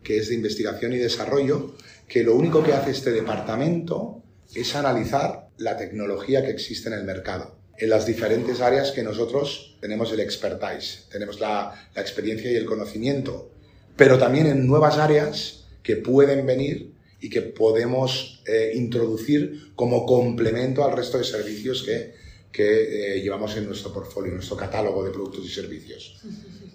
que 0.03 0.17
es 0.17 0.29
de 0.29 0.35
investigación 0.35 0.93
y 0.93 0.97
desarrollo, 0.97 1.75
que 2.07 2.23
lo 2.23 2.35
único 2.35 2.63
que 2.63 2.73
hace 2.73 2.91
este 2.91 3.11
departamento 3.11 4.21
es 4.53 4.75
analizar 4.75 5.49
la 5.57 5.75
tecnología 5.75 6.45
que 6.45 6.51
existe 6.51 6.89
en 6.89 6.93
el 6.93 7.03
mercado, 7.03 7.57
en 7.79 7.89
las 7.89 8.05
diferentes 8.05 8.61
áreas 8.61 8.91
que 8.91 9.01
nosotros 9.01 9.75
tenemos 9.81 10.11
el 10.13 10.19
expertise, 10.19 11.07
tenemos 11.11 11.39
la, 11.39 11.89
experiencia 11.95 12.51
y 12.51 12.55
el 12.55 12.65
conocimiento, 12.65 13.49
pero 13.95 14.19
también 14.19 14.45
en 14.45 14.67
nuevas 14.67 14.99
áreas 14.99 15.64
que 15.85 15.95
pueden 15.95 16.45
venir 16.45 16.91
y 17.21 17.29
que 17.29 17.41
podemos 17.41 18.43
eh, 18.45 18.73
introducir 18.75 19.71
como 19.75 20.05
complemento 20.05 20.83
al 20.83 20.97
resto 20.97 21.17
de 21.17 21.23
servicios 21.23 21.83
que 21.83 22.25
que 22.55 23.17
eh, 23.17 23.21
llevamos 23.21 23.57
en 23.57 23.67
nuestro 23.67 23.91
portfolio, 23.91 24.29
en 24.29 24.35
nuestro 24.35 24.55
catálogo 24.55 25.03
de 25.03 25.11
productos 25.11 25.45
y 25.45 25.49
servicios. 25.49 26.21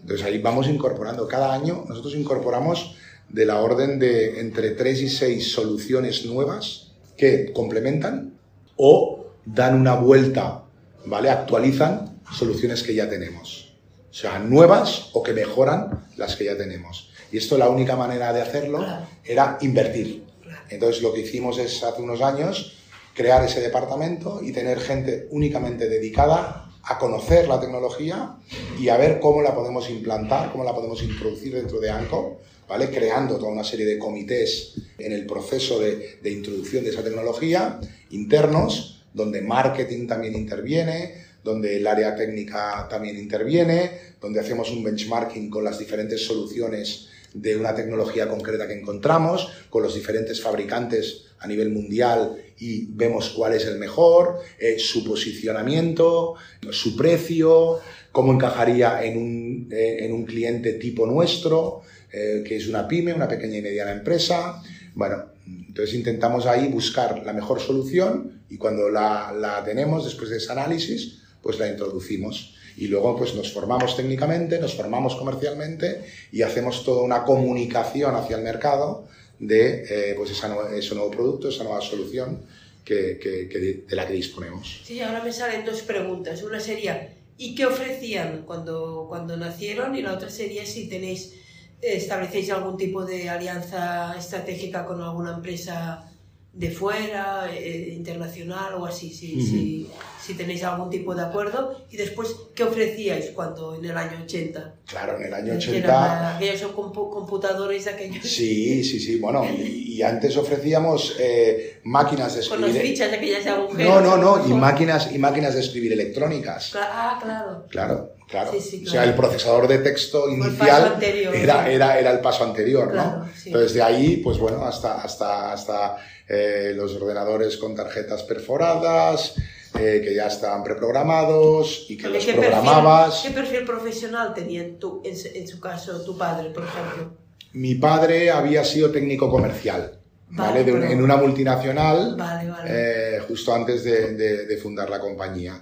Entonces 0.02 0.26
ahí 0.26 0.38
vamos 0.38 0.68
incorporando, 0.68 1.26
cada 1.26 1.54
año 1.54 1.86
nosotros 1.88 2.14
incorporamos 2.14 2.96
de 3.30 3.46
la 3.46 3.60
orden 3.60 3.98
de 3.98 4.40
entre 4.40 4.72
3 4.72 5.02
y 5.02 5.08
6 5.08 5.52
soluciones 5.52 6.26
nuevas 6.26 6.92
que 7.16 7.50
complementan 7.54 8.34
o 8.76 9.32
dan 9.46 9.80
una 9.80 9.94
vuelta, 9.94 10.64
¿vale? 11.06 11.30
Actualizan 11.30 12.20
soluciones 12.30 12.82
que 12.82 12.94
ya 12.94 13.08
tenemos. 13.08 13.72
O 14.10 14.14
sea, 14.14 14.38
nuevas 14.38 15.08
o 15.14 15.22
que 15.22 15.32
mejoran 15.32 16.08
las 16.18 16.36
que 16.36 16.44
ya 16.44 16.58
tenemos. 16.58 17.09
Y 17.32 17.38
esto 17.38 17.56
la 17.58 17.68
única 17.68 17.96
manera 17.96 18.32
de 18.32 18.42
hacerlo 18.42 18.84
era 19.24 19.58
invertir. 19.60 20.24
Entonces 20.68 21.02
lo 21.02 21.12
que 21.12 21.20
hicimos 21.20 21.58
es 21.58 21.82
hace 21.82 22.02
unos 22.02 22.22
años 22.22 22.76
crear 23.14 23.44
ese 23.44 23.60
departamento 23.60 24.40
y 24.42 24.52
tener 24.52 24.80
gente 24.80 25.28
únicamente 25.30 25.88
dedicada 25.88 26.70
a 26.82 26.98
conocer 26.98 27.48
la 27.48 27.60
tecnología 27.60 28.36
y 28.78 28.88
a 28.88 28.96
ver 28.96 29.20
cómo 29.20 29.42
la 29.42 29.54
podemos 29.54 29.90
implantar, 29.90 30.50
cómo 30.50 30.64
la 30.64 30.74
podemos 30.74 31.02
introducir 31.02 31.54
dentro 31.54 31.78
de 31.80 31.90
ANCO 31.90 32.40
¿vale? 32.70 32.88
Creando 32.88 33.36
toda 33.36 33.50
una 33.50 33.64
serie 33.64 33.84
de 33.84 33.98
comités 33.98 34.74
en 34.96 35.10
el 35.12 35.26
proceso 35.26 35.80
de, 35.80 36.18
de 36.22 36.30
introducción 36.30 36.84
de 36.84 36.90
esa 36.90 37.02
tecnología, 37.02 37.80
internos, 38.10 39.02
donde 39.12 39.42
marketing 39.42 40.06
también 40.06 40.36
interviene, 40.36 41.14
donde 41.42 41.76
el 41.76 41.86
área 41.88 42.14
técnica 42.14 42.86
también 42.88 43.18
interviene, 43.18 43.90
donde 44.20 44.38
hacemos 44.38 44.70
un 44.70 44.84
benchmarking 44.84 45.50
con 45.50 45.64
las 45.64 45.80
diferentes 45.80 46.24
soluciones 46.24 47.08
de 47.34 47.56
una 47.56 47.74
tecnología 47.74 48.28
concreta 48.28 48.66
que 48.66 48.78
encontramos, 48.78 49.48
con 49.70 49.82
los 49.82 49.94
diferentes 49.94 50.40
fabricantes 50.40 51.26
a 51.38 51.46
nivel 51.46 51.70
mundial 51.70 52.36
y 52.58 52.86
vemos 52.86 53.30
cuál 53.30 53.54
es 53.54 53.64
el 53.66 53.78
mejor, 53.78 54.40
eh, 54.58 54.78
su 54.78 55.04
posicionamiento, 55.04 56.34
su 56.70 56.96
precio, 56.96 57.80
cómo 58.12 58.32
encajaría 58.32 59.02
en 59.04 59.16
un, 59.16 59.68
eh, 59.70 59.98
en 60.00 60.12
un 60.12 60.24
cliente 60.24 60.74
tipo 60.74 61.06
nuestro, 61.06 61.82
eh, 62.12 62.44
que 62.46 62.56
es 62.56 62.68
una 62.68 62.86
pyme, 62.86 63.14
una 63.14 63.28
pequeña 63.28 63.58
y 63.58 63.62
mediana 63.62 63.92
empresa. 63.92 64.62
Bueno, 64.94 65.24
entonces 65.46 65.94
intentamos 65.94 66.46
ahí 66.46 66.68
buscar 66.68 67.22
la 67.24 67.32
mejor 67.32 67.60
solución 67.60 68.42
y 68.50 68.58
cuando 68.58 68.90
la, 68.90 69.32
la 69.32 69.64
tenemos 69.64 70.04
después 70.04 70.30
de 70.30 70.36
ese 70.36 70.52
análisis, 70.52 71.20
pues 71.40 71.58
la 71.58 71.68
introducimimos 71.68 72.56
y 72.76 72.88
luego 72.88 73.16
pues 73.16 73.34
nos 73.34 73.52
formamos 73.52 73.96
técnicamente, 73.96 74.58
nos 74.58 74.74
formamos 74.74 75.16
comercialmente 75.16 76.02
y 76.32 76.42
hacemos 76.42 76.84
toda 76.84 77.02
una 77.02 77.24
comunicación 77.24 78.14
hacia 78.14 78.36
el 78.36 78.42
mercado 78.42 79.06
de 79.38 79.84
eh, 79.88 80.14
pues 80.16 80.30
esa 80.30 80.54
ese 80.74 80.94
nuevo 80.94 81.10
producto, 81.10 81.48
esa 81.48 81.64
nueva 81.64 81.80
solución 81.80 82.42
que, 82.84 83.84
de, 83.88 83.96
la 83.96 84.06
que 84.06 84.14
disponemos. 84.14 84.82
Sí, 84.84 85.00
ahora 85.00 85.22
me 85.22 85.32
salen 85.32 85.64
dos 85.64 85.82
preguntas. 85.82 86.42
Una 86.42 86.60
sería, 86.60 87.14
¿y 87.38 87.54
qué 87.54 87.66
ofrecían 87.66 88.42
cuando, 88.46 89.06
cuando 89.08 89.36
nacieron? 89.36 89.94
Y 89.94 90.02
la 90.02 90.14
otra 90.14 90.28
sería 90.28 90.66
si 90.66 90.88
tenéis, 90.88 91.34
establecéis 91.80 92.50
algún 92.50 92.76
tipo 92.76 93.04
de 93.04 93.28
alianza 93.28 94.14
estratégica 94.18 94.84
con 94.86 95.00
alguna 95.00 95.34
empresa 95.34 96.09
de 96.52 96.70
fuera, 96.70 97.48
eh, 97.52 97.92
internacional 97.94 98.74
o 98.74 98.84
así, 98.84 99.10
si, 99.10 99.40
si, 99.40 99.88
si, 100.20 100.34
tenéis 100.34 100.64
algún 100.64 100.90
tipo 100.90 101.14
de 101.14 101.22
acuerdo. 101.22 101.84
Y 101.90 101.96
después, 101.96 102.34
¿qué 102.54 102.64
ofrecíais 102.64 103.30
cuando 103.30 103.76
en 103.76 103.84
el 103.84 103.96
año 103.96 104.22
80? 104.24 104.74
Claro, 104.86 105.16
en 105.16 105.26
el 105.26 105.34
año 105.34 105.54
80... 105.54 106.36
Aquellos 106.36 106.72
computadores 106.72 107.86
aquellos... 107.86 108.28
Sí, 108.28 108.82
sí, 108.82 108.98
sí, 108.98 109.18
bueno, 109.18 109.44
y, 109.44 110.02
antes 110.02 110.36
ofrecíamos 110.36 111.16
eh, 111.20 111.80
máquinas 111.84 112.34
de 112.34 112.40
escribir... 112.40 112.64
Con 112.64 112.74
las 112.74 112.82
fichas 112.82 113.10
de 113.10 113.16
aquellas 113.18 113.46
agujeros. 113.46 113.94
No, 113.94 114.00
no, 114.00 114.16
no, 114.16 114.48
y 114.48 114.52
máquinas, 114.54 115.12
y 115.12 115.18
máquinas 115.18 115.54
de 115.54 115.60
escribir 115.60 115.92
electrónicas. 115.92 116.72
Ah, 116.74 117.18
claro. 117.22 117.66
Claro. 117.68 118.19
Claro. 118.30 118.52
O 118.52 118.88
sea, 118.88 119.04
el 119.04 119.14
procesador 119.14 119.66
de 119.66 119.78
texto 119.78 120.28
inicial 120.28 120.98
era, 121.02 121.68
era, 121.68 121.98
era, 121.98 122.10
el 122.12 122.20
paso 122.20 122.44
anterior, 122.44 122.94
¿no? 122.94 123.28
Entonces, 123.44 123.74
de 123.74 123.82
ahí, 123.82 124.18
pues 124.18 124.38
bueno, 124.38 124.64
hasta, 124.64 125.02
hasta, 125.02 125.52
hasta 125.52 125.96
eh, 126.28 126.72
los 126.76 126.94
ordenadores 126.94 127.56
con 127.56 127.74
tarjetas 127.74 128.22
perforadas, 128.22 129.34
eh, 129.76 130.00
que 130.04 130.14
ya 130.14 130.28
estaban 130.28 130.62
preprogramados 130.62 131.86
y 131.88 131.96
que 131.96 132.08
los 132.08 132.24
programabas. 132.24 133.22
¿Qué 133.26 133.30
perfil 133.30 133.64
profesional 133.64 134.32
tenía 134.32 134.62
en, 134.62 134.78
tu, 134.78 135.02
en, 135.04 135.48
su 135.48 135.58
caso 135.58 136.00
tu 136.04 136.16
padre, 136.16 136.50
por 136.50 136.62
ejemplo? 136.62 137.16
Mi 137.52 137.74
padre 137.74 138.30
había 138.30 138.64
sido 138.64 138.92
técnico 138.92 139.28
comercial. 139.28 139.96
Vale, 140.32 140.60
en 140.60 141.02
una 141.02 141.16
multinacional, 141.16 142.16
eh, 142.64 143.20
justo 143.26 143.52
antes 143.52 143.82
de, 143.82 144.14
de 144.46 144.56
fundar 144.58 144.88
la 144.88 145.00
compañía. 145.00 145.60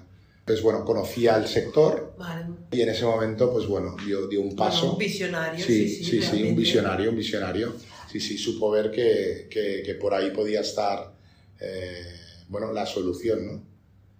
Entonces, 0.48 0.64
bueno, 0.64 0.82
conocía 0.82 1.36
el 1.36 1.46
sector 1.46 2.14
y 2.72 2.80
en 2.80 2.88
ese 2.88 3.04
momento, 3.04 3.52
pues 3.52 3.66
bueno, 3.66 3.94
dio, 4.02 4.26
dio 4.28 4.40
un 4.40 4.56
paso. 4.56 4.92
un 4.92 4.98
visionario, 4.98 5.62
sí, 5.62 5.86
sí, 5.86 6.04
sí, 6.04 6.22
sí, 6.22 6.42
un 6.42 6.56
visionario, 6.56 7.10
un 7.10 7.16
visionario. 7.16 7.74
Sí, 8.10 8.18
sí, 8.18 8.38
supo 8.38 8.70
ver 8.70 8.90
que, 8.90 9.46
que, 9.50 9.82
que 9.84 9.94
por 9.96 10.14
ahí 10.14 10.30
podía 10.30 10.62
estar, 10.62 11.12
eh, 11.60 12.02
bueno, 12.48 12.72
la 12.72 12.86
solución, 12.86 13.46
¿no? 13.46 13.62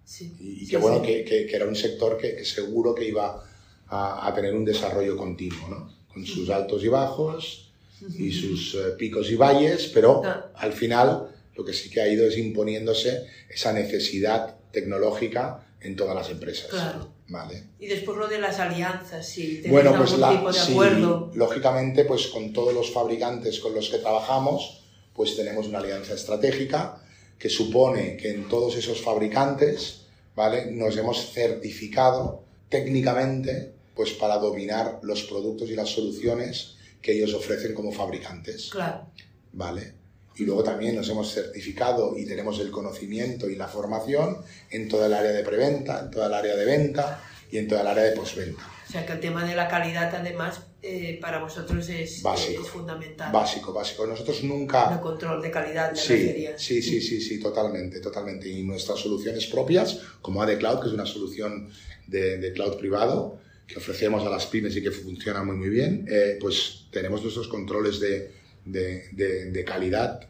Sí. 0.05 0.35
Y, 0.39 0.67
que 0.67 0.77
bueno, 0.77 1.01
que, 1.01 1.25
que, 1.25 1.49
era 1.51 1.65
un 1.65 1.75
sector 1.75 2.15
que, 2.15 2.45
seguro 2.45 2.93
que 2.93 3.07
iba 3.07 3.43
a, 3.87 4.27
a, 4.27 4.33
tener 4.35 4.53
un 4.53 4.65
desarrollo 4.65 5.17
continuo, 5.17 5.67
¿no? 5.67 5.91
Con 6.13 6.27
sus 6.27 6.47
altos 6.51 6.83
y 6.83 6.89
bajos 6.89 7.71
y 8.19 8.31
sus 8.31 8.75
eh, 8.75 8.91
picos 8.99 9.31
y 9.31 9.35
valles, 9.35 9.89
pero 9.91 10.21
al 10.53 10.73
final 10.73 11.31
lo 11.55 11.65
que 11.65 11.73
sí 11.73 11.89
que 11.89 12.01
ha 12.01 12.07
ido 12.07 12.27
es 12.27 12.37
imponiéndose 12.37 13.25
esa 13.49 13.73
necesidad 13.73 14.57
tecnológica 14.71 15.65
en 15.81 15.95
todas 15.95 16.15
las 16.15 16.29
empresas. 16.29 16.67
Claro. 16.69 17.07
Vale. 17.27 17.63
Y 17.79 17.87
después 17.87 18.17
lo 18.17 18.27
de 18.27 18.39
las 18.39 18.59
alianzas, 18.59 19.27
si 19.27 19.61
bueno, 19.67 19.95
pues 19.95 20.13
algún 20.13 20.37
tipo 20.37 20.51
de 20.51 20.59
acuerdo. 20.59 21.31
lógicamente, 21.35 22.05
pues 22.05 22.27
con 22.27 22.53
todos 22.53 22.73
los 22.73 22.91
fabricantes 22.91 23.59
con 23.59 23.75
los 23.75 23.89
que 23.89 23.99
trabajamos, 23.99 24.83
pues 25.13 25.35
tenemos 25.35 25.67
una 25.67 25.79
alianza 25.79 26.13
estratégica 26.13 27.01
que 27.37 27.49
supone 27.49 28.17
que 28.17 28.31
en 28.31 28.49
todos 28.49 28.75
esos 28.75 29.01
fabricantes, 29.01 30.05
¿vale? 30.35 30.71
Nos 30.71 30.97
hemos 30.97 31.31
certificado 31.31 32.43
técnicamente, 32.67 33.73
pues 33.95 34.11
para 34.11 34.37
dominar 34.37 34.99
los 35.03 35.23
productos 35.23 35.69
y 35.69 35.75
las 35.75 35.89
soluciones 35.89 36.75
que 37.01 37.13
ellos 37.13 37.33
ofrecen 37.33 37.73
como 37.73 37.91
fabricantes. 37.91 38.69
Claro. 38.69 39.07
¿Vale? 39.53 39.98
Y 40.39 40.45
luego 40.45 40.63
también 40.63 40.95
nos 40.95 41.09
hemos 41.09 41.33
certificado 41.33 42.17
y 42.17 42.25
tenemos 42.25 42.59
el 42.59 42.71
conocimiento 42.71 43.49
y 43.49 43.55
la 43.55 43.67
formación 43.67 44.37
en 44.71 44.87
toda 44.87 45.07
el 45.07 45.13
área 45.13 45.31
de 45.31 45.43
preventa, 45.43 45.99
en 45.99 46.11
toda 46.11 46.27
el 46.27 46.33
área 46.33 46.55
de 46.55 46.65
venta 46.65 47.21
y 47.51 47.57
en 47.57 47.67
toda 47.67 47.81
el 47.81 47.87
área 47.87 48.03
de 48.03 48.11
postventa. 48.13 48.61
O 48.87 48.91
sea 48.91 49.05
que 49.05 49.13
el 49.13 49.19
tema 49.19 49.43
de 49.43 49.55
la 49.55 49.67
calidad 49.67 50.15
además 50.15 50.61
eh, 50.81 51.19
para 51.21 51.39
vosotros 51.39 51.89
es, 51.89 52.23
básico, 52.23 52.63
es 52.63 52.69
fundamental. 52.69 53.31
Básico, 53.33 53.73
básico. 53.73 54.07
Nosotros 54.07 54.43
nunca... 54.43 54.93
El 54.93 55.01
control 55.01 55.41
de 55.41 55.51
calidad, 55.51 55.91
me 55.91 55.97
sí, 55.97 56.47
Sí, 56.57 56.81
sí, 56.81 57.01
sí, 57.01 57.19
sí, 57.19 57.39
totalmente, 57.39 57.99
totalmente. 57.99 58.47
Y 58.47 58.63
nuestras 58.63 58.99
soluciones 58.99 59.45
propias, 59.47 59.99
como 60.21 60.41
AD 60.41 60.57
Cloud, 60.57 60.79
que 60.79 60.87
es 60.87 60.93
una 60.93 61.05
solución 61.05 61.69
de, 62.07 62.37
de 62.37 62.53
cloud 62.53 62.77
privado, 62.77 63.39
que 63.67 63.77
ofrecemos 63.77 64.25
a 64.25 64.29
las 64.29 64.45
pymes 64.47 64.75
y 64.77 64.81
que 64.81 64.91
funciona 64.91 65.43
muy, 65.43 65.57
muy 65.57 65.69
bien, 65.69 66.07
eh, 66.09 66.37
pues 66.39 66.85
tenemos 66.91 67.21
nuestros 67.21 67.49
controles 67.49 67.99
de, 67.99 68.31
de, 68.65 69.09
de, 69.11 69.51
de 69.51 69.63
calidad 69.65 70.28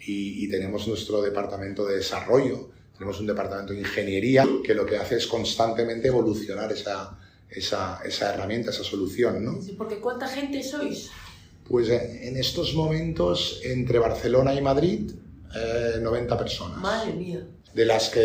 y, 0.00 0.48
tenemos 0.48 0.88
nuestro 0.88 1.22
departamento 1.22 1.86
de 1.86 1.96
desarrollo, 1.96 2.70
tenemos 2.94 3.20
un 3.20 3.26
departamento 3.26 3.72
de 3.72 3.80
ingeniería 3.80 4.46
que 4.64 4.74
lo 4.74 4.86
que 4.86 4.96
hace 4.96 5.16
es 5.16 5.26
constantemente 5.26 6.08
evolucionar 6.08 6.72
esa, 6.72 7.18
esa, 7.48 8.00
esa 8.04 8.34
herramienta, 8.34 8.70
esa 8.70 8.84
solución. 8.84 9.44
¿no? 9.44 9.60
Sí, 9.60 9.74
porque 9.76 10.00
¿cuánta 10.00 10.28
gente 10.28 10.62
sois? 10.62 11.10
Pues 11.68 11.88
en 11.88 12.36
estos 12.36 12.74
momentos, 12.74 13.60
entre 13.62 13.98
Barcelona 13.98 14.54
y 14.54 14.60
Madrid, 14.60 15.12
90 16.00 16.34
eh, 16.34 16.38
personas. 16.38 16.78
Madre 16.78 17.12
mía. 17.12 17.46
De 17.74 17.84
las 17.84 18.08
que 18.08 18.20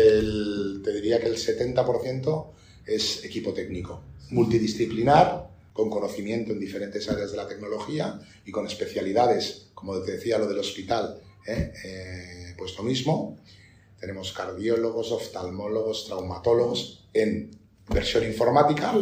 te 0.82 0.92
diría 0.92 1.20
que 1.20 1.26
el 1.26 1.36
70% 1.36 2.46
es 2.84 3.24
equipo 3.24 3.52
técnico, 3.52 4.02
multidisciplinar, 4.30 5.48
con 5.72 5.90
conocimiento 5.90 6.52
en 6.52 6.58
diferentes 6.58 7.08
áreas 7.08 7.30
de 7.30 7.36
la 7.36 7.46
tecnología 7.46 8.18
y 8.44 8.50
con 8.50 8.66
especialidades, 8.66 9.68
como 9.74 10.00
te 10.00 10.12
decía, 10.12 10.38
lo 10.38 10.48
del 10.48 10.58
hospital, 10.58 11.20
¿eh? 11.46 11.72
Eh, 11.84 12.54
pues 12.56 12.76
lo 12.76 12.84
mismo, 12.84 13.38
tenemos 14.00 14.32
cardiólogos, 14.32 15.12
oftalmólogos, 15.12 16.06
traumatólogos 16.06 17.04
en 17.12 17.50
versión 17.88 18.24
informática. 18.24 18.92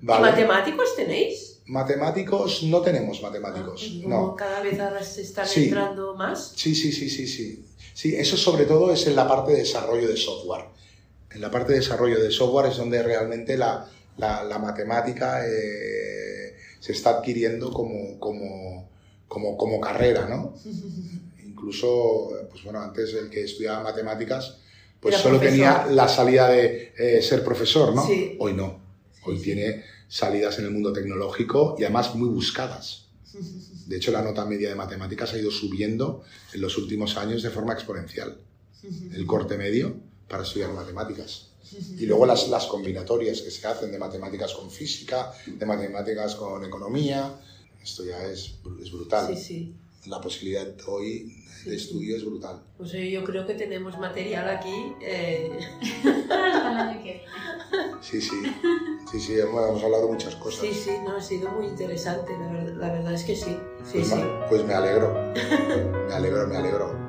matemáticos 0.00 0.96
tenéis? 0.96 1.60
Matemáticos 1.66 2.62
no 2.62 2.80
tenemos 2.80 3.20
matemáticos. 3.22 3.90
Ah, 3.90 4.04
no. 4.06 4.36
Cada 4.36 4.62
vez 4.62 4.80
ahora 4.80 5.02
se 5.02 5.22
están 5.22 5.46
entrando 5.54 6.14
más. 6.14 6.54
Sí, 6.56 6.74
sí, 6.74 6.92
sí, 6.92 7.10
sí, 7.10 7.26
sí. 7.26 7.64
Sí, 7.92 8.14
eso 8.16 8.36
sobre 8.36 8.64
todo 8.64 8.92
es 8.92 9.06
en 9.06 9.16
la 9.16 9.28
parte 9.28 9.52
de 9.52 9.58
desarrollo 9.58 10.08
de 10.08 10.16
software. 10.16 10.64
En 11.30 11.40
la 11.40 11.50
parte 11.50 11.72
de 11.72 11.80
desarrollo 11.80 12.22
de 12.22 12.30
software 12.30 12.70
es 12.70 12.78
donde 12.78 13.02
realmente 13.02 13.58
la, 13.58 13.86
la, 14.16 14.58
matemática 14.58 15.44
eh, 15.46 16.56
se 16.80 16.92
está 16.92 17.18
adquiriendo 17.18 17.72
como, 17.72 18.18
como, 18.18 18.88
como, 19.26 19.56
como 19.56 19.80
carrera, 19.80 20.26
¿no? 20.26 20.54
incluso, 21.58 22.30
pues 22.50 22.62
bueno, 22.62 22.80
antes 22.80 23.12
el 23.14 23.28
que 23.28 23.44
estudiaba 23.44 23.82
matemáticas, 23.82 24.58
pues 25.00 25.16
solo 25.16 25.38
tenía 25.38 25.86
la 25.86 26.08
salida 26.08 26.48
de 26.48 26.92
eh, 26.96 27.22
ser 27.22 27.44
profesor, 27.44 27.94
¿no? 27.94 28.06
Hoy 28.38 28.52
no. 28.52 28.80
Hoy 29.24 29.38
tiene 29.40 29.84
salidas 30.08 30.58
en 30.58 30.66
el 30.66 30.70
mundo 30.70 30.92
tecnológico 30.92 31.76
y 31.78 31.84
además 31.84 32.14
muy 32.14 32.28
buscadas. 32.28 33.06
De 33.86 33.96
hecho, 33.96 34.10
la 34.10 34.22
nota 34.22 34.44
media 34.44 34.70
de 34.70 34.74
matemáticas 34.74 35.34
ha 35.34 35.38
ido 35.38 35.50
subiendo 35.50 36.24
en 36.52 36.60
los 36.60 36.76
últimos 36.78 37.16
años 37.16 37.42
de 37.42 37.50
forma 37.50 37.74
exponencial. 37.74 38.38
El 39.12 39.26
corte 39.26 39.56
medio 39.56 39.96
para 40.28 40.42
estudiar 40.42 40.72
matemáticas. 40.72 41.48
Y 41.98 42.06
luego 42.06 42.24
las, 42.24 42.48
las 42.48 42.66
combinatorias 42.66 43.42
que 43.42 43.50
se 43.50 43.66
hacen 43.66 43.92
de 43.92 43.98
matemáticas 43.98 44.54
con 44.54 44.70
física, 44.70 45.32
de 45.46 45.66
matemáticas 45.66 46.34
con 46.34 46.64
economía. 46.64 47.38
Esto 47.82 48.04
ya 48.04 48.24
es, 48.24 48.54
es 48.82 48.90
brutal. 48.90 49.36
Sí, 49.36 49.42
sí. 49.42 49.74
la 50.06 50.20
posibilidad 50.20 50.74
hoy 50.86 51.37
de 51.64 51.76
estudio 51.76 52.16
es 52.16 52.24
brutal. 52.24 52.62
Pues 52.76 52.92
yo 52.92 53.24
creo 53.24 53.46
que 53.46 53.54
tenemos 53.54 53.98
material 53.98 54.48
aquí. 54.48 54.92
Eh... 55.00 55.58
sí, 58.00 58.20
sí, 58.20 58.36
sí, 59.10 59.20
sí, 59.20 59.38
hemos, 59.38 59.82
hablado 59.82 60.06
de 60.06 60.12
muchas 60.12 60.34
cosas. 60.36 60.60
Sí, 60.60 60.72
sí, 60.72 60.90
no, 61.04 61.16
ha 61.16 61.20
sido 61.20 61.50
muy 61.50 61.66
interesante, 61.66 62.32
la 62.38 62.52
verdad, 62.52 62.74
la 62.74 62.92
verdad 62.92 63.14
es 63.14 63.24
que 63.24 63.36
sí. 63.36 63.56
sí, 63.84 63.98
pues, 63.98 64.08
sí. 64.08 64.22
pues 64.48 64.64
me 64.64 64.74
alegro, 64.74 65.14
me 66.08 66.14
alegro, 66.14 66.46
me 66.46 66.56
alegro. 66.56 67.08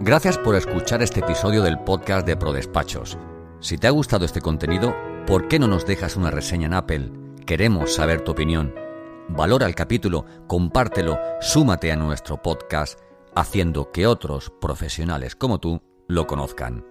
Gracias 0.00 0.36
por 0.36 0.54
escuchar 0.54 1.02
este 1.02 1.20
episodio 1.20 1.62
del 1.62 1.78
podcast 1.78 2.26
de 2.26 2.36
ProDespachos. 2.36 3.16
Si 3.60 3.78
te 3.78 3.86
ha 3.86 3.90
gustado 3.90 4.26
este 4.26 4.42
contenido, 4.42 4.94
¿por 5.26 5.48
qué 5.48 5.58
no 5.58 5.66
nos 5.66 5.86
dejas 5.86 6.16
una 6.16 6.30
reseña 6.30 6.66
en 6.66 6.74
Apple? 6.74 7.10
Queremos 7.46 7.94
saber 7.94 8.20
tu 8.20 8.32
opinión. 8.32 8.83
Valora 9.28 9.66
el 9.66 9.74
capítulo, 9.74 10.26
compártelo, 10.46 11.18
súmate 11.40 11.90
a 11.90 11.96
nuestro 11.96 12.42
podcast, 12.42 13.00
haciendo 13.34 13.90
que 13.90 14.06
otros 14.06 14.52
profesionales 14.60 15.34
como 15.34 15.58
tú 15.58 15.82
lo 16.08 16.26
conozcan. 16.26 16.84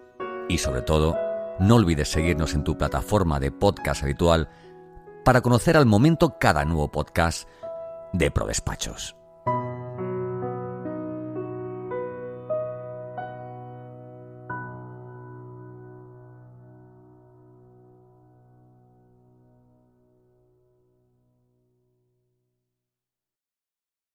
Y 0.50 0.58
sobre 0.58 0.82
todo, 0.82 1.16
no 1.60 1.76
olvides 1.76 2.10
seguirnos 2.10 2.56
en 2.56 2.64
tu 2.64 2.76
plataforma 2.76 3.40
de 3.40 3.52
podcast 3.52 4.02
habitual 4.02 4.50
para 5.24 5.42
conocer 5.42 5.78
al 5.78 5.86
momento 5.86 6.38
cada 6.40 6.66
nuevo 6.66 6.92
podcast 6.92 7.48
de 8.14 8.32
ProDespachos. 8.32 9.16